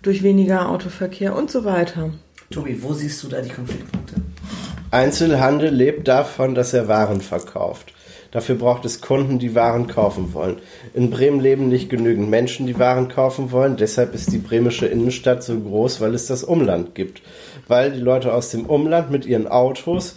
durch 0.02 0.22
weniger 0.22 0.68
Autoverkehr 0.68 1.34
und 1.34 1.50
so 1.50 1.64
weiter. 1.64 2.10
Tobi, 2.50 2.82
wo 2.82 2.92
siehst 2.92 3.22
du 3.22 3.28
da 3.28 3.40
die 3.40 3.50
Konfliktpunkte? 3.50 4.16
Einzelhandel 4.90 5.70
lebt 5.70 6.08
davon, 6.08 6.54
dass 6.54 6.72
er 6.72 6.88
Waren 6.88 7.20
verkauft. 7.20 7.92
Dafür 8.30 8.56
braucht 8.56 8.84
es 8.84 9.00
Kunden, 9.00 9.38
die 9.38 9.54
Waren 9.54 9.86
kaufen 9.86 10.34
wollen. 10.34 10.58
In 10.92 11.10
Bremen 11.10 11.40
leben 11.40 11.68
nicht 11.68 11.88
genügend 11.88 12.28
Menschen, 12.28 12.66
die 12.66 12.78
Waren 12.78 13.08
kaufen 13.08 13.52
wollen. 13.52 13.76
Deshalb 13.76 14.14
ist 14.14 14.32
die 14.32 14.38
bremische 14.38 14.86
Innenstadt 14.86 15.42
so 15.42 15.58
groß, 15.58 16.00
weil 16.00 16.14
es 16.14 16.26
das 16.26 16.44
Umland 16.44 16.94
gibt. 16.94 17.22
Weil 17.68 17.92
die 17.92 18.00
Leute 18.00 18.34
aus 18.34 18.50
dem 18.50 18.66
Umland 18.66 19.10
mit 19.10 19.24
ihren 19.24 19.48
Autos 19.48 20.16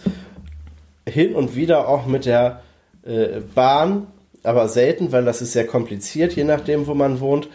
hin 1.08 1.34
und 1.34 1.56
wieder 1.56 1.88
auch 1.88 2.06
mit 2.06 2.26
der 2.26 2.62
äh, 3.04 3.40
Bahn, 3.54 4.06
aber 4.42 4.68
selten, 4.68 5.12
weil 5.12 5.24
das 5.24 5.40
ist 5.40 5.52
sehr 5.52 5.66
kompliziert, 5.66 6.34
je 6.34 6.44
nachdem, 6.44 6.86
wo 6.86 6.94
man 6.94 7.20
wohnt, 7.20 7.48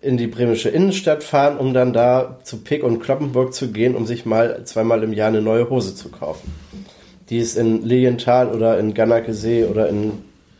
in 0.00 0.16
die 0.18 0.26
bremische 0.26 0.68
Innenstadt 0.68 1.24
fahren, 1.24 1.56
um 1.56 1.72
dann 1.72 1.92
da 1.92 2.38
zu 2.42 2.58
Pick 2.58 2.84
und 2.84 3.00
Kloppenburg 3.00 3.54
zu 3.54 3.72
gehen, 3.72 3.94
um 3.94 4.06
sich 4.06 4.26
mal 4.26 4.64
zweimal 4.64 5.02
im 5.02 5.14
Jahr 5.14 5.28
eine 5.28 5.40
neue 5.40 5.70
Hose 5.70 5.94
zu 5.94 6.10
kaufen. 6.10 6.52
Die 7.30 7.38
es 7.38 7.56
in 7.56 7.82
Lilienthal 7.82 8.48
oder 8.48 8.78
in 8.78 8.94
Gannakesee 8.94 9.64
oder 9.64 9.88
in 9.88 10.12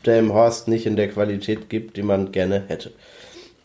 Delmenhorst 0.06 0.68
nicht 0.68 0.86
in 0.86 0.96
der 0.96 1.08
Qualität 1.08 1.68
gibt, 1.68 1.96
die 1.96 2.02
man 2.02 2.32
gerne 2.32 2.64
hätte. 2.68 2.92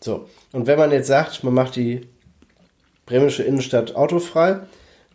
So. 0.00 0.26
Und 0.52 0.66
wenn 0.66 0.78
man 0.78 0.90
jetzt 0.90 1.06
sagt, 1.06 1.44
man 1.44 1.54
macht 1.54 1.76
die 1.76 2.02
bremische 3.06 3.42
Innenstadt 3.42 3.96
autofrei, 3.96 4.60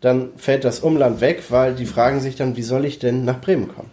dann 0.00 0.30
fällt 0.36 0.64
das 0.64 0.80
Umland 0.80 1.20
weg, 1.20 1.42
weil 1.48 1.74
die 1.74 1.86
fragen 1.86 2.20
sich 2.20 2.36
dann, 2.36 2.56
wie 2.56 2.62
soll 2.62 2.84
ich 2.84 2.98
denn 2.98 3.24
nach 3.24 3.40
Bremen 3.40 3.68
kommen? 3.74 3.90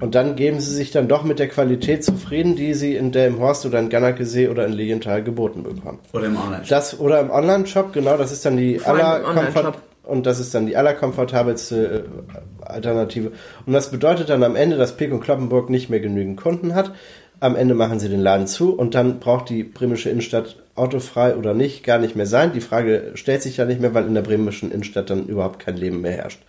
Und 0.00 0.14
dann 0.14 0.36
geben 0.36 0.60
sie 0.60 0.74
sich 0.74 0.90
dann 0.90 1.08
doch 1.08 1.24
mit 1.24 1.38
der 1.38 1.48
Qualität 1.48 2.04
zufrieden, 2.04 2.56
die 2.56 2.74
sie 2.74 2.94
in 2.94 3.10
Delmenhorst 3.10 3.64
oder 3.64 3.78
in 3.78 3.88
Gannakesee 3.88 4.48
oder 4.48 4.66
in 4.66 4.72
Lilienthal 4.72 5.22
geboten 5.22 5.62
bekommen. 5.62 5.98
Oder 6.12 6.26
im 6.26 6.36
online 6.36 6.62
Das 6.68 7.00
oder 7.00 7.20
im 7.20 7.30
Online-Shop, 7.30 7.92
genau, 7.94 8.18
das 8.18 8.30
ist 8.30 8.44
dann 8.44 8.58
die 8.58 8.78
Vor 8.78 9.74
und 10.08 10.26
das 10.26 10.40
ist 10.40 10.54
dann 10.54 10.66
die 10.66 10.76
allerkomfortabelste 10.76 12.04
äh, 12.04 12.64
Alternative. 12.64 13.32
Und 13.66 13.72
das 13.72 13.90
bedeutet 13.90 14.30
dann 14.30 14.42
am 14.42 14.56
Ende, 14.56 14.76
dass 14.76 14.96
Pick 14.96 15.12
und 15.12 15.20
Kloppenburg 15.20 15.70
nicht 15.70 15.90
mehr 15.90 16.00
genügend 16.00 16.40
Kunden 16.40 16.74
hat. 16.74 16.92
Am 17.40 17.54
Ende 17.54 17.74
machen 17.74 18.00
sie 18.00 18.08
den 18.08 18.20
Laden 18.20 18.46
zu 18.46 18.74
und 18.74 18.94
dann 18.94 19.20
braucht 19.20 19.48
die 19.48 19.62
bremische 19.62 20.10
Innenstadt 20.10 20.56
autofrei 20.74 21.36
oder 21.36 21.54
nicht 21.54 21.84
gar 21.84 21.98
nicht 21.98 22.16
mehr 22.16 22.26
sein. 22.26 22.52
Die 22.52 22.60
Frage 22.60 23.12
stellt 23.14 23.42
sich 23.42 23.58
ja 23.58 23.64
nicht 23.64 23.80
mehr, 23.80 23.94
weil 23.94 24.06
in 24.06 24.14
der 24.14 24.22
bremischen 24.22 24.72
Innenstadt 24.72 25.10
dann 25.10 25.26
überhaupt 25.26 25.60
kein 25.60 25.76
Leben 25.76 26.00
mehr 26.00 26.12
herrscht. 26.12 26.40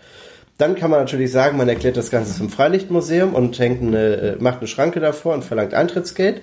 Dann 0.57 0.75
kann 0.75 0.89
man 0.89 0.99
natürlich 0.99 1.31
sagen, 1.31 1.57
man 1.57 1.69
erklärt 1.69 1.97
das 1.97 2.11
Ganze 2.11 2.35
zum 2.35 2.49
Freilichtmuseum 2.49 3.35
und 3.35 3.59
hängt 3.59 3.81
eine, 3.81 4.15
äh, 4.15 4.35
macht 4.39 4.59
eine 4.59 4.67
Schranke 4.67 4.99
davor 4.99 5.33
und 5.33 5.43
verlangt 5.43 5.73
Eintrittsgeld, 5.73 6.41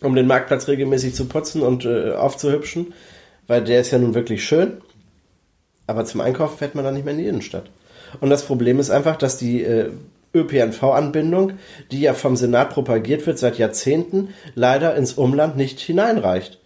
um 0.00 0.14
den 0.14 0.26
Marktplatz 0.26 0.68
regelmäßig 0.68 1.14
zu 1.14 1.26
putzen 1.26 1.62
und 1.62 1.84
äh, 1.84 2.12
aufzuhübschen, 2.12 2.92
weil 3.46 3.64
der 3.64 3.80
ist 3.80 3.90
ja 3.90 3.98
nun 3.98 4.14
wirklich 4.14 4.44
schön. 4.44 4.78
Aber 5.90 6.04
zum 6.04 6.20
Einkaufen 6.20 6.56
fährt 6.56 6.76
man 6.76 6.84
dann 6.84 6.94
nicht 6.94 7.04
mehr 7.04 7.14
in 7.14 7.18
die 7.18 7.26
Innenstadt. 7.26 7.68
Und 8.20 8.30
das 8.30 8.44
Problem 8.44 8.78
ist 8.78 8.90
einfach, 8.90 9.16
dass 9.16 9.38
die 9.38 9.64
äh, 9.64 9.90
ÖPNV-Anbindung, 10.32 11.54
die 11.90 12.02
ja 12.02 12.14
vom 12.14 12.36
Senat 12.36 12.70
propagiert 12.70 13.26
wird 13.26 13.40
seit 13.40 13.58
Jahrzehnten, 13.58 14.28
leider 14.54 14.94
ins 14.94 15.14
Umland 15.14 15.56
nicht 15.56 15.80
hineinreicht. 15.80 16.59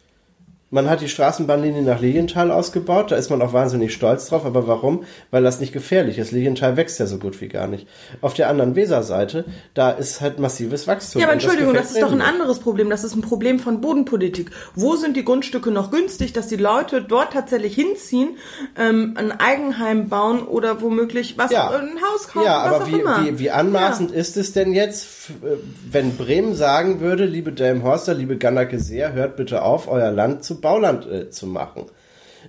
Man 0.75 0.91
hat 0.91 1.03
die 1.03 1.09
Straßenbahnlinie 1.09 1.83
nach 1.83 2.01
Lilienthal 2.01 2.51
ausgebaut, 2.51 3.13
da 3.13 3.15
ist 3.15 3.31
man 3.31 3.41
auch 3.43 3.53
wahnsinnig 3.53 3.95
stolz 3.95 4.27
drauf, 4.27 4.45
aber 4.45 4.67
warum? 4.67 5.05
Weil 5.31 5.45
das 5.45 5.61
nicht 5.61 5.73
gefährlich 5.73 6.19
ist. 6.19 6.33
Lilienthal 6.33 6.77
wächst 6.77 6.99
ja 6.99 7.07
so 7.07 7.19
gut 7.19 7.41
wie 7.41 7.47
gar 7.47 7.69
nicht. 7.69 7.87
Auf 8.21 8.35
der 8.35 8.49
anderen 8.49 8.75
Weserseite, 8.75 9.45
da 9.75 9.93
ist 9.93 10.21
halt 10.21 10.41
massives 10.41 10.89
Wachstum. 10.89 11.21
Ja, 11.21 11.29
aber 11.29 11.35
Entschuldigung, 11.35 11.75
das, 11.75 11.91
gefällt 11.93 12.03
ist 12.03 12.11
doch 12.11 12.13
ein 12.13 12.21
anderes 12.21 12.59
Problem. 12.59 12.91
Das 12.91 13.05
ist 13.05 13.15
ein 13.15 13.21
Problem 13.23 13.61
von 13.61 13.81
Bodenpolitik. 13.81 14.51
Wo 14.75 14.97
sind 14.97 15.17
die 15.17 15.25
Grundstücke 15.25 15.71
noch 15.71 15.93
günstig, 15.93 16.33
dass 16.33 16.49
die 16.49 16.57
Leute 16.57 17.03
dort 17.03 17.35
tatsächlich 17.35 17.77
hinziehen, 17.77 18.31
ähm, 18.77 19.15
ein 19.17 19.31
Eigenheim 19.31 20.09
bauen 20.09 20.43
oder 20.43 20.83
womöglich 20.83 21.39
was, 21.39 21.53
Ja. 21.53 21.71
ein 21.71 22.01
Haus 22.03 22.27
kaufen, 22.27 22.47
Ja, 22.47 22.65
was 22.65 22.75
aber 22.75 22.85
auch 22.85 22.89
wie, 22.89 22.99
immer. 22.99 23.25
wie, 23.25 23.39
wie 23.39 23.51
anmaßend 23.53 24.11
ist 24.11 24.37
es 24.37 24.53
denn 24.53 24.73
jetzt, 24.73 25.31
äh, 25.31 25.57
wenn 25.89 26.17
Bremen 26.17 26.57
sagen 26.57 26.99
würde, 26.99 27.27
liebe 27.27 27.53
Delmhorster, 27.53 28.13
liebe 28.13 28.39
Gannake 28.39 28.81
Seer, 28.81 29.13
hört 29.13 29.37
bitte 29.37 29.63
auf, 29.63 29.87
euer 29.87 30.11
Land 30.11 30.43
zu 30.43 30.64
Bauland 30.65 31.07
äh, 31.07 31.31
zu 31.31 31.47
machen. 31.47 31.85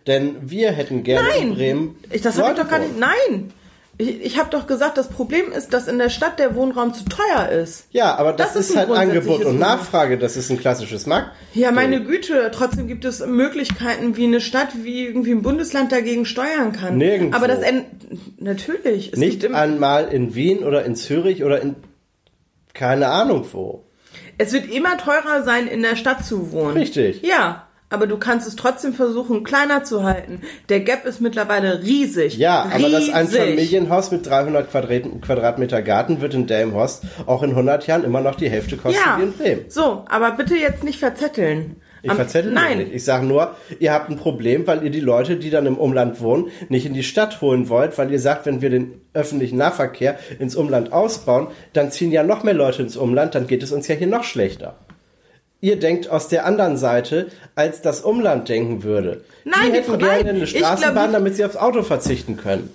Denn 0.08 0.38
wir 0.42 0.72
hätten 0.72 1.04
gerne 1.04 1.30
in 1.38 1.50
Nein, 1.50 1.56
Bremen 1.56 1.96
ich, 2.12 2.22
das 2.22 2.40
habe 2.40 2.54
ich 2.54 2.60
doch 2.60 2.70
gar 2.70 2.80
nicht. 2.80 3.00
Nein, 3.00 3.54
ich, 3.98 4.22
ich 4.22 4.40
habe 4.40 4.50
doch 4.50 4.68
gesagt, 4.68 4.98
das 4.98 5.08
Problem 5.08 5.52
ist, 5.54 5.74
dass 5.74 5.88
in 5.88 5.98
der 5.98 6.10
Stadt 6.10 6.38
der 6.38 6.56
Wohnraum 6.56 6.94
zu 6.94 7.06
teuer 7.06 7.48
ist. 7.50 7.88
Ja, 7.92 8.16
aber 8.16 8.34
das, 8.34 8.54
Das 8.54 8.56
ist 8.58 8.70
ist, 8.72 8.78
halt 8.78 8.90
Angebot 8.92 9.46
und. 9.46 9.58
Nachfrage, 9.58 10.18
das 10.18 10.36
ist 10.36 10.50
ein 10.50 10.60
klassisches 10.60 11.06
Markt. 11.06 11.32
Ja, 11.54 11.72
meine 11.72 12.04
Güte, 12.04 12.52
trotzdem 12.54 12.88
gibt 12.88 13.06
es 13.06 13.26
Möglichkeiten, 13.26 14.18
wie 14.18 14.26
eine 14.26 14.42
Stadt, 14.42 14.70
wie 14.84 15.06
irgendwie 15.06 15.32
ein 15.32 15.42
Bundesland 15.42 15.92
dagegen 15.92 16.26
steuern 16.26 16.74
kann. 16.74 16.98
Nirgendwo. 16.98 17.38
Aber 17.38 17.48
das 17.48 17.60
natürlich. 18.38 19.14
Es 19.14 19.20
Nicht 19.20 19.46
einmal 19.46 20.10
in 20.10 20.36
Wien 20.36 20.60
oder 20.60 20.84
in 20.84 20.96
Zürich 20.96 21.44
oder 21.44 21.62
in 21.62 21.76
keine 22.74 23.08
Ahnung 23.08 23.46
wo. 23.54 23.86
Es 24.38 24.52
wird 24.52 24.70
immer 24.70 24.98
teurer 24.98 25.44
sein, 25.44 25.68
in 25.68 25.82
der 25.82 25.96
Stadt 25.96 26.26
zu 26.26 26.52
wohnen. 26.52 26.76
Richtig. 26.76 27.22
Ja, 27.22 27.65
aber 27.96 28.06
du 28.06 28.18
kannst 28.18 28.48
es 28.48 28.56
trotzdem 28.56 28.94
versuchen, 28.94 29.44
kleiner 29.44 29.84
zu 29.84 30.04
halten. 30.04 30.42
Der 30.70 30.82
Gap 30.82 31.06
ist 31.06 31.20
mittlerweile 31.22 31.82
riesig. 31.82 32.38
Ja, 32.38 32.70
aber 32.72 32.90
das 32.90 33.08
Riesig. 33.08 33.40
Familienhaus 33.40 34.12
mit 34.12 34.28
300 34.28 34.70
Quadrat- 34.72 35.22
Quadratmeter 35.22 35.82
Garten 35.82 36.22
wird 36.22 36.36
in 36.36 36.46
Delmhorst 36.46 37.04
auch 37.26 37.42
in 37.42 37.52
100 37.52 37.88
Jahren 37.88 38.04
immer 38.04 38.22
noch 38.22 38.36
die 38.36 38.50
Hälfte 38.50 38.78
kosten 38.78 39.00
Ja, 39.04 39.18
wie 39.18 39.24
in 39.24 39.34
Bremen. 39.34 39.66
so, 39.70 40.06
aber 40.08 40.32
bitte 40.32 40.56
jetzt 40.56 40.84
nicht 40.84 41.00
verzetteln. 41.00 41.78
Ich 42.04 42.12
verzettel 42.14 42.52
Nein, 42.52 42.78
nicht. 42.78 42.94
Ich 42.94 43.04
sage 43.04 43.26
nur, 43.26 43.56
ihr 43.80 43.92
habt 43.92 44.12
ein 44.12 44.18
Problem, 44.18 44.68
weil 44.68 44.84
ihr 44.84 44.92
die 44.92 45.00
Leute, 45.00 45.38
die 45.38 45.50
dann 45.50 45.66
im 45.66 45.76
Umland 45.76 46.22
wohnen, 46.22 46.50
nicht 46.70 46.86
in 46.86 46.94
die 46.94 47.02
Stadt 47.02 47.42
holen 47.42 47.68
wollt, 47.68 47.98
weil 47.98 48.12
ihr 48.12 48.20
sagt, 48.20 48.46
wenn 48.46 48.62
wir 48.62 48.70
den 48.70 49.02
öffentlichen 49.16 49.58
Nahverkehr 49.58 50.20
ins 50.38 50.56
Umland 50.56 50.94
ausbauen, 50.94 51.48
dann 51.74 51.90
ziehen 51.90 52.12
ja 52.12 52.22
noch 52.22 52.44
mehr 52.44 52.54
Leute 52.54 52.84
ins 52.84 52.96
Umland, 52.96 53.34
dann 53.34 53.48
geht 53.48 53.64
es 53.64 53.72
uns 53.72 53.88
ja 53.88 53.96
hier 53.96 54.06
noch 54.06 54.24
schlechter. 54.24 54.76
Ihr 55.66 55.80
denkt 55.80 56.12
aus 56.12 56.28
der 56.28 56.46
anderen 56.46 56.78
Seite, 56.78 57.26
als 57.56 57.82
das 57.82 58.02
Umland 58.02 58.48
denken 58.50 58.84
würde. 58.84 59.22
Nein, 59.46 59.72
die 59.74 59.80
hätten 59.80 59.98
gerne 59.98 60.30
eine 60.30 60.46
glaub, 60.46 60.48
Straßenbahn, 60.48 61.08
die- 61.08 61.14
damit 61.14 61.36
sie 61.38 61.44
aufs 61.44 61.56
Auto 61.56 61.82
verzichten 61.82 62.38
können. 62.38 62.70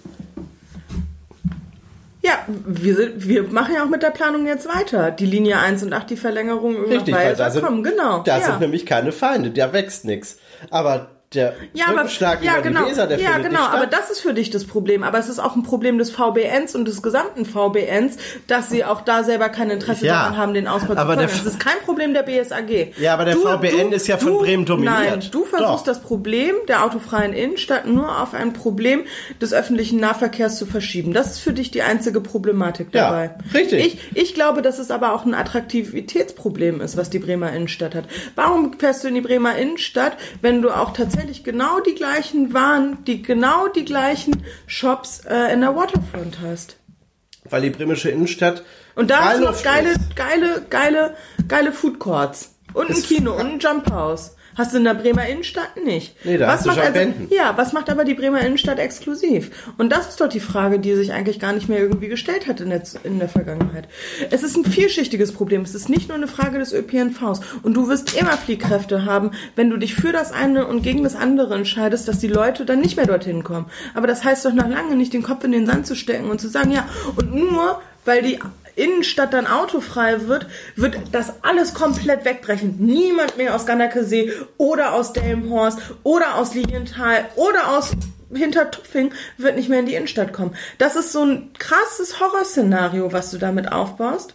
Ja, 2.20 2.32
wir, 2.48 2.96
sind, 2.96 3.28
wir 3.28 3.44
machen 3.44 3.76
ja 3.76 3.84
auch 3.84 3.88
mit 3.88 4.02
der 4.02 4.10
Planung 4.10 4.44
jetzt 4.44 4.66
weiter. 4.66 5.12
Die 5.12 5.24
Linie 5.24 5.60
1 5.60 5.84
und 5.84 5.92
8, 5.92 6.10
die 6.10 6.16
Verlängerung 6.16 6.74
irgendwann 6.74 6.96
Richtig, 6.96 7.14
weil 7.14 7.36
da 7.36 7.50
sind, 7.52 7.64
kommen, 7.64 7.84
genau. 7.84 8.24
da 8.24 8.38
ja. 8.38 8.44
sind 8.44 8.58
nämlich 8.58 8.84
keine 8.86 9.12
Feinde, 9.12 9.50
da 9.52 9.72
wächst 9.72 10.04
nichts. 10.04 10.38
Aber 10.70 11.12
der 11.34 11.54
ja, 11.74 11.86
aber, 11.86 11.98
Rückenschlag 11.98 12.42
ja, 12.42 12.54
über 12.54 12.62
genau, 12.62 12.84
die 12.84 12.90
Weser, 12.90 13.06
der 13.06 13.20
ja, 13.20 13.38
genau, 13.38 13.62
aber 13.62 13.86
das 13.86 14.10
ist 14.10 14.20
für 14.20 14.34
dich 14.34 14.50
das 14.50 14.64
Problem. 14.64 15.04
Aber 15.04 15.16
es 15.18 15.28
ist 15.28 15.38
auch 15.38 15.54
ein 15.54 15.62
Problem 15.62 15.96
des 15.96 16.10
VBNs 16.10 16.74
und 16.74 16.88
des 16.88 17.02
gesamten 17.02 17.44
VBNs, 17.44 18.16
dass 18.48 18.68
sie 18.68 18.84
auch 18.84 19.02
da 19.02 19.22
selber 19.22 19.48
kein 19.48 19.70
Interesse 19.70 20.06
Ja, 20.06 20.14
daran 20.14 20.36
haben, 20.36 20.54
den 20.54 20.66
Ausbau 20.66 20.94
aber 20.96 21.12
zu 21.12 21.18
der 21.20 21.28
fördern. 21.28 21.44
Das 21.44 21.54
ist 21.54 21.60
kein 21.60 21.78
Problem 21.84 22.14
der 22.14 22.24
BSAG. 22.24 22.98
Ja, 22.98 23.14
aber 23.14 23.26
der 23.26 23.36
VBN 23.36 23.92
ist 23.92 24.08
ja 24.08 24.18
von 24.18 24.38
Bremen 24.38 24.64
dominiert. 24.64 24.92
Nein, 24.92 25.28
du 25.30 25.44
versuchst 25.44 25.70
Doch. 25.70 25.84
das 25.84 26.00
Problem 26.02 26.56
der 26.66 26.84
autofreien 26.84 27.32
Innenstadt 27.32 27.86
nur 27.86 28.20
auf 28.20 28.34
ein 28.34 28.52
Problem 28.52 29.04
des 29.40 29.52
öffentlichen 29.52 30.00
Nahverkehrs 30.00 30.58
zu 30.58 30.66
verschieben. 30.66 31.12
Das 31.12 31.30
ist 31.30 31.38
für 31.38 31.52
dich 31.52 31.70
die 31.70 31.82
einzige 31.82 32.20
Problematik 32.20 32.88
Ja, 32.92 33.04
dabei. 33.08 33.30
richtig. 33.54 33.86
Ich, 33.86 34.16
ich 34.16 34.34
glaube, 34.34 34.62
dass 34.62 34.80
es 34.80 34.90
aber 34.90 35.14
auch 35.14 35.24
ein 35.24 35.34
Attraktivitätsproblem 35.34 36.80
ist, 36.80 36.96
was 36.96 37.08
die 37.08 37.20
Bremer 37.20 37.52
Innenstadt 37.52 37.94
hat. 37.94 38.06
Warum 38.34 38.72
fährst 38.76 39.04
du 39.04 39.08
in 39.08 39.14
die 39.14 39.20
Bremer 39.20 39.56
Innenstadt, 39.56 40.16
wenn 40.42 40.60
du 40.60 40.70
auch 40.70 40.92
tatsächlich 40.92 41.19
genau 41.44 41.80
die 41.80 41.94
gleichen 41.94 42.52
Waren, 42.52 43.04
die 43.04 43.22
genau 43.22 43.68
die 43.68 43.84
gleichen 43.84 44.44
Shops 44.66 45.20
äh, 45.28 45.52
in 45.52 45.60
der 45.60 45.74
Waterfront 45.74 46.38
hast? 46.40 46.76
Weil 47.48 47.62
die 47.62 47.70
bremische 47.70 48.10
Innenstadt 48.10 48.62
Und 48.94 49.10
da 49.10 49.24
hast 49.24 49.40
du 49.40 49.44
noch 49.44 49.62
geile, 49.62 49.94
geile, 50.14 50.66
geile, 50.68 51.16
geile 51.48 51.72
Food 51.72 51.98
Courts. 51.98 52.54
Und 52.74 52.90
ein 52.90 53.02
Kino 53.02 53.32
und 53.32 53.46
ein 53.46 53.58
Jump 53.58 53.90
House. 53.90 54.36
Hast 54.60 54.74
du 54.74 54.76
in 54.76 54.84
der 54.84 54.92
Bremer 54.92 55.26
Innenstadt 55.26 55.82
nicht. 55.82 56.14
Nee, 56.22 56.36
da 56.36 56.48
hast 56.48 56.66
du 56.66 56.68
macht 56.68 56.80
also. 56.80 57.00
Ja, 57.30 57.56
was 57.56 57.72
macht 57.72 57.88
aber 57.88 58.04
die 58.04 58.12
Bremer 58.12 58.42
Innenstadt 58.42 58.78
exklusiv? 58.78 59.72
Und 59.78 59.90
das 59.90 60.10
ist 60.10 60.20
doch 60.20 60.28
die 60.28 60.38
Frage, 60.38 60.78
die 60.78 60.94
sich 60.96 61.14
eigentlich 61.14 61.40
gar 61.40 61.54
nicht 61.54 61.70
mehr 61.70 61.78
irgendwie 61.78 62.08
gestellt 62.08 62.46
hat 62.46 62.60
in 62.60 62.68
der, 62.68 62.82
in 63.02 63.18
der 63.18 63.30
Vergangenheit. 63.30 63.88
Es 64.30 64.42
ist 64.42 64.58
ein 64.58 64.66
vielschichtiges 64.66 65.32
Problem. 65.32 65.62
Es 65.62 65.74
ist 65.74 65.88
nicht 65.88 66.08
nur 66.08 66.18
eine 66.18 66.28
Frage 66.28 66.58
des 66.58 66.74
ÖPNVs. 66.74 67.40
Und 67.62 67.72
du 67.72 67.88
wirst 67.88 68.14
immer 68.20 68.32
Fliehkräfte 68.32 69.06
haben, 69.06 69.30
wenn 69.56 69.70
du 69.70 69.78
dich 69.78 69.94
für 69.94 70.12
das 70.12 70.30
eine 70.30 70.66
und 70.66 70.82
gegen 70.82 71.04
das 71.04 71.16
andere 71.16 71.54
entscheidest, 71.54 72.06
dass 72.06 72.18
die 72.18 72.28
Leute 72.28 72.66
dann 72.66 72.80
nicht 72.80 72.98
mehr 72.98 73.06
dorthin 73.06 73.42
kommen. 73.42 73.64
Aber 73.94 74.06
das 74.06 74.24
heißt 74.24 74.44
doch 74.44 74.52
noch 74.52 74.68
lange 74.68 74.94
nicht, 74.94 75.14
den 75.14 75.22
Kopf 75.22 75.42
in 75.44 75.52
den 75.52 75.64
Sand 75.64 75.86
zu 75.86 75.94
stecken 75.94 76.28
und 76.28 76.38
zu 76.38 76.48
sagen, 76.48 76.70
ja, 76.70 76.86
und 77.16 77.34
nur 77.34 77.80
weil 78.04 78.20
die 78.20 78.38
Innenstadt 78.76 79.32
dann 79.32 79.46
autofrei 79.46 80.26
wird, 80.26 80.46
wird 80.76 80.96
das 81.12 81.42
alles 81.42 81.74
komplett 81.74 82.24
wegbrechen. 82.24 82.76
Niemand 82.78 83.36
mehr 83.36 83.54
aus 83.54 83.66
Ganderkesee 83.66 84.32
oder 84.56 84.94
aus 84.94 85.12
Delmenhorst 85.12 85.78
oder 86.02 86.36
aus 86.36 86.54
Lilienthal 86.54 87.26
oder 87.36 87.76
aus 87.76 87.92
Hintertupfing 88.32 89.12
wird 89.38 89.56
nicht 89.56 89.68
mehr 89.68 89.80
in 89.80 89.86
die 89.86 89.94
Innenstadt 89.94 90.32
kommen. 90.32 90.54
Das 90.78 90.96
ist 90.96 91.12
so 91.12 91.24
ein 91.24 91.52
krasses 91.58 92.20
Horrorszenario, 92.20 93.12
was 93.12 93.30
du 93.30 93.38
damit 93.38 93.72
aufbaust. 93.72 94.34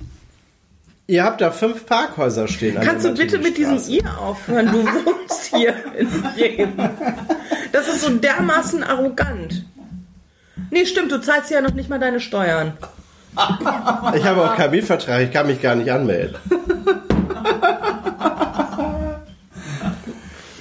Ihr 1.08 1.24
habt 1.24 1.40
da 1.40 1.52
fünf 1.52 1.86
Parkhäuser 1.86 2.48
stehen. 2.48 2.78
an 2.78 2.84
Kannst 2.84 3.06
du 3.06 3.14
bitte 3.14 3.38
mit 3.38 3.58
diesem 3.58 3.80
ihr 3.88 4.20
aufhören? 4.20 4.72
Du 4.72 4.84
wohnst 4.84 5.56
hier 5.56 5.76
in 5.96 6.10
Bremen. 6.10 6.90
Das 7.72 7.88
ist 7.88 8.02
so 8.02 8.10
dermaßen 8.10 8.84
arrogant. 8.84 9.66
Nee, 10.72 10.86
stimmt, 10.86 11.12
du 11.12 11.22
zahlst 11.22 11.52
ja 11.52 11.62
noch 11.62 11.74
nicht 11.74 11.90
mal 11.90 12.00
deine 12.00 12.20
Steuern. 12.20 12.74
Ich 14.16 14.24
habe 14.24 14.44
auch 14.44 14.56
keinen 14.56 14.72
Mietvertrag, 14.72 15.22
ich 15.22 15.32
kann 15.32 15.48
mich 15.48 15.62
gar 15.62 15.76
nicht 15.76 15.92
anmelden. 15.92 16.36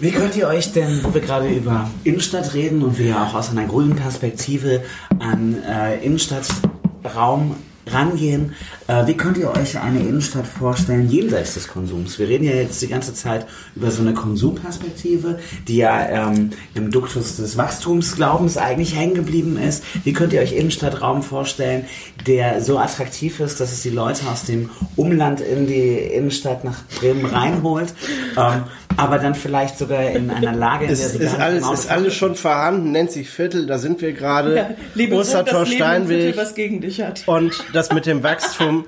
Wie 0.01 0.11
könnt 0.11 0.37
ihr 0.37 0.49
euch 0.49 0.73
denn, 0.73 1.01
wo 1.03 1.15
wir 1.15 1.23
gerade 1.23 1.49
über 1.49 1.89
Innenstadt 2.03 2.53
reden 2.53 2.83
und 2.83 2.99
wir 2.99 3.17
auch 3.17 3.35
aus 3.35 3.51
einer 3.51 3.65
grünen 3.65 3.97
Perspektive 3.97 4.83
an 5.19 5.63
äh, 5.63 6.05
Innenstadtraum 6.05 7.57
rangehen, 7.87 8.55
äh, 8.87 9.07
wie 9.07 9.15
könnt 9.15 9.37
ihr 9.37 9.51
euch 9.51 9.79
eine 9.79 10.01
Innenstadt 10.01 10.47
vorstellen 10.47 11.09
jenseits 11.09 11.55
des 11.55 11.69
Konsums? 11.69 12.19
Wir 12.19 12.29
reden 12.29 12.45
ja 12.45 12.53
jetzt 12.53 12.83
die 12.83 12.89
ganze 12.89 13.15
Zeit 13.15 13.47
über 13.75 13.91
so 13.91 14.03
eine 14.03 14.15
Konsumperspektive, 14.15 15.39
die 15.67 15.77
ja 15.77 16.29
ähm, 16.29 16.51
im 16.75 16.91
Duktus 16.91 17.37
des 17.37 17.57
Wachstumsglaubens 17.57 18.57
eigentlich 18.57 18.95
hängen 18.95 19.15
geblieben 19.15 19.57
ist. 19.57 19.85
Wie 20.05 20.13
könnt 20.13 20.33
ihr 20.33 20.41
euch 20.41 20.53
Innenstadtraum 20.53 21.23
vorstellen, 21.23 21.87
der 22.27 22.61
so 22.61 22.79
attraktiv 22.79 23.41
ist, 23.41 23.61
dass 23.61 23.73
es 23.73 23.83
die 23.83 23.91
Leute 23.91 24.27
aus 24.31 24.45
dem 24.45 24.71
Umland 24.97 25.41
in 25.41 25.67
die 25.67 25.97
Innenstadt 25.97 26.65
nach 26.65 26.83
Bremen 27.01 27.25
reinholt? 27.25 27.95
Ähm, 28.37 28.65
aber 28.97 29.19
dann 29.19 29.35
vielleicht 29.35 29.79
sogar 29.79 30.11
in 30.11 30.31
einer 30.31 30.53
Lage, 30.53 30.85
in 30.85 30.95
der 30.95 31.07
Es 31.07 31.13
sie 31.13 31.19
ist 31.19 31.39
alles, 31.39 31.69
ist 31.69 31.91
alles 31.91 32.15
schon 32.15 32.35
vorhanden, 32.35 32.93
nennt 32.93 33.11
sich 33.11 33.29
Viertel, 33.29 33.67
da 33.67 33.79
sind 33.79 34.01
wir 34.01 34.13
gerade. 34.13 34.77
Ostertor 35.13 35.67
Steinweg. 35.67 36.37
was 36.37 36.55
gegen 36.55 36.81
dich 36.81 37.01
hat. 37.01 37.23
Und 37.27 37.65
das 37.73 37.93
mit 37.93 38.07
dem 38.07 38.23
Wachstum, 38.23 38.84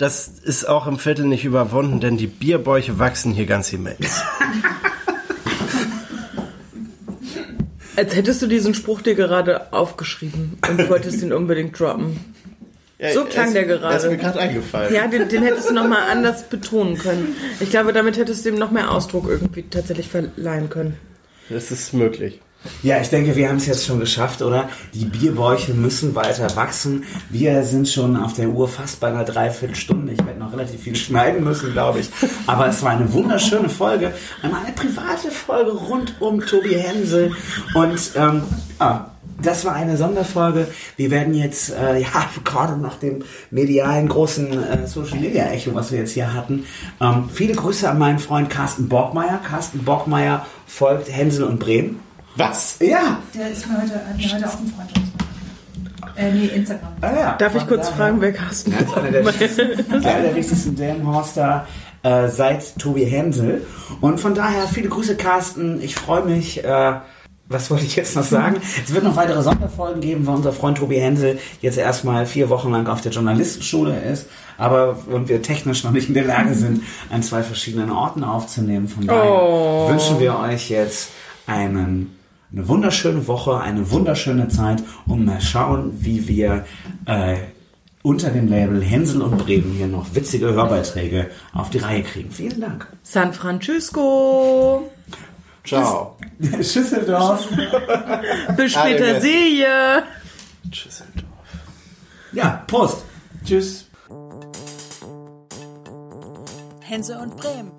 das 0.00 0.28
ist 0.28 0.66
auch 0.66 0.86
im 0.86 0.98
Viertel 0.98 1.26
nicht 1.26 1.44
überwunden, 1.44 2.00
denn 2.00 2.16
die 2.16 2.26
Bierbäuche 2.26 2.98
wachsen 2.98 3.32
hier 3.32 3.44
ganz 3.44 3.70
immens. 3.70 4.22
Als 7.96 8.16
hättest 8.16 8.40
du 8.40 8.46
diesen 8.46 8.72
Spruch 8.72 9.02
dir 9.02 9.14
gerade 9.14 9.74
aufgeschrieben 9.74 10.56
und 10.66 10.88
wolltest 10.88 11.22
ihn 11.22 11.34
unbedingt 11.34 11.78
droppen. 11.78 12.18
So 13.12 13.26
klang 13.26 13.52
der 13.52 13.64
gerade. 13.64 13.92
Das 13.92 14.04
ist 14.04 14.10
mir 14.10 14.16
gerade 14.16 14.40
eingefallen. 14.40 14.94
Ja, 14.94 15.06
den, 15.06 15.28
den 15.28 15.42
hättest 15.42 15.68
du 15.68 15.74
nochmal 15.74 16.10
anders 16.10 16.48
betonen 16.48 16.96
können. 16.96 17.36
Ich 17.60 17.68
glaube, 17.68 17.92
damit 17.92 18.16
hättest 18.16 18.46
du 18.46 18.48
ihm 18.50 18.54
noch 18.54 18.70
mehr 18.70 18.90
Ausdruck 18.90 19.28
irgendwie 19.28 19.64
tatsächlich 19.64 20.08
verleihen 20.08 20.70
können. 20.70 20.96
Das 21.50 21.70
ist 21.70 21.92
möglich. 21.92 22.40
Ja, 22.82 23.00
ich 23.00 23.08
denke, 23.08 23.36
wir 23.36 23.48
haben 23.48 23.56
es 23.56 23.66
jetzt 23.66 23.86
schon 23.86 24.00
geschafft, 24.00 24.42
oder? 24.42 24.68
Die 24.92 25.06
Bierbäuche 25.06 25.72
müssen 25.72 26.14
weiter 26.14 26.54
wachsen. 26.56 27.04
Wir 27.30 27.62
sind 27.64 27.88
schon 27.88 28.16
auf 28.16 28.34
der 28.34 28.48
Uhr 28.50 28.68
fast 28.68 29.00
bei 29.00 29.08
einer 29.08 29.24
Dreiviertelstunde. 29.24 30.12
Ich 30.12 30.24
werde 30.24 30.38
noch 30.38 30.52
relativ 30.52 30.82
viel 30.82 30.96
schneiden 30.96 31.42
müssen, 31.42 31.72
glaube 31.72 32.00
ich. 32.00 32.10
Aber 32.46 32.66
es 32.68 32.82
war 32.82 32.90
eine 32.90 33.12
wunderschöne 33.12 33.68
Folge. 33.68 34.12
Einmal 34.42 34.64
eine 34.64 34.72
private 34.72 35.30
Folge 35.30 35.72
rund 35.72 36.20
um 36.20 36.40
Tobi 36.40 36.74
Hensel. 36.74 37.32
Und, 37.74 38.12
ähm, 38.16 38.42
ah, 38.78 39.06
das 39.42 39.64
war 39.64 39.74
eine 39.74 39.96
Sonderfolge. 39.96 40.68
Wir 40.96 41.10
werden 41.10 41.34
jetzt, 41.34 41.70
äh, 41.70 42.00
ja, 42.00 42.08
gerade 42.44 42.78
nach 42.78 42.96
dem 42.96 43.22
medialen 43.50 44.08
großen 44.08 44.52
äh, 44.52 44.86
Social 44.86 45.18
Media 45.18 45.46
Echo, 45.46 45.74
was 45.74 45.92
wir 45.92 46.00
jetzt 46.00 46.12
hier 46.12 46.34
hatten, 46.34 46.66
ähm, 47.00 47.30
viele 47.32 47.54
Grüße 47.54 47.88
an 47.88 47.98
meinen 47.98 48.18
Freund 48.18 48.50
Carsten 48.50 48.88
Borgmeier. 48.88 49.40
Carsten 49.42 49.84
Borgmeier 49.84 50.46
folgt 50.66 51.10
Hänsel 51.10 51.44
und 51.44 51.58
Bremen. 51.58 52.09
Was? 52.40 52.76
Ja, 52.80 53.18
Der 53.34 53.50
ist 53.50 53.66
mir 53.68 53.82
heute, 53.82 53.94
hat 53.94 54.16
mir 54.16 54.32
heute 54.32 54.48
auch 54.48 54.58
ein 54.58 54.72
Freundschaftsbrief. 54.74 55.10
Äh, 56.16 56.32
nee, 56.32 56.46
Instagram. 56.46 56.92
Ah, 57.02 57.12
ja. 57.12 57.36
Darf 57.36 57.54
ich 57.54 57.66
kurz 57.66 57.88
fragen, 57.90 58.20
wer 58.20 58.32
Carsten 58.32 58.72
ist 58.72 58.96
einer 58.96 59.10
der 59.10 59.26
wichtigsten, 59.26 59.92
einer 59.92 60.22
der 60.22 60.34
wichtigsten 60.34 60.76
Delmenhorster 60.76 61.66
äh, 62.02 62.28
seit 62.28 62.78
Tobi 62.78 63.04
Hensel. 63.04 63.66
Und 64.00 64.20
von 64.20 64.34
daher 64.34 64.66
viele 64.68 64.88
Grüße, 64.88 65.16
Carsten. 65.16 65.82
Ich 65.82 65.94
freue 65.94 66.24
mich. 66.24 66.64
Äh, 66.64 66.94
was 67.48 67.68
wollte 67.68 67.84
ich 67.84 67.96
jetzt 67.96 68.14
noch 68.16 68.22
sagen? 68.22 68.56
Es 68.84 68.94
wird 68.94 69.02
noch 69.04 69.16
weitere 69.16 69.42
Sonderfolgen 69.42 70.00
geben, 70.00 70.26
weil 70.26 70.36
unser 70.36 70.52
Freund 70.52 70.78
Tobi 70.78 70.98
Hensel 70.98 71.38
jetzt 71.60 71.78
erstmal 71.78 72.24
vier 72.24 72.48
Wochen 72.48 72.70
lang 72.70 72.86
auf 72.86 73.00
der 73.00 73.10
Journalistenschule 73.12 74.00
ist, 74.00 74.26
aber 74.56 74.96
und 75.10 75.28
wir 75.28 75.42
technisch 75.42 75.82
noch 75.82 75.90
nicht 75.90 76.08
in 76.08 76.14
der 76.14 76.24
Lage 76.24 76.54
sind, 76.54 76.84
an 77.10 77.22
zwei 77.24 77.42
verschiedenen 77.42 77.90
Orten 77.90 78.22
aufzunehmen. 78.22 78.86
Von 78.86 79.06
daher 79.06 79.88
wünschen 79.88 80.20
wir 80.20 80.38
euch 80.38 80.70
jetzt 80.70 81.08
einen 81.48 82.19
eine 82.52 82.68
wunderschöne 82.68 83.26
Woche, 83.26 83.60
eine 83.60 83.90
wunderschöne 83.90 84.48
Zeit 84.48 84.82
und 85.06 85.24
mal 85.24 85.40
schauen, 85.40 85.92
wie 86.00 86.26
wir 86.28 86.64
äh, 87.06 87.36
unter 88.02 88.30
dem 88.30 88.48
Label 88.48 88.82
Hänsel 88.82 89.22
und 89.22 89.38
Bremen 89.38 89.72
hier 89.72 89.86
noch 89.86 90.14
witzige 90.14 90.52
Hörbeiträge 90.52 91.30
auf 91.52 91.70
die 91.70 91.78
Reihe 91.78 92.02
kriegen. 92.02 92.30
Vielen 92.30 92.60
Dank. 92.60 92.86
San 93.02 93.32
Francisco. 93.32 94.90
Ciao. 95.64 96.16
Schüsseldorf. 96.40 97.46
Bis 98.56 98.72
später, 98.72 99.14
mit. 99.14 99.22
sehe. 99.22 100.02
Tschüsseldorf. 100.70 101.24
Ja, 102.32 102.64
Prost. 102.66 103.04
Tschüss. 103.44 103.86
Hänsel 106.80 107.18
und 107.18 107.36
Bremen. 107.36 107.70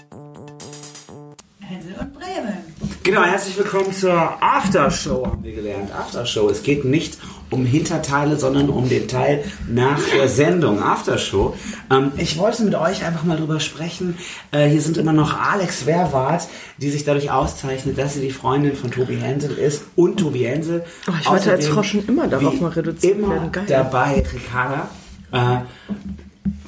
Hänsel 1.71 1.95
und 2.01 2.13
Bremen. 2.13 2.57
Genau, 3.03 3.23
herzlich 3.23 3.57
willkommen 3.57 3.93
zur 3.93 4.13
Aftershow, 4.43 5.25
haben 5.25 5.41
wir 5.41 5.53
gelernt. 5.53 5.89
Aftershow. 5.95 6.49
Es 6.49 6.63
geht 6.63 6.83
nicht 6.83 7.17
um 7.49 7.65
Hinterteile, 7.65 8.37
sondern 8.37 8.69
um 8.69 8.89
den 8.89 9.07
Teil 9.07 9.45
nach 9.69 10.01
der 10.13 10.27
Sendung. 10.27 10.83
Aftershow. 10.83 11.55
Ähm, 11.89 12.11
ich 12.17 12.37
wollte 12.37 12.63
mit 12.63 12.75
euch 12.75 13.05
einfach 13.05 13.23
mal 13.23 13.37
drüber 13.37 13.61
sprechen. 13.61 14.17
Äh, 14.51 14.67
hier 14.67 14.81
sind 14.81 14.97
immer 14.97 15.13
noch 15.13 15.39
Alex 15.39 15.85
Werwart, 15.85 16.49
die 16.77 16.89
sich 16.89 17.05
dadurch 17.05 17.31
auszeichnet, 17.31 17.97
dass 17.97 18.15
sie 18.15 18.21
die 18.21 18.31
Freundin 18.31 18.75
von 18.75 18.91
Tobi 18.91 19.15
Hensel 19.15 19.57
ist 19.57 19.85
und 19.95 20.19
Tobi 20.19 20.43
Hensel. 20.43 20.83
Oh, 21.07 21.13
ich 21.21 21.29
wollte 21.29 21.51
als 21.51 21.69
Frau 21.69 21.83
schon 21.83 22.05
immer 22.05 22.27
darauf 22.27 22.59
mal 22.59 22.71
reduziert 22.71 23.17
immer 23.17 23.29
werden. 23.29 23.51
Geil. 23.53 23.65
dabei, 23.69 24.25
Ricarda. 24.33 24.89
Äh, 25.31 25.61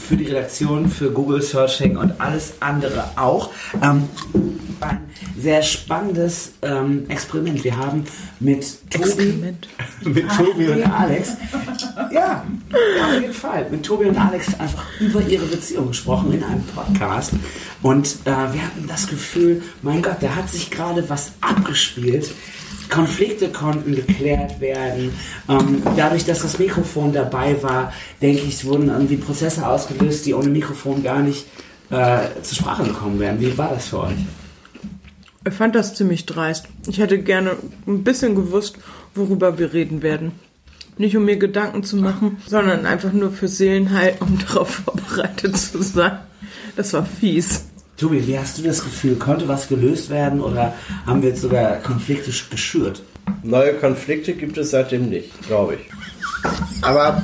für 0.08 0.18
die 0.18 0.26
Redaktion, 0.26 0.90
für 0.90 1.12
Google 1.12 1.42
Searching 1.42 1.98
und 1.98 2.20
alles 2.20 2.54
andere 2.60 3.06
auch. 3.16 3.52
Ähm, 3.82 4.10
ein 4.82 5.00
sehr 5.38 5.62
spannendes 5.64 6.54
ähm, 6.62 7.06
Experiment. 7.08 7.64
Wir 7.64 7.78
haben 7.78 8.04
mit 8.40 8.78
Tobi, 8.90 9.34
mit 10.04 10.30
Tobi 10.32 10.68
und 10.70 10.84
Alex, 10.84 11.30
ja, 12.12 12.44
auf 13.06 13.22
jeden 13.22 13.34
Fall, 13.34 13.68
mit 13.70 13.84
Tobi 13.84 14.06
und 14.06 14.18
Alex 14.18 14.60
einfach 14.60 14.86
über 15.00 15.22
ihre 15.22 15.46
Beziehung 15.46 15.88
gesprochen 15.88 16.34
in 16.34 16.44
einem 16.44 16.64
Podcast. 16.64 17.32
Und 17.82 18.18
äh, 18.26 18.30
wir 18.30 18.66
hatten 18.66 18.86
das 18.88 19.08
Gefühl, 19.08 19.62
mein 19.82 20.02
Gott, 20.02 20.18
da 20.22 20.36
hat 20.36 20.50
sich 20.50 20.70
gerade 20.70 21.10
was 21.10 21.34
abgespielt. 21.42 22.32
Konflikte 22.90 23.50
konnten 23.50 23.96
geklärt 23.96 24.60
werden. 24.60 25.14
Ähm, 25.50 25.84
dadurch, 25.96 26.26
dass 26.26 26.42
das 26.42 26.60
Mikrofon 26.60 27.14
dabei 27.14 27.62
war, 27.64 27.94
denke 28.22 28.42
ich, 28.42 28.66
wurden 28.66 28.90
irgendwie 28.90 29.18
Prozesse 29.18 29.68
ausgelöst, 29.68 30.26
die 30.26 30.34
ohne 30.34 30.50
Mikrofon 30.50 31.04
gar 31.04 31.20
nicht 31.20 31.46
äh, 31.90 32.20
zur 32.42 32.58
Sprache 32.58 32.84
gekommen 32.84 33.20
wären. 33.20 33.40
Wie 33.40 33.58
war 33.58 33.70
das 33.70 33.88
für 33.88 34.02
euch? 34.02 34.18
Ich 35.46 35.54
fand 35.54 35.76
das 35.76 35.96
ziemlich 35.96 36.26
dreist. 36.26 36.68
Ich 36.88 37.00
hätte 37.00 37.20
gerne 37.20 37.58
ein 37.86 38.04
bisschen 38.04 38.36
gewusst, 38.36 38.78
worüber 39.14 39.58
wir 39.60 39.74
reden 39.74 40.02
werden. 40.02 40.32
Nicht 40.98 41.18
um 41.18 41.26
mir 41.26 41.38
Gedanken 41.38 41.84
zu 41.84 41.98
machen, 41.98 42.38
sondern 42.48 42.86
einfach 42.86 43.12
nur 43.12 43.32
für 43.32 43.48
Seelenheil, 43.48 44.16
um 44.20 44.40
darauf 44.48 44.70
vorbereitet 44.86 45.58
zu 45.58 45.82
sein. 45.82 46.20
Das 46.76 46.94
war 46.94 47.06
fies. 47.06 47.66
Tobi, 47.98 48.26
wie 48.28 48.38
hast 48.38 48.58
du 48.58 48.64
das 48.64 48.84
Gefühl? 48.84 49.16
Konnte 49.16 49.48
was 49.48 49.68
gelöst 49.68 50.10
werden 50.10 50.42
oder 50.42 50.74
haben 51.06 51.22
wir 51.22 51.30
jetzt 51.30 51.42
sogar 51.42 51.78
Konflikte 51.78 52.32
sch- 52.32 52.50
geschürt? 52.50 53.04
Neue 53.44 53.74
Konflikte 53.76 54.34
gibt 54.34 54.58
es 54.58 54.72
seitdem 54.72 55.10
nicht, 55.10 55.30
glaube 55.48 55.76
ich. 55.76 55.80
Aber 56.82 57.24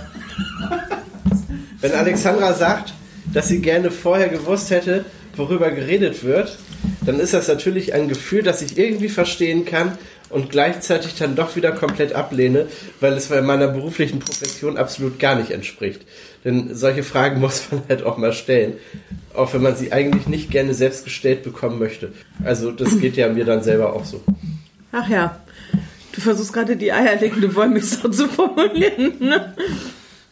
wenn 1.81 1.91
Alexandra 1.93 2.53
sagt, 2.53 2.93
dass 3.33 3.47
sie 3.47 3.59
gerne 3.61 3.91
vorher 3.91 4.29
gewusst 4.29 4.69
hätte, 4.69 5.05
worüber 5.35 5.71
geredet 5.71 6.23
wird, 6.23 6.57
dann 7.05 7.19
ist 7.19 7.33
das 7.33 7.47
natürlich 7.47 7.93
ein 7.93 8.07
Gefühl, 8.07 8.43
das 8.43 8.61
ich 8.61 8.77
irgendwie 8.77 9.09
verstehen 9.09 9.65
kann 9.65 9.97
und 10.29 10.49
gleichzeitig 10.51 11.15
dann 11.15 11.35
doch 11.35 11.55
wieder 11.55 11.71
komplett 11.71 12.13
ablehne, 12.13 12.67
weil 12.99 13.13
es 13.13 13.29
meiner 13.29 13.67
beruflichen 13.67 14.19
Profession 14.19 14.77
absolut 14.77 15.19
gar 15.19 15.35
nicht 15.35 15.51
entspricht. 15.51 16.01
Denn 16.43 16.75
solche 16.75 17.03
Fragen 17.03 17.39
muss 17.41 17.71
man 17.71 17.81
halt 17.89 18.03
auch 18.03 18.17
mal 18.17 18.33
stellen, 18.33 18.73
auch 19.33 19.53
wenn 19.53 19.61
man 19.61 19.75
sie 19.75 19.91
eigentlich 19.91 20.27
nicht 20.27 20.51
gerne 20.51 20.73
selbst 20.73 21.03
gestellt 21.03 21.43
bekommen 21.43 21.79
möchte. 21.79 22.13
Also 22.43 22.71
das 22.71 22.99
geht 22.99 23.17
ja 23.17 23.29
mir 23.29 23.45
dann 23.45 23.63
selber 23.63 23.93
auch 23.93 24.05
so. 24.05 24.21
Ach 24.91 25.07
ja, 25.09 25.39
du 26.13 26.21
versuchst 26.21 26.53
gerade 26.53 26.75
die 26.75 26.91
eierlegende 26.91 27.53
Wollmilchsau 27.53 28.09
zu 28.09 28.27
formulieren, 28.27 29.13
ne? 29.19 29.53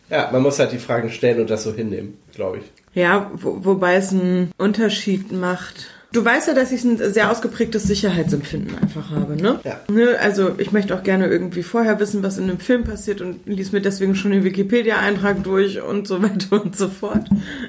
Ja, 0.09 0.29
man 0.31 0.41
muss 0.41 0.57
halt 0.57 0.71
die 0.71 0.77
Fragen 0.77 1.09
stellen 1.09 1.41
und 1.41 1.49
das 1.49 1.63
so 1.63 1.73
hinnehmen, 1.73 2.17
glaube 2.33 2.59
ich. 2.59 2.63
Ja, 2.93 3.29
wo, 3.35 3.65
wobei 3.65 3.95
es 3.95 4.11
einen 4.11 4.51
Unterschied 4.57 5.31
macht. 5.31 5.87
Du 6.13 6.23
weißt 6.23 6.47
ja, 6.47 6.53
dass 6.53 6.71
ich 6.71 6.83
ein 6.85 6.97
sehr 7.11 7.29
ausgeprägtes 7.29 7.83
Sicherheitsempfinden 7.83 8.77
einfach 8.81 9.11
habe, 9.11 9.35
ne? 9.35 9.59
Ja. 9.65 9.81
ne? 9.91 10.17
Also 10.19 10.51
ich 10.57 10.71
möchte 10.71 10.95
auch 10.95 11.03
gerne 11.03 11.27
irgendwie 11.27 11.63
vorher 11.63 11.99
wissen, 11.99 12.23
was 12.23 12.37
in 12.37 12.45
einem 12.45 12.59
Film 12.59 12.85
passiert 12.85 13.19
und 13.21 13.45
lies 13.45 13.73
mir 13.73 13.81
deswegen 13.81 14.15
schon 14.15 14.31
den 14.31 14.43
Wikipedia-Eintrag 14.45 15.43
durch 15.43 15.81
und 15.81 16.07
so 16.07 16.21
weiter 16.23 16.63
und 16.63 16.77
so 16.77 16.87
fort. 16.87 17.27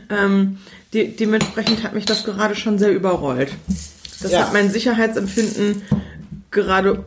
Ähm, 0.08 0.58
de 0.94 1.08
dementsprechend 1.08 1.82
hat 1.82 1.94
mich 1.94 2.04
das 2.04 2.24
gerade 2.24 2.54
schon 2.54 2.78
sehr 2.78 2.92
überrollt. 2.94 3.50
Das 4.22 4.30
Ja. 4.32 4.40
hat 4.40 4.52
mein 4.52 4.70
Sicherheitsempfinden 4.70 5.82
gerade 6.50 7.04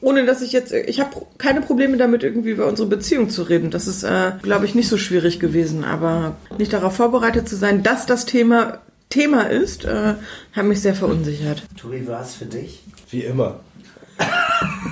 ohne 0.00 0.24
dass 0.24 0.42
ich 0.42 0.52
jetzt, 0.52 0.72
ich 0.72 1.00
habe 1.00 1.10
keine 1.38 1.60
Probleme 1.60 1.96
damit, 1.96 2.22
irgendwie 2.22 2.50
über 2.50 2.66
unsere 2.66 2.88
Beziehung 2.88 3.30
zu 3.30 3.42
reden. 3.42 3.70
Das 3.70 3.88
ist, 3.88 4.04
äh, 4.04 4.32
glaube 4.42 4.64
ich, 4.64 4.74
nicht 4.76 4.88
so 4.88 4.96
schwierig 4.96 5.40
gewesen. 5.40 5.82
Aber 5.84 6.36
nicht 6.56 6.72
darauf 6.72 6.94
vorbereitet 6.94 7.48
zu 7.48 7.56
sein, 7.56 7.82
dass 7.82 8.06
das 8.06 8.24
Thema 8.24 8.78
Thema 9.08 9.42
ist, 9.42 9.84
äh, 9.84 10.14
hat 10.52 10.64
mich 10.64 10.80
sehr 10.80 10.94
verunsichert. 10.94 11.62
Tobi, 11.76 12.06
war 12.06 12.22
es 12.22 12.34
für 12.34 12.46
dich? 12.46 12.82
Wie 13.10 13.22
immer. 13.22 13.60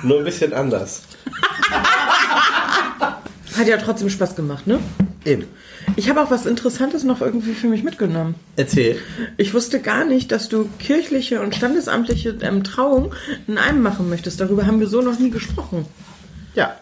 Nur 0.03 0.19
ein 0.19 0.23
bisschen 0.23 0.53
anders. 0.53 1.03
Hat 3.57 3.67
ja 3.67 3.77
trotzdem 3.77 4.09
Spaß 4.09 4.35
gemacht, 4.35 4.67
ne? 4.67 4.79
Eben. 5.25 5.45
Ich 5.95 6.09
habe 6.09 6.21
auch 6.21 6.31
was 6.31 6.45
Interessantes 6.45 7.03
noch 7.03 7.21
irgendwie 7.21 7.53
für 7.53 7.67
mich 7.67 7.83
mitgenommen. 7.83 8.35
Erzähl. 8.55 8.99
Ich 9.37 9.53
wusste 9.53 9.81
gar 9.81 10.05
nicht, 10.05 10.31
dass 10.31 10.49
du 10.49 10.69
kirchliche 10.79 11.41
und 11.41 11.55
standesamtliche 11.55 12.37
ähm, 12.41 12.63
Trauung 12.63 13.13
in 13.47 13.57
einem 13.57 13.81
machen 13.81 14.09
möchtest. 14.09 14.39
Darüber 14.39 14.65
haben 14.65 14.79
wir 14.79 14.87
so 14.87 15.01
noch 15.01 15.19
nie 15.19 15.31
gesprochen. 15.31 15.85
Ja. 16.55 16.75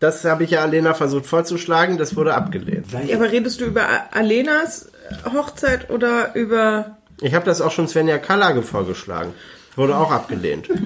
Das 0.00 0.24
habe 0.24 0.42
ich 0.42 0.50
ja 0.50 0.62
Alena 0.62 0.94
versucht 0.94 1.26
vorzuschlagen, 1.26 1.96
das 1.96 2.16
wurde 2.16 2.34
abgelehnt. 2.34 2.86
Ja, 3.06 3.16
aber 3.16 3.30
redest 3.30 3.60
du 3.60 3.66
über 3.66 3.86
Alenas 4.10 4.90
Hochzeit 5.32 5.90
oder 5.90 6.34
über 6.34 6.96
Ich 7.20 7.34
habe 7.34 7.44
das 7.44 7.60
auch 7.60 7.70
schon 7.70 7.88
Svenja 7.88 8.18
Kallage 8.18 8.62
vorgeschlagen. 8.62 9.32
Wurde 9.76 9.96
auch 9.96 10.10
abgelehnt. 10.10 10.68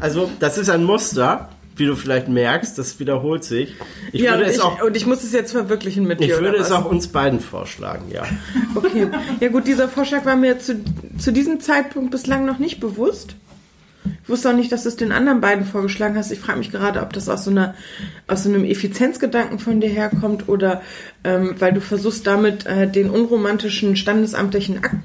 Also, 0.00 0.30
das 0.40 0.56
ist 0.56 0.70
ein 0.70 0.82
Muster, 0.82 1.50
wie 1.76 1.84
du 1.84 1.94
vielleicht 1.94 2.28
merkst, 2.28 2.78
das 2.78 2.98
wiederholt 3.00 3.44
sich. 3.44 3.74
Ich 4.12 4.22
ja, 4.22 4.32
würde 4.32 4.44
und 4.44 4.50
es 4.50 4.56
ich, 4.56 4.62
auch, 4.62 4.82
und 4.82 4.96
ich 4.96 5.04
muss 5.04 5.22
es 5.22 5.32
jetzt 5.32 5.52
verwirklichen 5.52 6.06
mit 6.06 6.20
ich 6.20 6.28
dir. 6.28 6.38
würde 6.38 6.50
oder 6.50 6.60
es 6.60 6.70
auch 6.72 6.86
uns 6.86 7.08
beiden 7.08 7.40
vorschlagen, 7.40 8.10
ja. 8.10 8.22
Okay. 8.74 9.08
Ja 9.40 9.48
gut, 9.48 9.66
dieser 9.66 9.88
Vorschlag 9.88 10.24
war 10.24 10.36
mir 10.36 10.58
zu, 10.58 10.80
zu 11.18 11.32
diesem 11.32 11.60
Zeitpunkt 11.60 12.12
bislang 12.12 12.46
noch 12.46 12.58
nicht 12.58 12.80
bewusst. 12.80 13.34
Ich 14.22 14.28
wusste 14.28 14.50
auch 14.50 14.54
nicht, 14.54 14.72
dass 14.72 14.84
du 14.84 14.88
es 14.88 14.96
den 14.96 15.12
anderen 15.12 15.40
beiden 15.40 15.64
vorgeschlagen 15.64 16.16
hast. 16.16 16.30
Ich 16.30 16.38
frage 16.38 16.58
mich 16.58 16.70
gerade, 16.70 17.02
ob 17.02 17.12
das 17.12 17.28
aus 17.28 17.44
so, 17.44 17.50
einer, 17.50 17.74
aus 18.28 18.44
so 18.44 18.48
einem 18.48 18.64
Effizienzgedanken 18.64 19.58
von 19.58 19.80
dir 19.80 19.90
herkommt 19.90 20.48
oder 20.48 20.82
ähm, 21.22 21.56
weil 21.58 21.72
du 21.72 21.80
versuchst 21.80 22.26
damit 22.26 22.64
äh, 22.64 22.88
den 22.88 23.10
unromantischen 23.10 23.96
standesamtlichen 23.96 24.82
Akt 24.82 24.96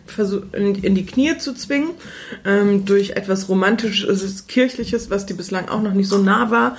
in, 0.54 0.76
in 0.76 0.96
die 0.96 1.06
Knie 1.06 1.38
zu 1.38 1.54
zwingen 1.54 1.90
ähm, 2.46 2.86
durch 2.86 3.12
etwas 3.12 3.50
romantisches, 3.50 4.48
kirchliches, 4.48 5.10
was 5.10 5.26
dir 5.26 5.36
bislang 5.36 5.68
auch 5.68 5.82
noch 5.82 5.94
nicht 5.94 6.08
so 6.08 6.18
nah 6.18 6.52
war, 6.52 6.78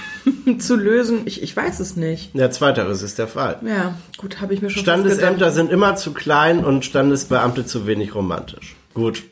zu 0.58 0.76
lösen. 0.76 1.20
Ich, 1.26 1.42
ich 1.42 1.56
weiß 1.56 1.78
es 1.78 1.96
nicht. 1.96 2.34
Ja, 2.34 2.50
zweiteres 2.50 3.02
ist 3.02 3.18
der 3.18 3.28
Fall. 3.28 3.60
Ja, 3.64 3.94
gut, 4.16 4.40
habe 4.40 4.52
ich 4.54 4.62
mir 4.62 4.70
schon 4.70 4.82
Standesämter 4.82 5.52
sind 5.52 5.70
immer 5.70 5.94
zu 5.94 6.12
klein 6.12 6.64
und 6.64 6.84
Standesbeamte 6.84 7.64
zu 7.64 7.86
wenig 7.86 8.16
romantisch. 8.16 8.74
Gut, 8.94 9.22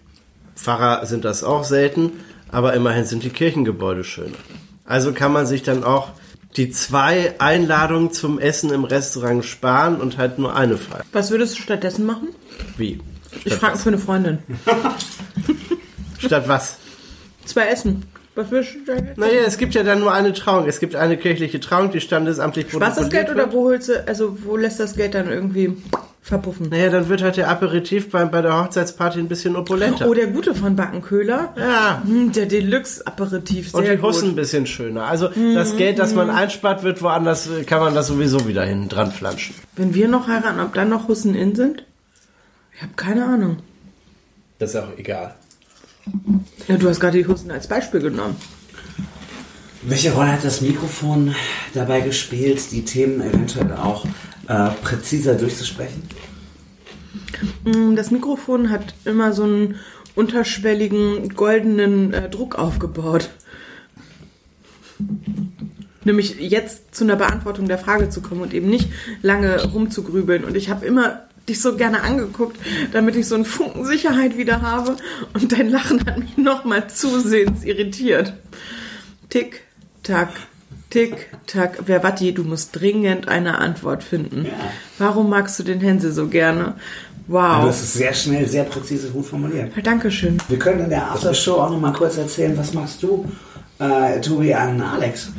Pfarrer 0.61 1.07
sind 1.07 1.25
das 1.25 1.43
auch 1.43 1.65
selten, 1.65 2.13
aber 2.51 2.75
immerhin 2.75 3.07
sind 3.07 3.23
die 3.23 3.31
Kirchengebäude 3.31 4.05
schöner. 4.05 4.37
Also 4.85 5.13
kann 5.13 5.33
man 5.33 5.47
sich 5.47 5.63
dann 5.63 5.85
auch 5.85 6.11
die 6.57 6.71
zwei 6.71 7.35
Einladungen 7.39 8.13
zum 8.13 8.39
Essen 8.39 8.71
im 8.71 8.85
Restaurant 8.85 9.45
sparen 9.45 10.01
und 10.01 10.19
halt 10.19 10.39
nur 10.39 10.55
eine 10.55 10.77
feiern. 10.77 11.05
Was 11.13 11.31
würdest 11.31 11.57
du 11.57 11.63
stattdessen 11.63 12.05
machen? 12.05 12.29
Wie? 12.77 13.01
Ich 13.45 13.55
frage 13.55 13.79
für 13.79 13.89
eine 13.89 13.99
Freundin. 13.99 14.39
Statt 16.19 16.47
was? 16.47 16.77
Zwei 17.47 17.69
Essen. 17.69 18.05
Was 18.41 18.51
würdest 18.51 18.75
du 18.75 18.79
da 18.87 18.95
Naja, 19.17 19.43
es 19.47 19.59
gibt 19.59 19.75
ja 19.75 19.83
dann 19.83 20.01
nur 20.01 20.13
eine 20.13 20.33
Trauung. 20.33 20.67
Es 20.67 20.81
gibt 20.81 20.97
eine 20.97 21.17
kirchliche 21.19 21.61
Trauung, 21.61 21.91
die 21.91 22.01
standesamtlich 22.01 22.71
Spaß 22.73 22.97
das 22.97 23.11
Geld 23.11 23.29
oder 23.31 23.53
wo 23.53 23.65
holst 23.65 23.91
du, 23.91 24.07
also 24.07 24.37
wo 24.45 24.57
lässt 24.57 24.81
das 24.81 24.95
Geld 24.97 25.15
dann 25.15 25.29
irgendwie 25.31 25.77
verpuffen? 26.23 26.69
Naja, 26.71 26.89
dann 26.89 27.09
wird 27.11 27.23
halt 27.23 27.37
der 27.37 27.51
Aperitif 27.51 28.11
bei, 28.11 28.25
bei 28.25 28.41
der 28.41 28.59
Hochzeitsparty 28.59 29.19
ein 29.19 29.29
bisschen 29.29 29.57
opulenter. 29.57 30.07
Oh, 30.09 30.15
der 30.15 30.29
gute 30.29 30.55
von 30.55 30.75
Backenköhler. 30.75 31.53
ja. 31.57 32.03
Hm, 32.03 32.33
der 32.33 32.47
Deluxe-Aperitif, 32.47 33.75
Und 33.75 33.87
die 33.87 34.01
Hussen 34.01 34.31
ein 34.31 34.37
bisschen 34.37 34.67
schöner. 34.67 35.05
Also 35.05 35.29
das 35.29 35.77
Geld, 35.77 35.99
das 35.99 36.15
man 36.15 36.31
einspart, 36.31 36.83
wird 36.83 37.03
woanders, 37.03 37.49
kann 37.67 37.81
man 37.81 37.95
das 37.95 38.07
sowieso 38.07 38.49
wieder 38.49 38.65
hinten 38.65 38.89
dran 38.89 39.13
flanschen. 39.13 39.55
Wenn 39.77 39.95
wir 39.95 40.09
noch 40.09 40.29
heiraten, 40.29 40.61
ob 40.61 40.73
dann 40.73 40.89
noch 40.89 41.09
Hussen 41.09 41.35
in 41.35 41.55
sind? 41.55 41.85
Ich 42.75 42.83
habe 42.83 42.93
keine 42.97 43.27
Ahnung. 43.27 43.59
Das 44.59 44.71
ist 44.71 44.77
auch 44.77 44.97
egal. 44.97 45.35
Ja, 46.69 46.77
du 46.77 46.89
hast 46.89 47.01
gerade 47.01 47.19
die 47.19 47.27
Hussen 47.27 47.51
als 47.51 47.67
Beispiel 47.67 48.01
genommen. 48.01 48.37
Welche 49.83 50.13
Rolle 50.13 50.33
hat 50.33 50.45
das 50.45 50.61
Mikrofon 50.61 51.35
dabei 51.73 52.01
gespielt, 52.01 52.71
die 52.71 52.85
Themen 52.85 53.21
eventuell 53.23 53.73
auch 53.73 54.05
äh, 54.47 54.71
präziser 54.83 55.35
durchzusprechen? 55.35 56.03
Mm, 57.65 57.97
Das 57.97 58.11
Mikrofon 58.11 58.71
hat 58.71 58.95
immer 59.05 59.33
so 59.33 59.45
einen 59.45 59.77
unterschwelligen 60.15 61.31
goldenen 61.31 62.13
äh, 62.13 62.29
Druck 62.29 62.57
aufgebaut. 62.57 63.31
Nämlich 66.05 66.39
jetzt 66.39 66.95
zu 66.95 67.05
einer 67.05 67.17
Beantwortung 67.17 67.67
der 67.67 67.79
Frage 67.79 68.11
zu 68.11 68.21
kommen 68.21 68.43
und 68.43 68.53
eben 68.53 68.69
nicht 68.69 68.91
lange 69.23 69.65
rumzugrübeln. 69.73 70.45
Und 70.45 70.57
ich 70.57 70.69
habe 70.69 70.85
immer 70.85 71.23
dich 71.49 71.61
so 71.61 71.77
gerne 71.77 72.03
angeguckt, 72.03 72.57
damit 72.93 73.17
ich 73.17 73.27
so 73.27 73.35
einen 73.35 73.45
Funken 73.45 73.85
Sicherheit 73.85 74.37
wieder 74.37 74.63
habe. 74.63 74.97
Und 75.35 75.53
dein 75.53 75.69
Lachen 75.69 76.05
hat 76.07 76.19
mich 76.19 76.37
nochmal 76.37 76.89
zusehends 76.89 77.65
irritiert. 77.65 78.35
Tick, 79.31 79.63
tack, 80.03 80.31
tick, 80.91 81.29
tack. 81.47 81.79
Wer 81.87 82.03
Watti, 82.03 82.33
du 82.35 82.45
musst 82.45 82.79
dringend 82.79 83.29
eine 83.29 83.59
Antwort 83.59 84.05
finden. 84.05 84.47
Warum 84.99 85.29
magst 85.31 85.59
du 85.59 85.63
den 85.63 85.81
Hänsel 85.81 86.13
so 86.13 86.29
gerne? 86.29 86.75
Du 87.27 87.35
Wow. 87.35 87.63
hast 87.69 87.83
es 87.83 87.95
sehr 87.95 88.13
schnell, 88.13 88.49
sehr 88.49 88.65
präzise, 88.65 89.09
gut 89.11 89.25
formuliert. 89.27 89.71
Ja, 89.77 89.83
Dankeschön. 89.83 90.39
Wir 90.49 90.59
können 90.59 90.81
in 90.81 90.91
der 90.91 91.13
Aftershow 91.13 91.61
auch 91.61 91.71
noch 91.71 91.79
mal 91.79 91.93
kurz 91.93 92.17
erzählen, 92.17 92.59
was 92.59 92.75
machst 92.75 93.03
du, 93.05 93.31
äh, 93.79 94.21
Tobi, 94.21 94.53
an 94.53 94.81
Alex? 94.81 95.31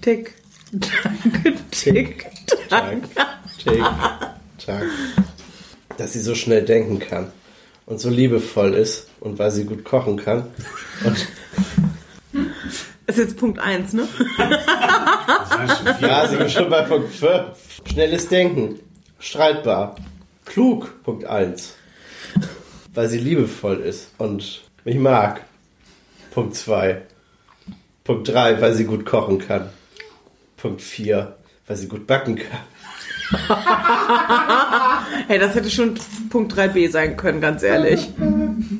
Tick, 0.00 0.34
tack, 0.80 1.12
tick, 1.70 2.26
tack. 2.68 2.96
Tick, 3.64 3.84
tack. 4.66 4.84
Dass 5.96 6.12
sie 6.12 6.20
so 6.20 6.34
schnell 6.34 6.62
denken 6.64 6.98
kann 6.98 7.30
und 7.86 8.00
so 8.00 8.08
liebevoll 8.08 8.74
ist 8.74 9.08
und 9.20 9.38
weil 9.38 9.50
sie 9.50 9.64
gut 9.64 9.84
kochen 9.84 10.16
kann. 10.16 10.48
Und 11.04 11.26
Das 13.06 13.16
ist 13.18 13.24
jetzt 13.24 13.36
Punkt 13.36 13.58
1, 13.58 13.92
ne? 13.92 14.08
ja, 16.00 16.26
sie 16.28 16.36
sind 16.36 16.50
schon 16.50 16.70
bei 16.70 16.82
Punkt 16.82 17.12
5. 17.12 17.82
Schnelles 17.86 18.28
Denken. 18.28 18.78
Streitbar. 19.18 19.96
Klug. 20.44 21.02
Punkt 21.04 21.24
1. 21.24 21.74
Weil 22.94 23.08
sie 23.08 23.18
liebevoll 23.18 23.80
ist 23.80 24.10
und 24.18 24.62
mich 24.84 24.96
mag. 24.96 25.44
Punkt 26.32 26.56
2. 26.56 27.02
Punkt 28.04 28.28
3, 28.28 28.60
weil 28.60 28.74
sie 28.74 28.84
gut 28.84 29.04
kochen 29.04 29.38
kann. 29.38 29.68
Punkt 30.56 30.80
4, 30.82 31.36
weil 31.66 31.76
sie 31.76 31.88
gut 31.88 32.06
backen 32.06 32.36
kann. 32.36 32.60
Hey, 35.28 35.38
das 35.38 35.54
hätte 35.54 35.70
schon 35.70 35.94
Punkt 36.30 36.52
3b 36.52 36.90
sein 36.90 37.16
können, 37.16 37.40
ganz 37.40 37.62
ehrlich. 37.62 38.10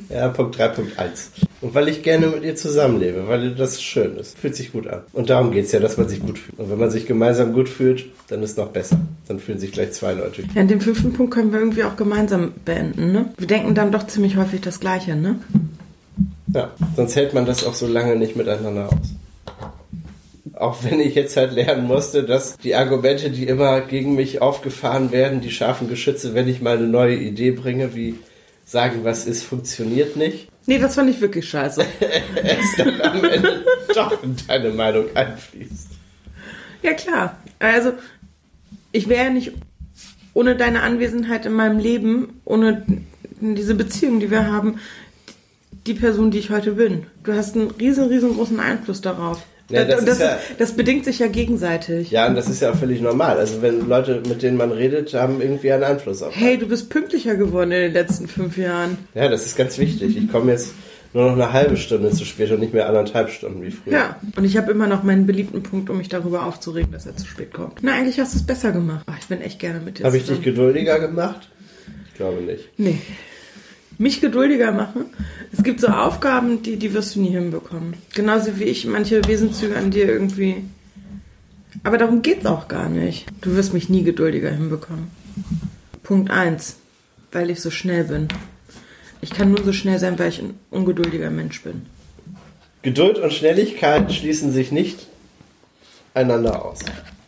Ja, 0.09 0.29
Punkt 0.29 0.59
3, 0.59 0.69
Punkt 0.69 0.99
1. 0.99 1.31
Und 1.61 1.75
weil 1.75 1.89
ich 1.89 2.03
gerne 2.03 2.27
mit 2.27 2.43
ihr 2.43 2.57
zusammenlebe, 2.57 3.29
weil 3.29 3.55
das 3.55 3.81
schön 3.81 4.17
ist. 4.17 4.37
Fühlt 4.37 4.57
sich 4.57 4.73
gut 4.73 4.89
an. 4.89 5.03
Und 5.13 5.31
darum 5.31 5.53
geht's 5.53 5.73
ja, 5.73 5.81
dass 5.81 5.97
man 5.97 6.09
sich 6.09 6.21
gut 6.21 6.39
fühlt. 6.39 6.59
Und 6.59 6.71
wenn 6.71 6.79
man 6.79 6.91
sich 6.91 7.07
gemeinsam 7.07 7.53
gut 7.53 7.69
fühlt, 7.69 8.07
dann 8.29 8.43
ist 8.43 8.59
noch 8.59 8.69
besser. 8.69 9.01
Dann 9.29 9.39
fühlen 9.39 9.59
sich 9.59 9.73
gleich 9.73 9.93
zwei 9.93 10.13
Leute. 10.13 10.43
Ja, 10.55 10.65
den 10.65 10.81
fünften 10.81 11.13
Punkt 11.13 11.33
können 11.33 11.53
wir 11.53 11.61
irgendwie 11.61 11.85
auch 11.85 11.97
gemeinsam 11.97 12.53
beenden, 12.65 13.13
ne? 13.13 13.27
Wir 13.39 13.47
denken 13.47 13.75
dann 13.75 13.93
doch 13.93 14.07
ziemlich 14.07 14.37
häufig 14.37 14.61
das 14.61 14.81
Gleiche, 14.81 15.15
ne? 15.15 15.37
Ja, 16.49 16.71
sonst 16.97 17.17
hält 17.17 17.33
man 17.33 17.47
das 17.47 17.65
auch 17.65 17.75
so 17.75 17.87
lange 17.87 18.17
nicht 18.17 18.37
miteinander 18.37 18.89
aus. 18.89 19.15
Auch 20.55 20.85
wenn 20.85 21.01
ich 21.01 21.15
jetzt 21.15 21.37
halt 21.37 21.53
lernen 21.53 21.87
musste, 21.87 22.25
dass 22.25 22.57
die 22.59 22.75
Argumente, 22.75 23.31
die 23.31 23.47
immer 23.47 23.81
gegen 23.81 24.15
mich 24.15 24.43
aufgefahren 24.43 25.13
werden, 25.13 25.41
die 25.41 25.51
scharfen 25.51 25.89
Geschütze, 25.89 26.35
wenn 26.35 26.49
ich 26.49 26.61
mal 26.61 26.77
eine 26.77 26.87
neue 26.87 27.17
Idee 27.17 27.53
bringe, 27.53 27.95
wie 27.95 28.17
sagen, 28.65 29.01
was 29.03 29.27
ist, 29.27 29.43
funktioniert 29.43 30.17
nicht, 30.17 30.49
Nee, 30.67 30.79
das 30.79 30.95
fand 30.95 31.11
ich 31.11 31.21
wirklich 31.21 31.49
scheiße. 31.49 31.85
es 32.43 32.77
dann 32.77 33.01
am 33.01 33.25
Ende 33.25 33.65
doch 33.95 34.23
in 34.23 34.37
deine 34.47 34.71
Meinung 34.71 35.07
einfließt. 35.15 35.89
Ja, 36.83 36.93
klar. 36.95 37.37
Also, 37.59 37.93
ich 38.93 39.09
wäre 39.09 39.25
ja 39.25 39.31
nicht 39.31 39.53
ohne 40.35 40.57
deine 40.57 40.83
Anwesenheit 40.83 41.47
in 41.47 41.53
meinem 41.53 41.79
Leben, 41.79 42.41
ohne 42.45 42.87
diese 43.41 43.75
Beziehung, 43.75 44.21
die 44.21 44.31
wir 44.31 44.47
haben, 44.47 44.79
die 45.87 45.95
Person, 45.95 46.31
die 46.31 46.39
ich 46.39 46.51
heute 46.51 46.73
bin. 46.73 47.07
Du 47.25 47.33
hast 47.33 47.57
einen 47.57 47.71
riesen, 47.73 48.07
riesengroßen 48.07 48.61
Einfluss 48.61 49.01
darauf. 49.01 49.43
Ja, 49.73 49.85
das 49.85 50.01
Und 50.01 50.09
ist 50.09 50.21
ja- 50.21 50.39
das 50.59 50.73
bedingt 50.73 51.05
sich 51.05 51.19
ja 51.19 51.27
gegenseitig. 51.29 52.11
Ja, 52.11 52.27
und 52.29 52.35
das 52.35 52.49
ist 52.49 52.61
ja 52.63 52.71
auch 52.73 52.77
völlig 52.77 53.01
normal. 53.01 53.39
Also 53.39 53.63
wenn 53.63 53.89
Leute, 53.89 54.23
mit 54.29 54.43
denen 54.43 54.57
man 54.57 54.71
redet, 54.73 55.15
haben 55.15 55.41
irgendwie 55.41 55.73
einen 55.73 55.85
Einfluss 55.85 56.23
auf. 56.23 56.35
Hey, 56.37 56.59
du 56.59 56.67
bist 56.67 56.91
pünktlicher 56.91 57.35
geworden 57.37 57.73
in 57.73 57.81
den 57.83 57.93
letzten 57.93 58.29
fünf 58.29 58.57
Jahren. 58.57 58.99
Ja, 59.15 59.29
das 59.29 59.47
ist 59.47 59.57
ganz 59.57 59.79
wichtig. 59.79 60.17
Ich 60.17 60.31
komme 60.31 60.53
jetzt 60.53 60.73
nur 61.15 61.25
noch 61.27 61.33
eine 61.33 61.53
halbe 61.53 61.77
Stunde 61.77 62.11
zu 62.11 62.25
spät 62.25 62.51
und 62.53 62.61
nicht 62.61 62.73
mehr 62.73 62.87
anderthalb 62.89 63.31
Stunden 63.31 63.63
wie 63.63 63.71
früher. 63.71 63.93
Ja, 63.93 64.17
und 64.37 64.45
ich 64.45 64.57
habe 64.57 64.71
immer 64.73 64.87
noch 64.87 65.03
meinen 65.03 65.27
beliebten 65.27 65.63
Punkt, 65.63 65.91
um 65.91 65.99
mich 65.99 66.09
darüber 66.09 66.47
aufzuregen, 66.47 66.91
dass 66.93 67.05
er 67.07 67.17
zu 67.17 67.27
spät 67.27 67.53
kommt. 67.53 67.81
Na, 67.83 67.93
eigentlich 67.95 68.19
hast 68.21 68.35
du 68.35 68.39
es 68.39 68.47
besser 68.47 68.73
gemacht. 68.73 69.05
Ach, 69.07 69.19
ich 69.21 69.27
bin 69.27 69.41
echt 69.43 69.59
gerne 69.59 69.81
mit 69.81 69.99
dir 69.99 70.05
Habe 70.05 70.17
ich 70.17 70.27
dich 70.27 70.41
geduldiger 70.43 70.99
gemacht? 71.01 71.49
Ich 72.09 72.15
glaube 72.15 72.41
nicht. 72.43 72.69
Nee. 72.79 72.99
Mich 73.99 74.21
geduldiger 74.21 74.73
machen. 74.73 75.07
Es 75.53 75.63
gibt 75.63 75.81
so 75.81 75.89
Aufgaben, 75.89 76.63
die, 76.63 76.77
die 76.77 76.95
wirst 76.95 77.15
du 77.15 77.21
nie 77.21 77.31
hinbekommen. 77.31 77.95
Genauso 78.15 78.59
wie 78.59 78.65
ich 78.65 78.87
manche 78.87 79.27
Wesenszüge 79.27 79.77
an 79.77 79.91
dir 79.91 80.09
irgendwie. 80.09 80.65
Aber 81.85 81.99
darum 81.99 82.23
geht's 82.23 82.47
auch 82.47 82.69
gar 82.69 82.89
nicht. 82.89 83.27
Du 83.41 83.55
wirst 83.55 83.75
mich 83.75 83.89
nie 83.89 84.03
geduldiger 84.03 84.51
hinbekommen. 84.51 85.11
Punkt 86.03 86.31
1. 86.31 86.77
Weil 87.33 87.51
ich 87.51 87.61
so 87.61 87.71
schnell 87.71 88.05
bin. 88.05 88.29
Ich 89.21 89.31
kann 89.31 89.51
nur 89.51 89.63
so 89.63 89.73
schnell 89.73 89.99
sein, 89.99 90.19
weil 90.19 90.31
ich 90.31 90.41
ein 90.41 90.55
ungeduldiger 90.71 91.31
Mensch 91.31 91.63
bin. 91.63 91.83
Geduld 92.83 93.19
und 93.19 93.33
Schnelligkeit 93.33 94.13
schließen 94.13 94.53
sich 94.53 94.73
nicht 94.73 95.07
einander 96.15 96.65
aus. 96.65 96.81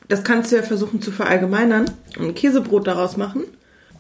Das 0.09 0.25
kannst 0.25 0.51
du 0.51 0.57
ja 0.57 0.63
versuchen 0.63 1.01
zu 1.01 1.13
verallgemeinern 1.13 1.91
und 2.19 2.27
ein 2.27 2.35
Käsebrot 2.35 2.87
daraus 2.87 3.17
machen. 3.17 3.45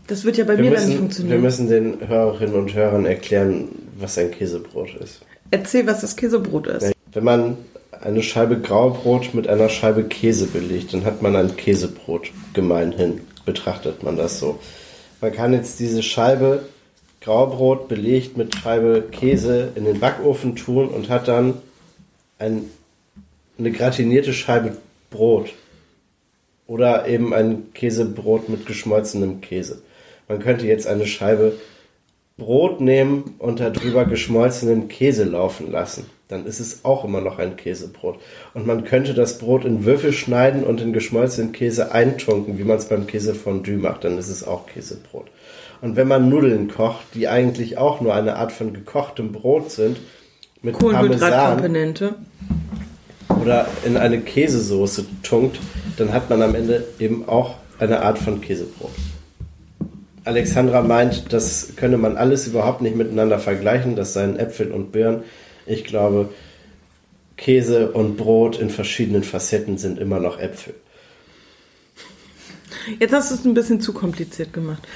Das 0.07 0.24
wird 0.24 0.36
ja 0.36 0.44
bei 0.44 0.57
Wir 0.57 0.64
mir 0.64 0.76
dann 0.76 0.80
nicht 0.80 0.86
müssen, 0.86 0.92
wir 0.92 0.98
funktionieren. 0.98 1.40
müssen 1.40 1.68
den 1.68 2.09
Hörerinnen 2.09 2.55
und 2.55 2.74
Hörern 2.74 3.07
erklären, 3.07 3.68
was 3.98 4.18
ein 4.18 4.30
Käsebrot 4.30 4.94
ist. 4.96 5.20
Erzähl, 5.50 5.86
was 5.86 6.00
das 6.02 6.16
Käsebrot 6.16 6.66
ist. 6.66 6.92
Wenn 7.12 7.24
man 7.24 7.57
eine 8.02 8.22
Scheibe 8.22 8.61
Graubrot 8.61 9.34
mit 9.34 9.48
einer 9.48 9.68
Scheibe 9.68 10.05
Käse 10.05 10.46
belegt, 10.46 10.92
dann 10.92 11.05
hat 11.05 11.22
man 11.22 11.36
ein 11.36 11.57
Käsebrot. 11.57 12.30
Gemeinhin 12.52 13.20
betrachtet 13.46 14.02
man 14.02 14.16
das 14.16 14.38
so. 14.38 14.59
Man 15.20 15.32
kann 15.32 15.52
jetzt 15.52 15.80
diese 15.80 16.02
Scheibe 16.02 16.64
Graubrot 17.20 17.88
belegt 17.88 18.36
mit 18.36 18.55
Scheibe 18.55 19.05
Käse 19.11 19.70
in 19.74 19.84
den 19.86 20.00
Backofen 20.00 20.57
tun 20.57 20.88
und 20.88 21.09
hat 21.09 21.28
dann 21.28 21.55
ein, 22.38 22.68
eine 23.59 23.70
gratinierte 23.70 24.34
Scheibe 24.34 24.76
Brot. 25.11 25.50
Oder 26.66 27.07
eben 27.07 27.32
ein 27.32 27.72
Käsebrot 27.72 28.48
mit 28.48 28.66
geschmolzenem 28.66 29.40
Käse. 29.40 29.80
Man 30.29 30.41
könnte 30.41 30.66
jetzt 30.66 30.87
eine 30.87 31.07
Scheibe 31.07 31.55
Brot 32.37 32.81
nehmen 32.81 33.37
und 33.39 33.61
darüber 33.61 34.05
geschmolzenen 34.07 34.89
Käse 34.89 35.25
laufen 35.25 35.70
lassen. 35.70 36.07
Dann 36.27 36.47
ist 36.47 36.59
es 36.59 36.85
auch 36.85 37.05
immer 37.05 37.20
noch 37.20 37.39
ein 37.39 37.57
Käsebrot. 37.57 38.18
Und 38.55 38.66
man 38.66 38.85
könnte 38.85 39.14
das 39.14 39.39
Brot 39.39 39.64
in 39.64 39.85
Würfel 39.85 40.12
schneiden 40.12 40.64
und 40.64 40.81
in 40.81 40.93
geschmolzenen 40.93 41.53
Käse 41.53 41.93
eintunken, 41.93 42.59
wie 42.59 42.64
man 42.64 42.79
es 42.79 42.87
beim 42.87 43.07
Käsefondue 43.07 43.77
macht. 43.77 44.03
Dann 44.05 44.18
ist 44.18 44.31
es 44.31 44.45
auch 44.45 44.66
Käsebrot. 44.66 45.27
Und 45.81 45.97
wenn 45.97 46.09
man 46.09 46.29
Nudeln 46.29 46.68
kocht, 46.68 47.05
die 47.14 47.29
eigentlich 47.29 47.79
auch 47.79 48.01
nur 48.01 48.14
eine 48.14 48.37
Art 48.37 48.53
von 48.53 48.72
gekochtem 48.72 49.33
Brot 49.33 49.70
sind, 49.70 49.99
mit 50.62 50.79
Parmesan 50.79 51.03
Kohlenhydratkomponente. 51.03 52.14
oder 53.41 53.68
in 53.85 53.97
eine 53.97 54.20
Käsesoße 54.20 55.05
tunkt, 55.22 55.61
dann 55.99 56.12
hat 56.12 56.31
man 56.31 56.43
am 56.43 56.55
Ende 56.55 56.85
eben 56.99 57.29
auch 57.29 57.57
eine 57.79 58.01
Art 58.01 58.18
von 58.18 58.41
Käsebrot. 58.41 58.91
Alexandra 60.25 60.83
meint, 60.83 61.33
das 61.33 61.75
könne 61.77 61.99
man 61.99 62.16
alles 62.16 62.47
überhaupt 62.47 62.81
nicht 62.81 62.97
miteinander 62.97 63.39
vergleichen, 63.39 63.95
das 63.95 64.14
seien 64.14 64.39
Äpfel 64.39 64.72
und 64.72 64.91
Birnen. 64.91 65.22
Ich 65.66 65.85
glaube, 65.85 66.31
Käse 67.37 67.93
und 67.93 68.16
Brot 68.16 68.59
in 68.59 68.70
verschiedenen 68.70 69.22
Facetten 69.22 69.77
sind 69.77 69.99
immer 69.99 70.20
noch 70.20 70.39
Äpfel. 70.39 70.75
Jetzt 72.99 73.12
hast 73.12 73.31
du 73.31 73.35
es 73.35 73.45
ein 73.45 73.55
bisschen 73.55 73.81
zu 73.81 73.93
kompliziert 73.93 74.53
gemacht. 74.53 74.87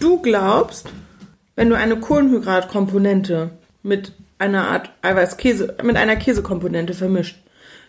Du 0.00 0.20
glaubst, 0.20 0.88
wenn 1.54 1.70
du 1.70 1.76
eine 1.76 1.98
Kohlenhydratkomponente 1.98 3.50
mit 3.82 4.12
einer 4.38 4.68
Art 4.68 4.90
Eiweißkäse, 5.02 5.76
mit 5.82 5.96
einer 5.96 6.16
Käsekomponente 6.16 6.94
vermischt, 6.94 7.36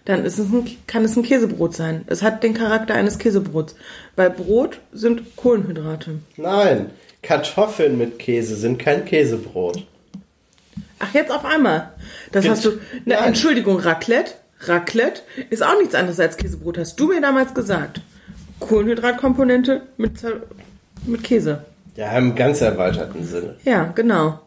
dann 0.08 0.24
ist 0.24 0.40
es 0.40 0.48
ein, 0.54 0.66
kann 0.88 1.04
es 1.04 1.18
ein 1.18 1.24
Käsebrot 1.24 1.76
sein. 1.76 2.06
Es 2.08 2.24
hat 2.24 2.42
den 2.42 2.54
Charakter 2.54 2.94
eines 2.94 3.18
Käsebrots. 3.18 3.76
Weil 4.16 4.30
Brot 4.30 4.80
sind 4.94 5.36
Kohlenhydrate. 5.36 6.20
Nein, 6.38 6.92
Kartoffeln 7.22 7.98
mit 7.98 8.18
Käse 8.18 8.56
sind 8.56 8.80
kein 8.80 9.04
Käsebrot. 9.04 9.86
Ach, 11.00 11.14
jetzt 11.14 11.30
auf 11.30 11.44
einmal. 11.44 11.92
Das 12.32 12.46
Jetzt- 12.46 12.52
hast 12.52 12.66
du. 12.66 12.72
Na, 13.04 13.16
Nein. 13.16 13.26
Entschuldigung, 13.30 13.80
Raclette. 13.80 14.32
Raclette 14.62 15.22
ist 15.50 15.62
auch 15.62 15.78
nichts 15.78 15.94
anderes 15.94 16.20
als 16.22 16.38
Käsebrot, 16.38 16.78
hast 16.78 16.98
du 17.00 17.08
mir 17.08 17.20
damals 17.22 17.54
gesagt. 17.54 18.00
Kohlenhydratkomponente 18.62 19.82
mit, 19.98 20.14
mit 21.06 21.24
Käse. 21.24 21.66
Ja, 21.98 22.18
im 22.18 22.34
ganz 22.34 22.62
erweiterten 22.62 23.26
Sinne. 23.26 23.56
Ja, 23.66 23.92
genau. 23.94 24.40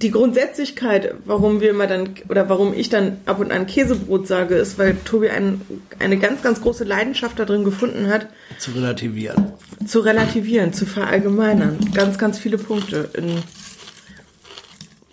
Die 0.00 0.10
Grundsätzlichkeit, 0.10 1.14
warum 1.24 1.60
wir 1.60 1.70
immer 1.70 1.86
dann, 1.86 2.10
oder 2.28 2.48
warum 2.48 2.74
ich 2.74 2.88
dann 2.88 3.18
ab 3.26 3.38
und 3.38 3.52
an 3.52 3.66
Käsebrot 3.66 4.26
sage, 4.26 4.56
ist, 4.56 4.78
weil 4.78 4.96
Tobi 5.04 5.28
ein, 5.28 5.60
eine 5.98 6.18
ganz, 6.18 6.42
ganz 6.42 6.60
große 6.60 6.84
Leidenschaft 6.84 7.38
darin 7.38 7.64
gefunden 7.64 8.08
hat, 8.08 8.28
Zu 8.58 8.72
relativieren. 8.72 9.52
zu 9.86 10.00
relativieren, 10.00 10.72
zu 10.72 10.86
verallgemeinern. 10.86 11.78
Ganz, 11.94 12.18
ganz 12.18 12.38
viele 12.38 12.58
Punkte. 12.58 13.10
In, 13.14 13.42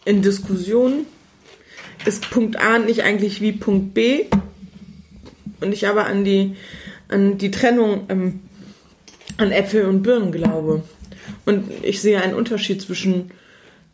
in 0.06 0.22
Diskussionen 0.22 1.06
ist 2.06 2.30
Punkt 2.32 2.56
A 2.56 2.80
nicht 2.80 3.04
eigentlich 3.04 3.42
wie 3.42 3.52
Punkt 3.52 3.94
B 3.94 4.26
und 5.60 5.74
ich 5.74 5.88
aber 5.88 6.06
an 6.06 6.24
die, 6.24 6.56
an 7.10 7.38
die 7.38 7.52
Trennung 7.52 8.06
ähm, 8.10 8.40
an 9.38 9.52
Äpfel 9.52 9.86
und 9.86 10.02
Birnen 10.02 10.32
glaube. 10.32 10.84
Und 11.46 11.70
ich 11.84 12.02
sehe 12.02 12.22
einen 12.22 12.34
Unterschied 12.34 12.82
zwischen 12.82 13.32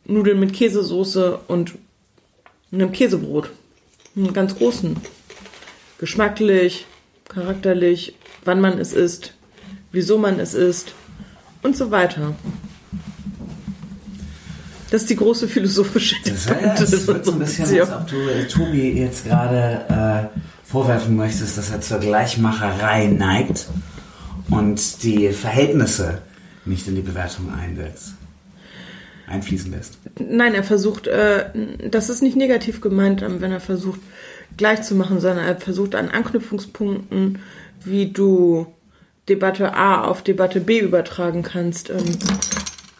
Nudeln 0.08 0.40
mit 0.40 0.54
Käsesoße 0.54 1.40
und 1.48 1.74
einem 2.72 2.92
Käsebrot. 2.92 3.52
Einen 4.16 4.34
ganz 4.34 4.56
großen. 4.56 4.96
Geschmacklich, 6.00 6.86
charakterlich, 7.28 8.16
wann 8.46 8.62
man 8.62 8.80
es 8.80 8.94
isst, 8.94 9.34
wieso 9.92 10.18
man 10.18 10.40
es 10.40 10.54
isst 10.54 10.94
und 11.64 11.76
so 11.76 11.92
weiter. 11.92 12.36
Das 14.90 15.02
ist 15.02 15.10
die 15.10 15.18
große 15.18 15.48
philosophische 15.50 16.16
Das, 16.24 16.46
Debatte 16.46 16.86
das 16.90 17.08
wird 17.08 17.26
so 17.26 17.34
ein 17.34 17.40
bisschen, 17.40 17.66
als 17.66 17.72
Beziehung. 17.72 17.94
ob 17.94 18.08
du 18.08 18.30
äh, 18.30 18.48
Tobi 18.48 18.92
jetzt 18.94 19.26
gerade 19.26 20.32
äh, 20.34 20.40
vorwerfen 20.64 21.16
möchtest, 21.18 21.58
dass 21.58 21.72
er 21.72 21.82
zur 21.82 22.00
Gleichmacherei 22.00 23.08
neigt 23.08 23.68
und 24.50 25.04
die 25.04 25.30
Verhältnisse 25.34 26.22
nicht 26.64 26.88
in 26.88 26.96
die 26.96 27.02
Bewertung 27.02 27.54
einsetzt, 27.54 28.14
einfließen 29.28 29.72
lässt. 29.72 30.00
Nein, 30.20 30.56
er 30.56 30.64
versucht, 30.64 31.08
äh, 31.08 31.46
das 31.90 32.10
ist 32.10 32.22
nicht 32.22 32.38
negativ 32.38 32.82
gemeint, 32.82 33.22
ähm, 33.22 33.42
wenn 33.42 33.52
er 33.52 33.60
versucht, 33.60 34.00
gleich 34.56 34.82
zu 34.84 34.96
machen, 34.96 35.20
sondern 35.20 35.46
er 35.46 35.58
versucht 35.58 35.96
an 35.96 36.10
Anknüpfungspunkten, 36.10 37.40
wie 37.84 38.12
du 38.12 38.68
Debatte 39.30 39.74
A 39.74 40.04
auf 40.06 40.22
Debatte 40.22 40.62
B 40.62 40.80
übertragen 40.80 41.44
kannst. 41.44 41.90
Ähm, 41.90 42.18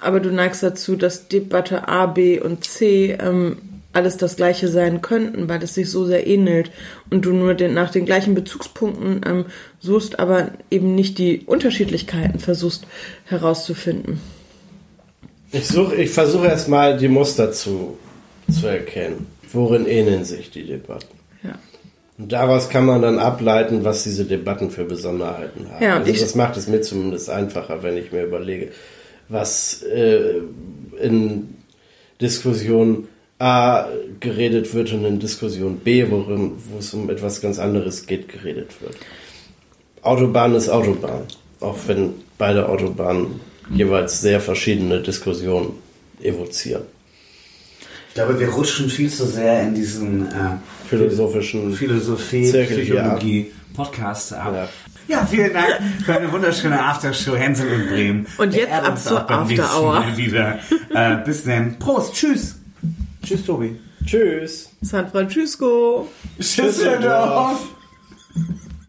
aber 0.02 0.20
du 0.20 0.32
neigst 0.32 0.62
dazu, 0.62 0.96
dass 0.96 1.28
Debatte 1.28 1.88
A, 1.88 2.06
B 2.06 2.40
und 2.40 2.66
C 2.66 3.18
ähm, 3.20 3.58
alles 3.94 4.18
das 4.18 4.36
gleiche 4.36 4.68
sein 4.68 5.02
könnten, 5.02 5.50
weil 5.50 5.64
es 5.64 5.74
sich 5.74 5.90
so 5.90 6.06
sehr 6.06 6.28
ähnelt 6.28 6.72
und 7.10 7.26
du 7.26 7.32
nur 7.32 7.56
den, 7.56 7.74
nach 7.74 7.90
den 7.90 8.06
gleichen 8.06 8.36
Bezugspunkten 8.36 9.22
ähm, 9.26 9.46
suchst, 9.80 10.20
aber 10.20 10.52
eben 10.70 10.94
nicht 10.94 11.18
die 11.18 11.44
Unterschiedlichkeiten 11.46 12.40
versuchst 12.40 12.86
herauszufinden. 13.26 14.20
Ich, 15.52 15.68
such, 15.68 15.94
ich 15.94 16.10
versuche 16.10 16.48
erstmal 16.48 16.98
die 16.98 17.08
Muster 17.08 17.52
zu, 17.52 17.98
zu 18.52 18.68
erkennen. 18.68 19.28
Worin 19.52 19.86
ähneln 19.86 20.26
sich 20.26 20.52
die 20.52 20.66
Debatten? 20.66 21.18
Ja. 21.44 21.58
Und 22.18 22.32
daraus 22.32 22.70
kann 22.70 22.86
man 22.86 23.02
dann 23.02 23.20
ableiten, 23.20 23.84
was 23.84 24.04
diese 24.04 24.26
Debatten 24.26 24.72
für 24.72 24.84
Besonderheiten 24.84 25.70
haben. 25.72 25.84
Ja, 25.84 25.98
also 25.98 26.12
das 26.12 26.36
macht 26.36 26.58
es 26.58 26.68
mir 26.68 26.82
zumindest 26.82 27.30
einfacher, 27.30 27.84
wenn 27.84 27.98
ich 27.98 28.12
mir 28.12 28.24
überlege, 28.24 28.72
was 29.30 29.84
äh, 29.84 30.42
in 31.02 31.56
Diskussion 32.20 33.08
A 33.40 33.88
geredet 34.20 34.74
wird 34.74 34.92
und 34.94 35.06
in 35.06 35.20
Diskussion 35.20 35.78
B, 35.78 36.10
worin, 36.10 36.54
wo 36.72 36.80
es 36.80 36.94
um 36.94 37.10
etwas 37.10 37.40
ganz 37.40 37.60
anderes 37.60 38.08
geht, 38.08 38.28
geredet 38.28 38.82
wird. 38.82 38.96
Autobahn 40.02 40.56
ist 40.56 40.70
Autobahn, 40.70 41.24
auch 41.60 41.78
wenn 41.86 42.16
beide 42.38 42.68
Autobahnen 42.68 43.40
jeweils 43.70 44.22
sehr 44.22 44.40
verschiedene 44.42 45.02
Diskussionen 45.02 45.74
evozieren. 46.22 46.84
Ich 48.10 48.14
glaube, 48.14 48.40
wir 48.40 48.50
rutschen 48.50 48.90
viel 48.90 49.12
zu 49.12 49.28
sehr 49.28 49.62
in 49.62 49.76
diesen 49.76 50.28
äh, 50.28 50.58
Philosophischen 50.90 51.74
Philosophie, 51.74 52.50
Zirkel. 52.50 52.78
Psychologie, 52.80 53.52
Podcast 53.76 54.34
ab. 54.34 54.54
Ja. 54.54 54.70
Ja. 55.08 55.26
vielen 55.26 55.54
Dank 55.54 55.80
für 56.04 56.16
eine 56.16 56.32
wunderschöne 56.32 56.84
Aftershow 56.84 57.36
Hänsel 57.36 57.72
und 57.72 57.88
Bremen. 57.88 58.28
Und 58.38 58.56
jetzt 58.56 58.74
ab 58.74 59.00
zur 59.00 59.22
auch 59.22 59.28
beim 59.28 59.48
nächsten 59.48 59.66
After 59.66 59.82
Hour. 59.82 60.00
Mal 60.00 60.18
wieder. 60.18 60.60
Äh, 60.94 61.18
bis 61.24 61.44
dann. 61.44 61.78
Prost. 61.78 62.16
Tschüss. 62.16 62.56
Tschüss, 63.24 63.46
Tobi. 63.46 63.80
Tschüss. 64.06 64.70
San 64.82 65.10
Francisco. 65.12 66.08
Tschüss, 66.40 66.56
Düsseldorf. 66.56 67.60